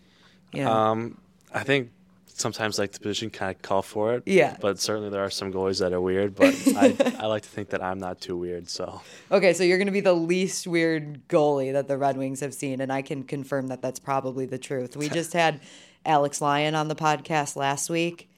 you 0.54 0.64
know 0.64 0.72
Um, 0.72 1.18
I 1.56 1.64
think 1.64 1.92
sometimes 2.28 2.78
like 2.78 2.92
the 2.92 3.00
position 3.00 3.30
kind 3.30 3.56
of 3.56 3.62
call 3.62 3.82
for 3.82 4.14
it. 4.14 4.24
Yeah. 4.26 4.58
But 4.60 4.78
certainly 4.78 5.10
there 5.10 5.24
are 5.24 5.30
some 5.30 5.54
goalies 5.54 5.80
that 5.80 5.94
are 5.94 6.02
weird, 6.02 6.36
but 6.36 6.54
I, 6.76 7.16
I 7.18 7.26
like 7.28 7.44
to 7.44 7.50
think 7.50 7.70
that 7.70 7.82
I'm 7.82 7.98
not 7.98 8.20
too 8.20 8.38
weird. 8.38 8.70
So 8.70 9.02
Okay, 9.32 9.54
so 9.54 9.64
you're 9.64 9.78
going 9.78 9.88
to 9.88 9.94
be 9.94 10.02
the 10.02 10.14
least 10.14 10.68
weird 10.68 11.28
goalie 11.30 11.72
that 11.72 11.88
the 11.88 11.98
Red 11.98 12.18
Wings 12.18 12.42
have 12.42 12.54
seen, 12.54 12.82
and 12.82 12.92
I 12.92 13.02
can 13.02 13.24
confirm 13.24 13.68
that 13.68 13.82
that's 13.82 14.00
probably 14.00 14.46
the 14.46 14.58
truth. 14.58 14.98
We 14.98 15.08
just 15.08 15.34
had 15.46 15.62
Alex 16.06 16.42
Lyon 16.42 16.76
on 16.76 16.90
the 16.90 16.96
podcast 16.96 17.56
last 17.56 17.90
week. 17.90 18.30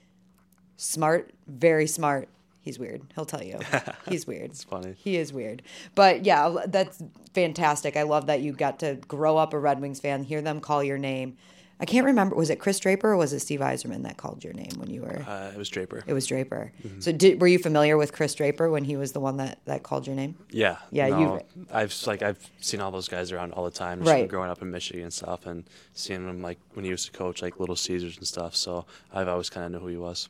Smart, 0.78 1.34
very 1.48 1.88
smart. 1.88 2.30
He's 2.62 2.78
weird. 2.78 3.02
He'll 3.16 3.26
tell 3.26 3.42
you. 3.42 3.60
He's 4.10 4.28
weird. 4.28 4.52
it's 4.52 4.64
funny. 4.64 4.94
He 4.98 5.16
is 5.16 5.34
weird. 5.34 5.64
But 5.96 6.26
yeah, 6.26 6.66
that's 6.68 7.02
fantastic. 7.34 7.96
I 7.96 8.04
love 8.04 8.28
that 8.28 8.42
you 8.42 8.52
got 8.52 8.80
to 8.80 8.96
grow 9.08 9.38
up 9.38 9.54
a 9.54 9.60
Red 9.60 9.80
Wings 9.80 10.00
fan, 10.02 10.24
hear 10.24 10.42
them 10.42 10.60
call 10.60 10.84
your 10.84 10.98
name. 10.98 11.38
I 11.80 11.86
can't 11.86 12.06
remember. 12.08 12.36
Was 12.36 12.50
it 12.50 12.60
Chris 12.60 12.80
Draper 12.80 13.12
or 13.12 13.18
was 13.18 13.34
it 13.34 13.40
Steve 13.40 13.60
Yzerman 13.60 14.02
that 14.04 14.18
called 14.18 14.44
your 14.44 14.54
name 14.54 14.72
when 14.78 14.90
you 14.90 15.02
were? 15.04 15.24
uh, 15.28 15.52
it 15.54 15.58
was 15.58 15.70
Draper. 15.70 16.04
it 16.08 16.14
was 16.14 16.26
Draper. 16.26 16.72
Mm-hmm. 16.84 17.02
So, 17.02 17.12
did, 17.12 17.40
were 17.40 17.48
you 17.48 17.60
familiar 17.60 17.98
with 17.98 18.14
Chris 18.14 18.34
Draper 18.34 18.70
when 18.72 18.84
he 18.84 18.96
was 18.98 19.12
the 19.12 19.20
one 19.20 19.38
that, 19.38 19.60
that 19.66 19.84
called 19.84 20.08
your 20.08 20.16
name? 20.16 20.36
Yeah, 20.50 20.78
Yeah, 20.90 21.10
No, 21.10 21.20
you've- 21.56 21.68
I've 21.72 21.94
like 22.08 22.24
I've 22.24 22.40
seen 22.60 22.82
all 22.82 22.90
those 22.92 23.08
guys 23.08 23.32
around 23.32 23.52
all 23.54 23.64
the 23.64 23.70
time, 23.72 24.02
Right. 24.02 24.28
growing 24.28 24.50
up 24.50 24.62
in 24.64 24.72
Michigan 24.72 25.04
and 25.04 25.14
stuff, 25.14 25.46
and 25.46 25.66
seeing 25.94 26.28
him 26.28 26.42
like 26.42 26.58
when 26.74 26.84
he 26.84 26.90
used 26.90 27.06
to 27.06 27.12
coach 27.12 27.42
like 27.44 27.60
Little 27.60 27.76
Caesars 27.76 28.18
and 28.18 28.26
stuff. 28.28 28.56
So 28.56 28.86
I've 29.14 29.28
always 29.28 29.50
kind 29.52 29.66
of 29.68 29.72
knew 29.72 29.80
who 29.80 29.88
he 29.88 29.98
was. 29.98 30.30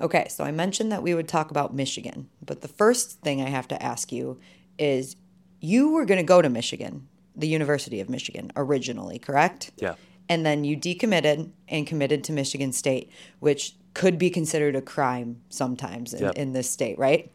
Okay, 0.00 0.26
so 0.30 0.42
I 0.42 0.50
mentioned 0.50 0.90
that 0.90 1.02
we 1.02 1.14
would 1.14 1.28
talk 1.28 1.52
about 1.52 1.72
Michigan, 1.72 2.28
but 2.44 2.60
the 2.60 2.66
first 2.68 3.20
thing 3.20 3.40
I 3.40 3.48
have 3.50 3.68
to 3.68 3.80
ask 3.80 4.10
you 4.10 4.40
is 4.78 5.14
you 5.60 5.90
were 5.92 6.04
going 6.04 6.18
to 6.18 6.24
go 6.26 6.42
to 6.42 6.48
Michigan, 6.48 7.06
the 7.36 7.46
University 7.46 8.00
of 8.00 8.08
Michigan, 8.08 8.50
originally, 8.56 9.20
correct? 9.20 9.70
Yeah. 9.76 9.94
And 10.28 10.46
then 10.46 10.64
you 10.64 10.76
decommitted 10.76 11.50
and 11.68 11.86
committed 11.86 12.24
to 12.24 12.32
Michigan 12.32 12.72
State, 12.72 13.10
which 13.40 13.74
could 13.94 14.18
be 14.18 14.30
considered 14.30 14.74
a 14.76 14.80
crime 14.82 15.42
sometimes 15.50 16.14
in, 16.14 16.22
Yep. 16.22 16.34
in 16.36 16.52
this 16.52 16.70
state, 16.70 16.98
right? 16.98 17.30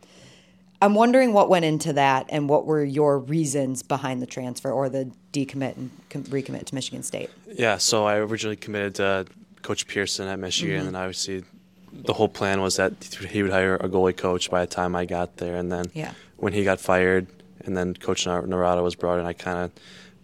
I'm 0.81 0.93
wondering 0.95 1.33
what 1.33 1.49
went 1.49 1.65
into 1.65 1.93
that 1.93 2.27
and 2.29 2.47
what 2.49 2.65
were 2.65 2.83
your 2.83 3.19
reasons 3.19 3.81
behind 3.83 4.21
the 4.21 4.25
transfer 4.27 4.71
or 4.71 4.89
the 4.89 5.11
decommit 5.33 5.75
and 5.75 5.89
com- 6.09 6.23
recommit 6.25 6.65
to 6.65 6.75
Michigan 6.75 7.03
State. 7.03 7.29
Yeah, 7.51 7.77
so 7.77 8.05
I 8.05 8.15
originally 8.17 8.55
committed 8.55 8.95
to 8.95 9.25
Coach 9.63 9.87
Pearson 9.87 10.27
at 10.27 10.39
Michigan, 10.39 10.79
Mm-hmm. 10.79 10.87
and 10.87 10.97
obviously 10.97 11.43
the 11.91 12.13
whole 12.13 12.29
plan 12.29 12.61
was 12.61 12.75
that 12.75 12.93
he 13.29 13.41
would 13.41 13.51
hire 13.51 13.75
a 13.75 13.89
goalie 13.89 14.15
coach 14.15 14.49
by 14.51 14.61
the 14.61 14.67
time 14.67 14.95
I 14.95 15.05
got 15.05 15.37
there. 15.37 15.55
And 15.55 15.71
then 15.71 15.85
Yeah. 15.93 16.11
when 16.37 16.53
he 16.53 16.63
got 16.63 16.79
fired, 16.79 17.27
and 17.65 17.75
then 17.75 17.95
Coach 17.95 18.25
Nar- 18.27 18.43
Naurato 18.43 18.83
was 18.83 18.95
brought 18.95 19.19
in, 19.19 19.25
I 19.25 19.33
kind 19.33 19.57
of 19.59 19.71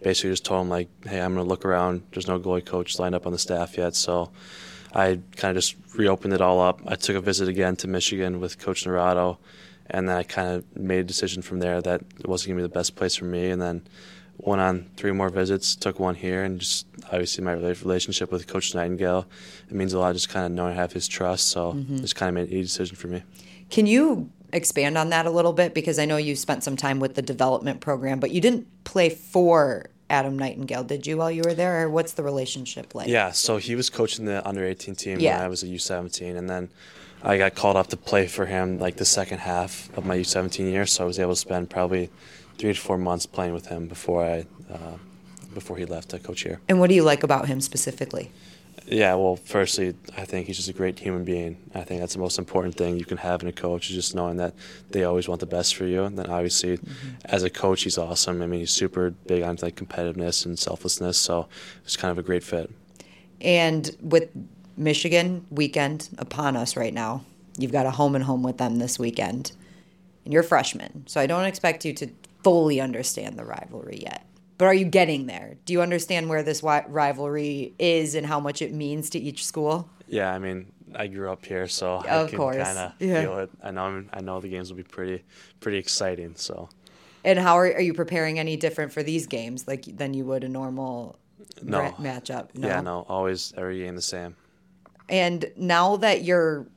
basically 0.04 0.32
just 0.32 0.46
told 0.46 0.62
him 0.62 0.70
like, 0.70 0.90
"Hey, 1.06 1.22
I'm 1.22 1.34
going 1.34 1.46
to 1.46 1.50
look 1.50 1.66
around. 1.66 2.04
There's 2.12 2.28
no 2.28 2.40
goalie 2.40 2.66
coach 2.66 3.00
lined 3.00 3.16
up 3.16 3.26
on 3.26 3.32
the 3.32 3.40
staff 3.40 3.78
yet." 3.78 3.96
So 3.96 4.32
I 4.94 5.20
kind 5.36 5.58
of 5.58 5.64
just 5.64 5.76
reopened 5.96 6.34
it 6.34 6.42
all 6.42 6.62
up. 6.62 6.82
I 6.86 6.96
took 6.96 7.16
a 7.16 7.22
visit 7.22 7.48
again 7.48 7.76
to 7.78 7.88
Michigan 7.88 8.40
with 8.40 8.60
Coach 8.60 8.86
Naurato, 8.86 9.38
and 9.90 10.08
then 10.08 10.16
I 10.16 10.24
kind 10.24 10.50
of 10.50 10.78
made 10.78 11.00
a 11.00 11.04
decision 11.04 11.42
from 11.42 11.60
there 11.60 11.82
that 11.82 12.02
it 12.20 12.28
wasn't 12.28 12.50
going 12.50 12.58
to 12.58 12.64
be 12.64 12.68
the 12.68 12.80
best 12.80 12.96
place 12.96 13.16
for 13.16 13.26
me. 13.26 13.50
And 13.50 13.62
then 13.62 13.82
went 14.38 14.62
on 14.62 14.90
three 14.98 15.12
more 15.12 15.30
visits, 15.30 15.76
took 15.76 16.00
one 16.00 16.16
here, 16.16 16.44
and 16.44 16.60
just 16.60 16.88
obviously 17.06 17.44
my 17.44 17.54
relationship 17.54 18.32
with 18.32 18.48
Coach 18.48 18.74
Nightingale, 18.76 19.26
it 19.70 19.76
means 19.76 19.94
a 19.94 20.00
lot 20.00 20.14
just 20.14 20.30
kind 20.30 20.46
of 20.46 20.52
knowing 20.52 20.74
I 20.74 20.76
have 20.76 20.94
his 20.94 21.08
trust. 21.08 21.50
So 21.50 21.74
mm-hmm. 21.74 21.98
just 21.98 22.16
kind 22.16 22.30
of 22.30 22.36
made 22.36 22.50
an 22.50 22.54
easy 22.54 22.64
decision 22.64 22.96
for 22.96 23.08
me. 23.08 23.24
Can 23.70 23.88
you 23.88 24.30
expand 24.52 24.98
on 24.98 25.10
that 25.10 25.26
a 25.26 25.32
little 25.32 25.54
bit? 25.54 25.74
Because 25.74 25.98
I 25.98 26.06
know 26.06 26.18
you 26.18 26.36
spent 26.36 26.64
some 26.64 26.78
time 26.78 27.00
with 27.00 27.16
the 27.16 27.22
development 27.22 27.82
program, 27.82 28.20
but 28.20 28.32
you 28.32 28.42
didn't 28.42 28.68
play 28.84 29.10
for 29.10 29.88
Adam 30.14 30.38
Nightingale, 30.38 30.84
did 30.84 31.08
you, 31.08 31.18
while 31.18 31.32
you 31.32 31.42
were 31.44 31.56
there? 31.56 31.84
Or 31.84 31.90
what's 31.90 32.14
the 32.14 32.24
relationship 32.24 32.94
like? 32.94 33.08
Yeah, 33.08 33.32
so 33.32 33.58
he 33.58 33.76
was 33.76 33.90
coaching 33.90 34.26
the 34.26 34.48
under 34.48 34.64
18 34.64 34.96
team 34.96 35.20
Yeah. 35.20 35.38
when 35.38 35.46
I 35.46 35.48
was 35.50 35.64
a 35.64 35.68
U17, 35.68 36.38
and 36.38 36.48
then 36.50 36.70
I 37.24 37.38
got 37.38 37.56
called 37.56 37.76
up 37.78 37.88
to 37.88 37.98
play 37.98 38.28
for 38.28 38.46
him 38.46 38.78
like 38.80 38.98
the 38.98 39.06
second 39.06 39.40
half 39.40 39.90
of 39.98 40.06
my 40.06 40.18
U17 40.18 40.72
year. 40.72 40.86
So 40.86 41.04
I 41.04 41.08
was 41.08 41.20
able 41.20 41.34
to 41.34 41.40
spend 41.40 41.70
probably 41.70 42.10
three 42.60 42.74
to 42.74 42.80
four 42.80 42.98
months 42.98 43.26
playing 43.26 43.54
with 43.54 43.68
him 43.68 43.88
before 43.88 44.24
I 44.24 44.46
uh, 44.72 44.98
before 45.54 45.78
he 45.78 45.86
left 45.86 46.10
to 46.10 46.20
coach 46.20 46.42
here. 46.42 46.60
And 46.70 46.80
what 46.80 46.90
do 46.90 46.96
you 46.96 47.04
like 47.04 47.24
about 47.24 47.48
him 47.48 47.62
specifically? 47.62 48.32
Yeah, 48.86 49.16
well, 49.16 49.38
firstly, 49.38 49.96
I 50.18 50.26
think 50.26 50.48
he's 50.48 50.58
just 50.58 50.70
a 50.70 50.74
great 50.74 51.00
human 51.00 51.24
being. 51.24 51.58
I 51.74 51.84
think 51.84 52.02
that's 52.02 52.14
the 52.14 52.20
most 52.20 52.38
important 52.38 52.76
thing 52.76 52.98
you 52.98 53.06
can 53.06 53.18
have 53.18 53.42
in 53.42 53.48
a 53.48 53.54
coach 53.54 53.90
is 53.90 53.96
just 53.96 54.14
knowing 54.14 54.38
that 54.38 54.54
they 54.90 55.06
always 55.06 55.28
want 55.28 55.40
the 55.40 55.46
best 55.46 55.76
for 55.76 55.86
you. 55.86 56.04
And 56.04 56.18
then 56.18 56.28
obviously, 56.28 56.78
mm-hmm. 56.78 57.10
as 57.26 57.44
a 57.44 57.50
coach, 57.50 57.84
he's 57.84 57.98
awesome. 57.98 58.42
I 58.42 58.48
mean, 58.48 58.60
he's 58.60 58.72
super 58.72 59.12
big 59.12 59.44
on 59.44 59.58
like 59.62 59.76
competitiveness 59.76 60.46
and 60.46 60.60
selflessness. 60.60 61.18
So 61.18 61.48
it's 61.86 61.96
kind 61.96 62.12
of 62.12 62.18
a 62.18 62.24
great 62.24 62.44
fit. 62.44 62.70
And 63.40 63.96
with 64.02 64.30
Michigan 64.76 65.46
weekend 65.50 66.10
upon 66.18 66.58
us 66.58 66.76
right 66.76 66.94
now, 66.94 67.24
you've 67.58 67.72
got 67.72 67.86
a 67.86 67.92
home 67.92 68.16
and 68.16 68.24
home 68.24 68.44
with 68.44 68.58
them 68.58 68.78
this 68.78 69.00
weekend. 69.00 69.54
And 70.26 70.34
you're 70.34 70.44
a 70.44 70.46
freshman, 70.46 71.04
so 71.06 71.20
I 71.20 71.28
don't 71.28 71.44
expect 71.46 71.84
you 71.84 71.94
to 71.96 72.08
fully 72.44 72.80
understand 72.80 73.38
the 73.38 73.44
rivalry 73.44 74.00
yet. 74.04 74.26
But 74.64 74.68
are 74.68 74.74
you 74.74 74.86
getting 74.86 75.26
there? 75.26 75.58
Do 75.66 75.74
you 75.74 75.82
understand 75.82 76.30
where 76.30 76.42
this 76.42 76.64
rivalry 76.64 77.74
is 77.78 78.16
and 78.16 78.26
how 78.26 78.40
much 78.40 78.62
it 78.62 78.72
means 78.74 79.10
to 79.10 79.20
each 79.20 79.46
school? 79.46 79.90
Yeah, 80.08 80.32
I 80.34 80.40
mean, 80.40 80.72
I 80.96 81.08
grew 81.08 81.30
up 81.30 81.44
here, 81.46 81.68
so 81.68 81.96
Of 81.96 82.06
I 82.08 82.30
can 82.30 82.38
course, 82.38 82.64
kind 82.64 82.78
of 82.78 82.94
yeah. 82.98 83.24
feel 83.24 83.40
it. 83.40 83.50
I 83.62 83.72
know, 83.72 84.06
I 84.14 84.22
know 84.22 84.40
the 84.40 84.48
games 84.48 84.70
will 84.70 84.78
be 84.78 84.84
pretty, 84.84 85.22
pretty 85.60 85.80
exciting. 85.80 86.36
So 86.38 86.70
And 87.26 87.40
how 87.40 87.56
are, 87.58 87.66
are 87.74 87.82
you 87.82 87.94
preparing 87.94 88.40
any 88.40 88.56
different 88.56 88.94
for 88.94 89.04
these 89.04 89.28
games, 89.28 89.68
like 89.68 89.84
than 89.98 90.14
you 90.14 90.24
would 90.24 90.46
a 90.46 90.48
normal 90.48 91.18
No. 91.62 91.80
ra- 91.82 91.92
matchup? 92.00 92.48
yeah, 92.54 92.80
no, 92.80 93.06
always 93.10 93.54
every 93.58 93.80
game 93.80 93.98
the 93.98 94.02
same. 94.02 94.38
And 95.10 95.52
now 95.58 95.98
that 95.98 96.24
you're 96.24 96.68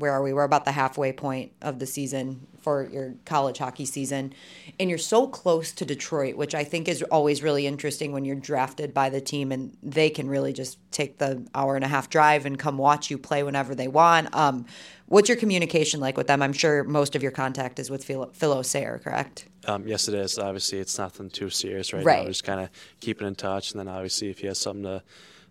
where 0.00 0.12
are 0.12 0.22
we? 0.22 0.32
We're 0.32 0.44
about 0.44 0.64
the 0.64 0.72
halfway 0.72 1.12
point 1.12 1.52
of 1.62 1.78
the 1.78 1.86
season 1.86 2.46
for 2.60 2.88
your 2.90 3.14
college 3.24 3.58
hockey 3.58 3.84
season. 3.84 4.32
And 4.80 4.90
you're 4.90 4.98
so 4.98 5.26
close 5.28 5.72
to 5.72 5.84
Detroit, 5.84 6.36
which 6.36 6.54
I 6.54 6.64
think 6.64 6.88
is 6.88 7.02
always 7.04 7.42
really 7.42 7.66
interesting 7.66 8.12
when 8.12 8.24
you're 8.24 8.36
drafted 8.36 8.92
by 8.92 9.10
the 9.10 9.20
team 9.20 9.52
and 9.52 9.76
they 9.82 10.10
can 10.10 10.28
really 10.28 10.52
just 10.52 10.78
take 10.90 11.18
the 11.18 11.46
hour 11.54 11.76
and 11.76 11.84
a 11.84 11.88
half 11.88 12.10
drive 12.10 12.46
and 12.46 12.58
come 12.58 12.76
watch 12.76 13.10
you 13.10 13.16
play 13.18 13.42
whenever 13.42 13.74
they 13.74 13.88
want. 13.88 14.34
Um, 14.34 14.66
what's 15.06 15.28
your 15.28 15.38
communication 15.38 16.00
like 16.00 16.16
with 16.16 16.26
them? 16.26 16.42
I'm 16.42 16.52
sure 16.52 16.84
most 16.84 17.14
of 17.14 17.22
your 17.22 17.32
contact 17.32 17.78
is 17.78 17.90
with 17.90 18.04
Phil, 18.04 18.28
Phil 18.34 18.52
Osaer, 18.54 19.00
correct? 19.02 19.46
Um, 19.66 19.86
yes, 19.86 20.08
it 20.08 20.14
is. 20.14 20.38
Obviously, 20.38 20.78
it's 20.78 20.98
nothing 20.98 21.30
too 21.30 21.50
serious 21.50 21.92
right, 21.92 22.04
Right. 22.04 22.22
now. 22.22 22.28
Just 22.28 22.44
kind 22.44 22.60
of 22.60 22.70
keeping 23.00 23.26
in 23.26 23.34
touch, 23.34 23.70
and 23.70 23.78
then 23.80 23.88
obviously, 23.88 24.30
if 24.30 24.38
he 24.40 24.46
has 24.46 24.58
something 24.58 24.84
to 24.84 25.02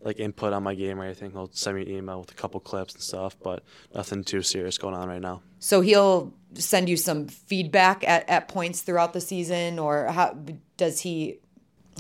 like 0.02 0.20
input 0.20 0.54
on 0.54 0.64
my 0.64 0.76
game 0.76 1.00
or 1.00 1.04
anything, 1.04 1.32
he'll 1.32 1.50
send 1.52 1.76
me 1.78 1.84
an 1.84 1.90
email 1.90 2.20
with 2.20 2.32
a 2.32 2.36
couple 2.36 2.60
clips 2.60 2.94
and 2.94 3.04
stuff. 3.04 3.36
But 3.44 3.64
nothing 3.94 4.24
too 4.24 4.42
serious 4.42 4.78
going 4.78 4.96
on 4.96 5.10
right 5.10 5.22
now. 5.22 5.42
So 5.60 5.82
he'll 5.82 6.34
send 6.54 6.88
you 6.90 6.98
some 6.98 7.28
feedback 7.28 8.08
at, 8.08 8.30
at 8.30 8.48
points 8.48 8.82
throughout 8.82 9.14
the 9.14 9.22
season, 9.22 9.80
or 9.80 10.08
how 10.08 10.38
does 10.78 11.02
he? 11.02 11.40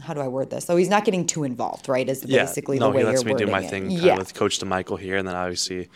How 0.03 0.13
do 0.13 0.21
I 0.21 0.27
word 0.27 0.51
this? 0.51 0.65
So 0.65 0.75
he's 0.77 0.89
not 0.89 1.05
getting 1.05 1.25
too 1.25 1.43
involved, 1.43 1.89
right? 1.89 2.07
Is 2.07 2.23
basically 2.23 2.77
no, 2.77 2.91
the 2.91 2.97
way 2.97 2.99
he 2.99 3.05
lets 3.05 3.23
you're 3.23 3.33
me 3.33 3.45
do 3.45 3.47
my 3.51 3.61
it. 3.63 3.69
thing 3.69 3.89
Yeah. 3.89 4.17
with 4.17 4.35
Coach 4.35 4.59
DeMichiel 4.59 4.99
here, 4.99 5.17
and 5.17 5.27
then 5.27 5.35
obviously 5.35 5.89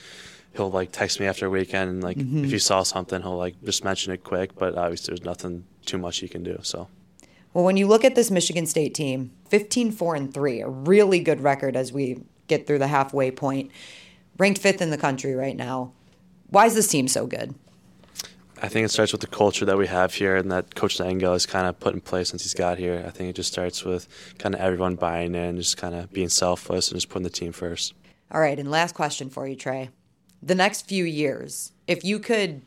he'll 0.55 0.71
like 0.71 0.91
text 0.91 1.19
me 1.19 1.27
after 1.27 1.45
a 1.45 1.49
weekend, 1.51 1.89
and 1.91 2.03
like 2.03 2.17
Mm-hmm. 2.17 2.45
if 2.45 2.51
he 2.51 2.57
saw 2.59 2.81
something, 2.83 3.21
he'll 3.21 3.37
like 3.37 3.61
just 3.63 3.83
mention 3.83 4.11
it 4.11 4.23
quick. 4.23 4.55
But 4.55 4.75
obviously, 4.75 5.11
there's 5.13 5.23
nothing 5.25 5.65
too 5.85 5.99
much 5.99 6.17
he 6.17 6.27
can 6.27 6.41
do. 6.43 6.57
So. 6.63 6.87
Well, 7.53 7.65
when 7.65 7.75
you 7.75 7.87
look 7.87 8.05
at 8.05 8.15
this 8.15 8.31
Michigan 8.31 8.65
State 8.65 8.93
team, 8.93 9.31
15 9.49 9.91
4 9.91 10.15
and 10.15 10.33
3, 10.33 10.61
a 10.61 10.69
really 10.69 11.19
good 11.19 11.41
record 11.41 11.75
as 11.75 11.91
we 11.91 12.21
get 12.47 12.65
through 12.65 12.79
the 12.79 12.87
halfway 12.87 13.29
point, 13.31 13.71
ranked 14.37 14.61
fifth 14.61 14.81
in 14.81 14.89
the 14.89 14.97
country 14.97 15.35
right 15.35 15.55
now. 15.55 15.91
Why 16.49 16.65
is 16.65 16.75
this 16.75 16.87
team 16.87 17.07
so 17.07 17.27
good? 17.27 17.55
I 18.63 18.67
think 18.67 18.85
it 18.85 18.89
starts 18.89 19.11
with 19.11 19.21
the 19.21 19.27
culture 19.27 19.65
that 19.65 19.77
we 19.77 19.87
have 19.87 20.13
here 20.13 20.35
and 20.35 20.51
that 20.51 20.75
Coach 20.75 20.99
Nightingale 20.99 21.33
has 21.33 21.47
kind 21.47 21.65
of 21.65 21.79
put 21.79 21.95
in 21.95 22.01
place 22.01 22.29
since 22.29 22.43
he's 22.43 22.53
got 22.53 22.77
here. 22.77 23.03
I 23.05 23.09
think 23.09 23.29
it 23.29 23.35
just 23.35 23.51
starts 23.51 23.83
with 23.83 24.07
kind 24.37 24.53
of 24.53 24.61
everyone 24.61 24.95
buying 24.95 25.33
in, 25.33 25.57
just 25.57 25.77
kind 25.77 25.95
of 25.95 26.13
being 26.13 26.29
selfless 26.29 26.89
and 26.89 26.97
just 26.97 27.09
putting 27.09 27.23
the 27.23 27.31
team 27.31 27.53
first. 27.53 27.95
All 28.31 28.39
right, 28.39 28.59
and 28.59 28.69
last 28.69 28.93
question 28.93 29.31
for 29.31 29.47
you, 29.47 29.55
Trey. 29.55 29.89
The 30.43 30.53
next 30.53 30.87
few 30.87 31.05
years, 31.05 31.71
if 31.87 32.03
you 32.03 32.19
could 32.19 32.61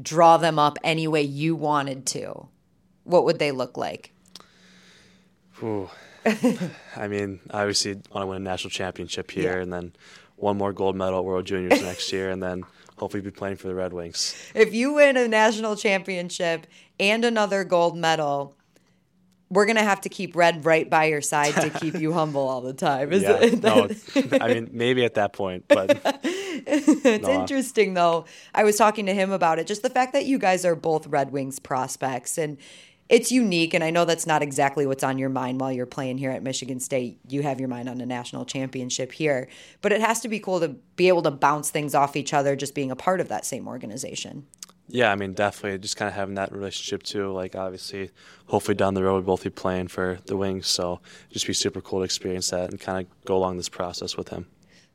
draw 0.00 0.38
them 0.38 0.58
up 0.58 0.78
any 0.82 1.06
way 1.06 1.22
you 1.22 1.54
wanted 1.54 2.06
to, 2.06 2.48
what 3.04 3.26
would 3.26 3.38
they 3.38 3.52
look 3.52 3.76
like? 3.76 4.13
Ooh. 5.64 5.88
I 6.96 7.08
mean, 7.08 7.40
obviously, 7.50 7.94
want 8.12 8.22
to 8.22 8.26
win 8.26 8.36
a 8.38 8.40
national 8.40 8.70
championship 8.70 9.30
here 9.30 9.56
Yeah. 9.56 9.62
and 9.62 9.72
then 9.72 9.92
one 10.36 10.56
more 10.56 10.72
gold 10.72 10.96
medal 10.96 11.18
at 11.20 11.24
World 11.24 11.44
Juniors 11.46 11.80
next 11.90 12.12
year 12.12 12.30
and 12.30 12.42
then 12.42 12.64
hopefully 12.98 13.20
be 13.22 13.30
playing 13.30 13.56
for 13.56 13.68
the 13.68 13.74
Red 13.74 13.92
Wings. 13.92 14.34
If 14.54 14.74
you 14.74 14.94
win 14.94 15.16
a 15.16 15.28
national 15.28 15.76
championship 15.76 16.66
and 16.98 17.24
another 17.24 17.64
gold 17.64 17.96
medal, 17.96 18.56
we're 19.50 19.66
gonna 19.66 19.82
have 19.84 20.00
to 20.02 20.08
keep 20.08 20.34
Red 20.34 20.64
right 20.64 20.88
by 20.88 21.04
your 21.06 21.20
side 21.20 21.54
to 21.54 21.70
keep 21.70 21.94
you 21.94 22.12
humble 22.20 22.48
all 22.48 22.60
the 22.62 22.72
time. 22.72 23.12
Is 23.12 23.22
Yeah, 23.22 23.38
it? 23.40 23.62
no, 23.62 23.88
I 24.40 24.48
mean, 24.54 24.70
maybe 24.72 25.04
at 25.04 25.14
that 25.14 25.32
point, 25.32 25.64
but 25.68 26.00
It's 26.66 27.22
No. 27.22 27.28
Uh. 27.36 27.40
interesting 27.40 27.94
though. 27.94 28.24
I 28.54 28.64
was 28.64 28.76
talking 28.76 29.06
to 29.06 29.14
him 29.14 29.30
about 29.30 29.58
it. 29.58 29.66
Just 29.66 29.82
the 29.82 29.90
fact 29.90 30.12
that 30.14 30.24
you 30.24 30.38
guys 30.38 30.64
are 30.64 30.74
both 30.74 31.06
Red 31.06 31.30
Wings 31.30 31.58
prospects 31.58 32.38
and 32.38 32.56
it's 33.08 33.30
unique 33.30 33.74
and 33.74 33.84
I 33.84 33.90
know 33.90 34.04
that's 34.04 34.26
not 34.26 34.42
exactly 34.42 34.86
what's 34.86 35.04
on 35.04 35.18
your 35.18 35.28
mind 35.28 35.60
while 35.60 35.70
you're 35.70 35.86
playing 35.86 36.18
here 36.18 36.30
at 36.30 36.42
Michigan 36.42 36.80
State. 36.80 37.18
You 37.28 37.42
have 37.42 37.60
your 37.60 37.68
mind 37.68 37.88
on 37.88 38.00
a 38.00 38.06
national 38.06 38.44
championship 38.44 39.12
here, 39.12 39.48
but 39.82 39.92
it 39.92 40.00
has 40.00 40.20
to 40.20 40.28
be 40.28 40.38
cool 40.38 40.60
to 40.60 40.68
be 40.96 41.08
able 41.08 41.22
to 41.22 41.30
bounce 41.30 41.70
things 41.70 41.94
off 41.94 42.16
each 42.16 42.32
other 42.32 42.56
just 42.56 42.74
being 42.74 42.90
a 42.90 42.96
part 42.96 43.20
of 43.20 43.28
that 43.28 43.44
same 43.44 43.68
organization. 43.68 44.46
Yeah, 44.88 45.10
I 45.10 45.16
mean, 45.16 45.32
definitely 45.32 45.78
just 45.78 45.96
kind 45.96 46.08
of 46.08 46.14
having 46.14 46.34
that 46.34 46.52
relationship 46.52 47.02
too. 47.02 47.32
Like, 47.32 47.56
obviously, 47.56 48.10
hopefully 48.46 48.74
down 48.74 48.94
the 48.94 49.02
road, 49.02 49.24
we'll 49.24 49.36
both 49.36 49.44
be 49.44 49.50
playing 49.50 49.88
for 49.88 50.18
the 50.26 50.36
Wings. 50.36 50.66
So, 50.66 51.00
just 51.30 51.46
be 51.46 51.54
super 51.54 51.80
cool 51.80 52.00
to 52.00 52.04
experience 52.04 52.50
that 52.50 52.70
and 52.70 52.78
kind 52.78 53.06
of 53.06 53.24
go 53.24 53.36
along 53.36 53.56
this 53.56 53.70
process 53.70 54.16
with 54.16 54.28
him. 54.28 54.46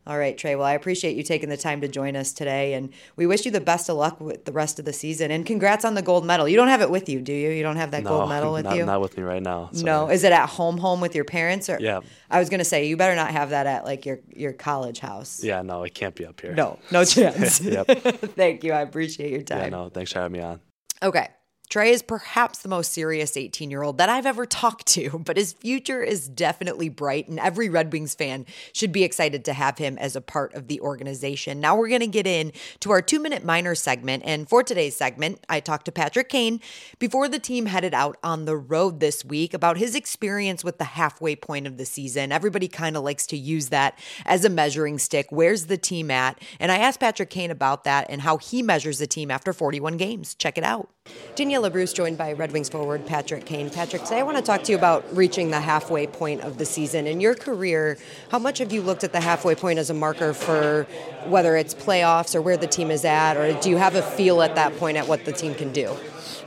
All 0.10 0.18
right, 0.18 0.36
Trey. 0.36 0.56
Well, 0.56 0.66
I 0.66 0.74
appreciate 0.74 1.16
you 1.16 1.22
taking 1.22 1.50
the 1.50 1.56
time 1.58 1.82
to 1.82 1.88
join 1.88 2.16
us 2.16 2.34
today, 2.34 2.74
and 2.74 2.90
we 3.16 3.28
wish 3.28 3.46
you 3.46 3.52
the 3.52 3.62
best 3.62 3.90
of 3.90 3.96
luck 3.96 4.20
with 4.20 4.44
the 4.46 4.52
rest 4.52 4.80
of 4.80 4.86
the 4.86 4.92
season. 4.92 5.30
And 5.30 5.46
congrats 5.46 5.86
on 5.86 5.94
the 5.94 6.02
gold 6.02 6.26
medal. 6.26 6.50
You 6.50 6.56
don't 6.58 6.68
have 6.70 6.82
it 6.82 6.90
with 6.90 7.08
you, 7.08 7.22
do 7.22 7.32
you? 7.32 7.52
You 7.52 7.62
don't 7.62 7.76
have 7.76 7.92
that 7.92 8.02
No, 8.04 8.10
gold 8.10 8.30
medal 8.30 8.52
with 8.58 8.66
not, 8.66 8.76
you? 8.76 8.86
not 8.88 9.02
with 9.02 9.16
me 9.16 9.22
right 9.24 9.42
now. 9.44 9.70
so- 9.72 9.86
No, 9.86 10.10
is 10.10 10.24
it 10.24 10.32
at 10.32 10.50
home 10.50 10.80
home 10.80 11.00
with 11.00 11.14
your 11.14 11.26
parents 11.26 11.70
or 11.70 11.78
Yeah. 11.80 12.00
I 12.32 12.40
was 12.40 12.50
going 12.50 12.58
to 12.58 12.66
say 12.66 12.88
you 12.88 12.98
better 12.98 13.16
not 13.16 13.30
have 13.30 13.52
that 13.52 13.68
at 13.68 13.86
like 13.86 14.08
your 14.08 14.20
your 14.36 14.52
college 14.52 14.98
house. 15.00 15.44
Yeah, 15.44 15.62
no, 15.62 15.84
it 15.84 15.94
can't 15.94 16.16
be 16.16 16.26
up 16.26 16.42
here. 16.42 16.54
No, 16.56 16.80
no 16.92 17.06
chance. 17.06 17.62
Yep. 17.70 17.88
Thank 18.36 18.64
you. 18.64 18.74
I 18.74 18.82
appreciate 18.82 19.32
your 19.32 19.44
time. 19.44 19.60
Yeah, 19.60 19.70
no, 19.70 19.90
thanks 19.90 20.12
for 20.12 20.20
having 20.22 20.34
me 20.34 20.40
on. 20.42 20.60
Okay. 21.04 21.28
Trey 21.70 21.92
is 21.92 22.02
perhaps 22.02 22.60
the 22.60 22.70
most 22.70 22.92
serious 22.92 23.38
18 23.38 23.70
year 23.70 23.84
old 23.84 24.00
that 24.00 24.10
I've 24.10 24.26
ever 24.26 24.48
talked 24.48 24.88
to, 24.88 25.20
but 25.26 25.38
his 25.38 25.54
future 25.54 26.02
is 26.02 26.28
definitely 26.28 26.90
bright, 26.90 27.28
and 27.28 27.40
every 27.40 27.70
Red 27.70 27.94
Wings 27.94 28.16
fan 28.16 28.48
should 28.74 28.92
be 28.92 29.04
excited 29.04 29.46
to 29.46 29.54
have 29.54 29.78
him 29.78 29.98
as 30.00 30.16
a 30.16 30.22
part 30.22 30.54
of 30.56 30.68
the 30.68 30.82
organization. 30.82 31.60
Now 31.60 31.78
we're 31.78 31.90
going 31.90 32.02
to 32.02 32.08
get 32.08 32.26
in 32.26 32.52
to 32.80 32.90
our 32.90 33.04
two 33.04 33.20
minute 33.20 33.46
minor 33.46 33.76
segment. 33.76 34.24
And 34.26 34.50
for 34.50 34.64
today's 34.64 34.96
segment, 34.96 35.46
I 35.48 35.60
talked 35.60 35.86
to 35.86 35.92
Patrick 35.92 36.30
Kane 36.30 36.60
before 36.98 37.28
the 37.28 37.40
team 37.40 37.68
headed 37.68 37.94
out 37.94 38.18
on 38.24 38.46
the 38.46 38.58
road 38.58 39.00
this 39.00 39.24
week 39.24 39.54
about 39.54 39.78
his 39.78 39.94
experience 39.94 40.64
with 40.64 40.80
the 40.80 40.86
halfway 40.86 41.36
point 41.36 41.68
of 41.68 41.78
the 41.78 41.86
season. 41.86 42.32
Everybody 42.32 42.68
kind 42.68 42.98
of 42.98 43.04
likes 43.04 43.28
to 43.28 43.38
use 43.38 43.70
that 43.70 44.00
as 44.26 44.44
a 44.44 44.50
measuring 44.50 44.98
stick. 44.98 45.28
Where's 45.30 45.68
the 45.68 45.78
team 45.78 46.10
at? 46.10 46.42
And 46.60 46.72
I 46.72 46.78
asked 46.78 47.00
Patrick 47.00 47.30
Kane 47.30 47.52
about 47.52 47.84
that 47.84 48.08
and 48.10 48.22
how 48.22 48.38
he 48.38 48.64
measures 48.64 48.98
the 48.98 49.08
team 49.08 49.30
after 49.30 49.54
41 49.54 49.98
games. 49.98 50.34
Check 50.34 50.58
it 50.58 50.64
out. 50.64 50.90
Daniella 51.36 51.70
Bruce 51.70 51.94
joined 51.94 52.18
by 52.18 52.34
Red 52.34 52.52
Wings 52.52 52.68
forward 52.68 53.06
Patrick 53.06 53.46
Kane. 53.46 53.70
Patrick, 53.70 54.04
today 54.04 54.20
I 54.20 54.24
want 54.24 54.36
to 54.36 54.44
talk 54.44 54.64
to 54.64 54.74
you 54.74 54.78
about 54.78 55.06
reaching 55.16 55.52
the 55.52 55.62
halfway 55.62 56.06
point 56.06 56.42
of 56.42 56.58
the 56.58 56.66
season. 56.66 57.08
In 57.08 57.22
your 57.22 57.34
career, 57.34 57.98
how 58.30 58.40
much 58.40 58.58
have 58.58 58.74
you 58.74 58.82
looked 58.82 59.06
at 59.06 59.14
the 59.14 59.22
halfway 59.22 59.56
point 59.56 59.80
as 59.80 59.90
a 59.90 59.94
marker 59.94 60.34
for 60.34 60.86
whether 61.28 61.56
it's 61.56 61.74
playoffs 61.74 62.36
or 62.36 62.42
where 62.42 62.58
the 62.58 62.68
team 62.68 62.92
is 62.92 63.06
at, 63.06 63.38
or 63.38 63.54
do 63.62 63.70
you 63.70 63.78
have 63.78 63.96
a 63.96 64.02
feel 64.02 64.42
at 64.42 64.56
that 64.56 64.76
point 64.78 64.98
at 64.98 65.08
what 65.08 65.24
the 65.24 65.32
team 65.32 65.56
can 65.56 65.72
do? 65.72 65.96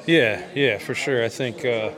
Yeah, 0.07 0.47
yeah, 0.55 0.77
for 0.79 0.95
sure. 0.95 1.25
I 1.25 1.31
think 1.31 1.65
uh, 1.65 1.93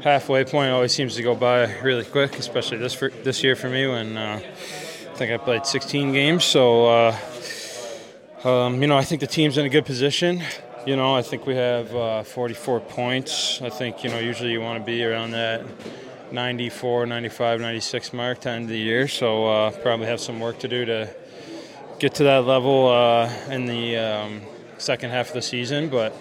halfway 0.00 0.44
point 0.44 0.72
always 0.72 0.92
seems 0.92 1.14
to 1.16 1.22
go 1.22 1.34
by 1.34 1.72
really 1.80 2.04
quick, 2.04 2.38
especially 2.38 2.78
this 2.78 2.94
for, 2.94 3.10
this 3.10 3.44
year 3.44 3.54
for 3.54 3.68
me 3.68 3.86
when 3.86 4.16
uh, 4.16 4.40
I 4.42 5.14
think 5.16 5.32
I 5.32 5.36
played 5.36 5.64
16 5.64 6.12
games. 6.12 6.44
So, 6.44 6.86
uh, 6.86 7.16
um, 8.44 8.80
you 8.80 8.88
know, 8.88 8.96
I 8.96 9.04
think 9.04 9.20
the 9.20 9.26
team's 9.26 9.58
in 9.58 9.66
a 9.66 9.68
good 9.68 9.86
position. 9.86 10.42
You 10.86 10.94
know, 10.94 11.16
I 11.16 11.22
think 11.22 11.46
we 11.46 11.56
have 11.56 11.92
uh, 11.96 12.22
44 12.22 12.78
points. 12.78 13.60
I 13.60 13.70
think, 13.70 14.04
you 14.04 14.10
know, 14.10 14.20
usually 14.20 14.52
you 14.52 14.60
want 14.60 14.78
to 14.78 14.86
be 14.86 15.04
around 15.04 15.32
that 15.32 15.66
94, 16.30 17.06
95, 17.06 17.60
96 17.60 18.12
mark 18.12 18.40
to 18.42 18.50
end 18.50 18.62
of 18.66 18.68
the 18.68 18.78
year. 18.78 19.08
So, 19.08 19.46
uh, 19.48 19.72
probably 19.82 20.06
have 20.06 20.20
some 20.20 20.38
work 20.38 20.60
to 20.60 20.68
do 20.68 20.84
to 20.84 21.12
get 21.98 22.14
to 22.14 22.22
that 22.22 22.44
level 22.44 22.86
uh, 22.86 23.28
in 23.50 23.66
the 23.66 23.96
um, 23.96 24.42
second 24.78 25.10
half 25.10 25.26
of 25.26 25.34
the 25.34 25.42
season. 25.42 25.88
But, 25.88 26.12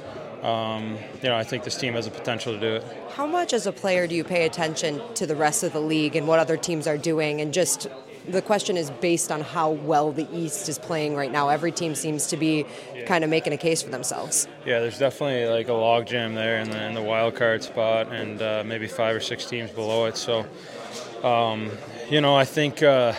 um, 0.44 0.98
you 1.22 1.30
know, 1.30 1.36
I 1.36 1.44
think 1.44 1.64
this 1.64 1.78
team 1.78 1.94
has 1.94 2.06
the 2.06 2.12
potential 2.12 2.54
to 2.54 2.60
do 2.60 2.76
it. 2.78 2.84
How 3.12 3.28
much 3.28 3.54
as 3.54 3.68
a 3.68 3.72
player 3.72 4.08
do 4.08 4.16
you 4.16 4.24
pay 4.24 4.48
attention 4.48 5.00
to 5.14 5.28
the 5.28 5.36
rest 5.36 5.62
of 5.62 5.74
the 5.74 5.80
league 5.80 6.16
and 6.16 6.28
what 6.28 6.40
other 6.40 6.58
teams 6.58 6.88
are 6.88 6.98
doing? 6.98 7.40
And 7.40 7.54
just 7.54 7.88
the 8.28 8.42
question 8.42 8.78
is 8.78 8.90
based 8.90 9.32
on 9.32 9.42
how 9.42 9.72
well 9.72 10.12
the 10.12 10.28
East 10.34 10.70
is 10.70 10.78
playing 10.80 11.16
right 11.16 11.32
now. 11.32 11.50
Every 11.50 11.72
team 11.72 11.96
seems 11.96 12.28
to 12.28 12.38
be 12.38 12.66
kind 13.06 13.24
of 13.24 13.30
making 13.30 13.54
a 13.54 13.58
case 13.58 13.82
for 13.82 13.90
themselves. 13.90 14.48
Yeah, 14.66 14.80
there's 14.80 14.98
definitely 14.98 15.46
like 15.48 15.68
a 15.68 15.74
log 15.74 16.08
jam 16.08 16.36
there 16.36 16.60
in 16.60 16.70
the, 16.70 16.84
in 16.86 16.94
the 16.94 17.02
wild 17.02 17.36
card 17.36 17.64
spot, 17.64 18.12
and 18.12 18.42
uh, 18.42 18.64
maybe 18.66 18.88
five 18.88 19.16
or 19.16 19.20
six 19.20 19.46
teams 19.46 19.72
below 19.72 20.06
it. 20.06 20.18
So, 20.18 20.46
um, 21.24 21.72
you 22.10 22.22
know, 22.22 22.36
I 22.36 22.46
think 22.46 22.82
uh, 22.84 23.14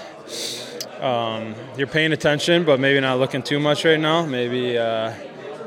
um, 1.00 1.54
you're 1.76 1.86
paying 1.86 2.12
attention, 2.12 2.64
but 2.64 2.80
maybe 2.80 3.00
not 3.00 3.18
looking 3.18 3.42
too 3.42 3.60
much 3.60 3.84
right 3.84 4.00
now. 4.00 4.26
Maybe 4.26 4.78
uh, 4.78 5.12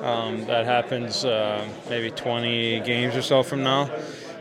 um, 0.01 0.45
that 0.45 0.65
happens 0.65 1.25
uh, 1.25 1.67
maybe 1.89 2.11
20 2.11 2.81
games 2.81 3.15
or 3.15 3.21
so 3.21 3.43
from 3.43 3.63
now. 3.63 3.89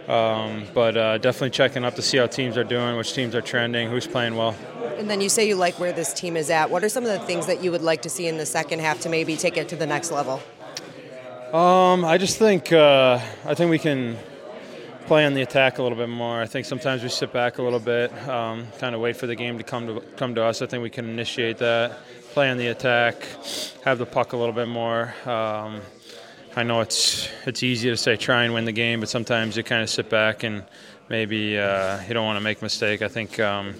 Um, 0.08 0.64
but 0.72 0.96
uh, 0.96 1.18
definitely 1.18 1.50
checking 1.50 1.84
up 1.84 1.94
to 1.96 2.02
see 2.02 2.16
how 2.16 2.26
teams 2.26 2.56
are 2.56 2.64
doing, 2.64 2.96
which 2.96 3.12
teams 3.12 3.34
are 3.34 3.42
trending, 3.42 3.90
who's 3.90 4.06
playing 4.06 4.36
well. 4.36 4.56
And 4.96 5.08
then 5.08 5.20
you 5.20 5.28
say 5.28 5.46
you 5.46 5.54
like 5.54 5.78
where 5.78 5.92
this 5.92 6.14
team 6.14 6.36
is 6.36 6.48
at. 6.50 6.70
What 6.70 6.82
are 6.82 6.88
some 6.88 7.04
of 7.04 7.10
the 7.10 7.20
things 7.20 7.46
that 7.46 7.62
you 7.62 7.70
would 7.70 7.82
like 7.82 8.02
to 8.02 8.08
see 8.08 8.26
in 8.26 8.38
the 8.38 8.46
second 8.46 8.80
half 8.80 9.00
to 9.00 9.08
maybe 9.08 9.36
take 9.36 9.56
it 9.58 9.68
to 9.68 9.76
the 9.76 9.86
next 9.86 10.10
level? 10.10 10.40
Um, 11.52 12.04
I 12.04 12.18
just 12.18 12.38
think 12.38 12.72
uh, 12.72 13.20
I 13.44 13.54
think 13.54 13.70
we 13.70 13.78
can 13.78 14.16
play 15.06 15.24
on 15.24 15.34
the 15.34 15.42
attack 15.42 15.78
a 15.78 15.82
little 15.82 15.96
bit 15.96 16.08
more. 16.08 16.40
I 16.40 16.46
think 16.46 16.66
sometimes 16.66 17.02
we 17.02 17.08
sit 17.08 17.32
back 17.32 17.58
a 17.58 17.62
little 17.62 17.80
bit, 17.80 18.12
um, 18.28 18.66
kind 18.78 18.94
of 18.94 19.00
wait 19.00 19.16
for 19.16 19.26
the 19.26 19.34
game 19.34 19.56
to 19.56 19.64
come 19.64 19.86
to 19.86 20.00
come 20.16 20.34
to 20.34 20.42
us. 20.42 20.62
I 20.62 20.66
think 20.66 20.82
we 20.82 20.90
can 20.90 21.08
initiate 21.08 21.58
that, 21.58 21.98
play 22.32 22.50
on 22.50 22.58
the 22.58 22.66
attack, 22.68 23.16
have 23.84 23.98
the 23.98 24.06
puck 24.06 24.32
a 24.32 24.36
little 24.36 24.54
bit 24.54 24.68
more. 24.68 25.14
Um, 25.24 25.80
I 26.58 26.64
know 26.64 26.80
it's 26.80 27.28
it's 27.46 27.62
easy 27.62 27.88
to 27.88 27.96
say 27.96 28.16
try 28.16 28.42
and 28.42 28.52
win 28.52 28.64
the 28.64 28.72
game, 28.72 28.98
but 28.98 29.08
sometimes 29.08 29.56
you 29.56 29.62
kind 29.62 29.80
of 29.80 29.88
sit 29.88 30.10
back 30.10 30.42
and 30.42 30.64
maybe 31.08 31.56
uh, 31.56 32.02
you 32.02 32.14
don't 32.14 32.26
want 32.26 32.36
to 32.36 32.40
make 32.40 32.60
a 32.60 32.64
mistake. 32.64 33.00
I 33.00 33.06
think 33.06 33.38
um, 33.38 33.76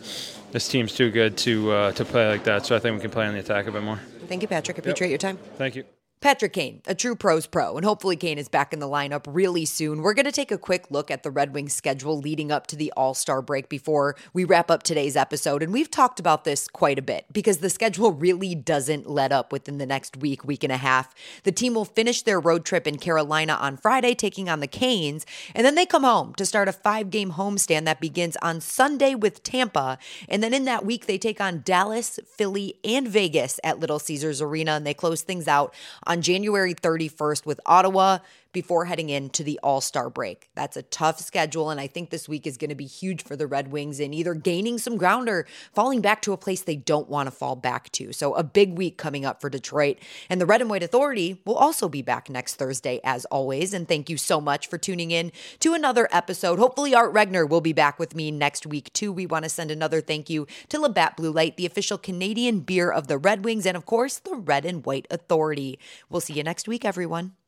this 0.53 0.69
team's 0.69 0.95
too 0.95 1.11
good 1.11 1.37
to 1.39 1.73
uh, 1.73 1.93
to 1.93 2.05
play 2.05 2.29
like 2.29 2.45
that, 2.45 2.67
so 2.67 2.77
I 2.77 2.79
think 2.79 2.95
we 2.95 3.01
can 3.01 3.11
play 3.11 3.27
on 3.27 3.35
the 3.35 3.41
attack 3.41 3.67
a 3.67 3.73
bit 3.73 3.83
more. 3.83 3.99
Thank 4.29 4.43
you, 4.43 4.49
Patrick. 4.49 4.79
Appreciate 4.79 5.09
your 5.09 5.19
time. 5.19 5.39
Thank 5.57 5.75
you. 5.75 5.98
Patrick 6.21 6.55
Kane, 6.55 6.83
a 6.85 6.97
true 6.97 7.15
pros 7.15 7.47
pro, 7.47 7.77
and 7.77 7.85
hopefully 7.85 8.17
Kane 8.17 8.39
is 8.39 8.49
back 8.49 8.73
in 8.73 8.81
the 8.81 8.89
lineup 8.89 9.25
really 9.29 9.65
soon. 9.65 10.03
We're 10.03 10.15
going 10.15 10.27
to 10.27 10.33
take 10.33 10.51
a 10.51 10.59
quick 10.59 10.91
look 10.91 11.13
at 11.13 11.23
the 11.23 11.31
Red 11.31 11.55
Wings 11.55 11.75
schedule 11.75 12.19
leading 12.19 12.51
up 12.51 12.67
to 12.69 12.77
the 12.77 12.93
All 12.97 13.15
Star 13.15 13.41
break 13.41 13.69
before 13.69 14.17
we 14.33 14.43
wrap 14.43 14.69
up 14.69 14.83
today's 14.83 15.15
episode. 15.15 15.63
And 15.63 15.73
we've 15.73 15.91
talked 15.91 16.19
about 16.19 16.43
this 16.43 16.67
quite 16.67 16.99
a 16.99 17.03
bit 17.03 17.27
because 17.31 17.59
the 17.59 17.71
schedule 17.71 18.11
really 18.11 18.57
doesn't 18.57 19.09
let 19.09 19.31
up 19.31 19.53
within 19.53 19.79
the 19.79 19.87
next 19.87 20.17
week, 20.17 20.45
week 20.45 20.65
and 20.65 20.73
a 20.73 20.77
half. 20.77 21.15
The 21.45 21.53
team 21.53 21.75
will 21.75 21.85
finish 21.85 22.23
their 22.23 22.41
road 22.41 22.65
trip 22.65 22.89
in 22.89 22.99
Carolina 22.99 23.53
on 23.53 23.77
Friday, 23.77 24.17
taking 24.17 24.49
on 24.49 24.59
the 24.59 24.67
Canes, 24.67 25.25
and 25.55 25.65
then 25.65 25.77
they 25.77 25.87
come 25.87 26.03
home 26.03 26.35
to 26.35 26.45
start 26.45 26.67
a 26.67 26.73
five 26.73 27.11
game 27.11 27.33
homestand 27.33 27.85
that 27.85 28.01
begins 28.01 28.37
on 28.43 28.61
Sunday 28.61 29.15
with 29.15 29.45
Tampa. 29.45 29.99
And 30.29 30.43
then 30.43 30.53
in 30.53 30.65
that 30.65 30.85
week, 30.85 31.07
they 31.07 31.17
take 31.19 31.41
on 31.41 31.63
Dallas, 31.65 32.19
Philly, 32.27 32.75
and 32.83 33.07
Vegas 33.07 33.61
at 33.63 33.79
Little 33.79 34.01
Caesars 34.01 34.43
Arena, 34.43 34.73
and 34.73 34.85
they 34.85 34.95
close 34.95 35.23
things 35.23 35.47
out 35.47 35.73
on 36.09 36.23
January 36.23 36.75
31st 36.75 37.47
with 37.47 37.61
Ottawa 37.67 38.19
before 38.59 38.87
heading 38.87 39.09
into 39.09 39.45
the 39.45 39.57
All 39.63 39.81
Star 39.81 40.11
break. 40.11 40.51
That's 40.57 40.77
a 40.77 40.83
tough 40.83 41.21
schedule, 41.21 41.71
and 41.71 41.81
I 41.81 41.87
think 41.87 42.11
this 42.11 42.29
week 42.29 42.45
is 42.45 42.57
going 42.57 42.71
to 42.71 42.75
be 42.75 42.87
huge 42.87 43.23
for 43.23 43.37
the 43.37 43.47
Red 43.47 43.71
Wings 43.71 44.01
in 44.01 44.13
either 44.13 44.35
gaining 44.35 44.79
some 44.79 44.97
ground 44.97 45.29
or 45.29 45.47
falling 45.73 46.01
back 46.01 46.23
to 46.23 46.33
a 46.33 46.37
place 46.37 46.61
they 46.61 46.75
don't 46.75 47.09
want 47.09 47.29
to 47.29 47.31
fall 47.31 47.55
back 47.55 47.93
to. 47.93 48.13
So, 48.13 48.35
a 48.35 48.43
big 48.43 48.77
week 48.77 48.99
coming 48.99 49.25
up 49.25 49.41
for 49.41 49.49
Detroit. 49.49 49.99
And 50.29 50.41
the 50.41 50.47
Red 50.47 50.61
and 50.61 50.69
White 50.69 50.83
Authority 50.83 51.41
will 51.45 51.55
also 51.55 51.89
be 51.89 52.03
back 52.03 52.29
next 52.29 52.57
Thursday, 52.57 52.99
as 53.05 53.27
always. 53.27 53.73
And 53.73 53.87
thank 53.87 54.11
you 54.11 54.17
so 54.17 54.41
much 54.41 54.67
for 54.67 54.77
tuning 54.77 55.13
in 55.13 55.31
to 55.61 55.73
another 55.73 56.09
episode. 56.11 56.59
Hopefully, 56.59 56.97
Art 56.97 57.15
Regner 57.15 57.49
will 57.49 57.61
be 57.61 57.73
back 57.73 58.01
with 58.01 58.17
me 58.17 58.33
next 58.33 58.67
week, 58.67 58.93
too. 58.93 59.13
We 59.13 59.25
want 59.25 59.45
to 59.45 59.49
send 59.49 59.71
another 59.71 60.01
thank 60.01 60.29
you 60.29 60.49
to 60.71 60.81
Labatt 60.81 61.17
Blue 61.17 61.31
Light, 61.31 61.57
the 61.57 61.67
official 61.67 61.97
Canadian 61.97 62.59
beer 62.59 62.91
of 62.91 63.07
the 63.07 63.19
Red 63.19 63.45
Wings, 63.45 63.67
and 63.67 63.77
of 63.77 63.87
course, 63.87 64.19
the 64.19 64.35
Red 64.35 64.65
and 64.65 64.85
White 64.85 65.07
Authority. 65.13 65.79
We'll 66.11 66.21
see 66.21 66.33
you 66.33 66.43
next 66.43 66.67
week, 66.67 66.85
everyone. 66.85 67.35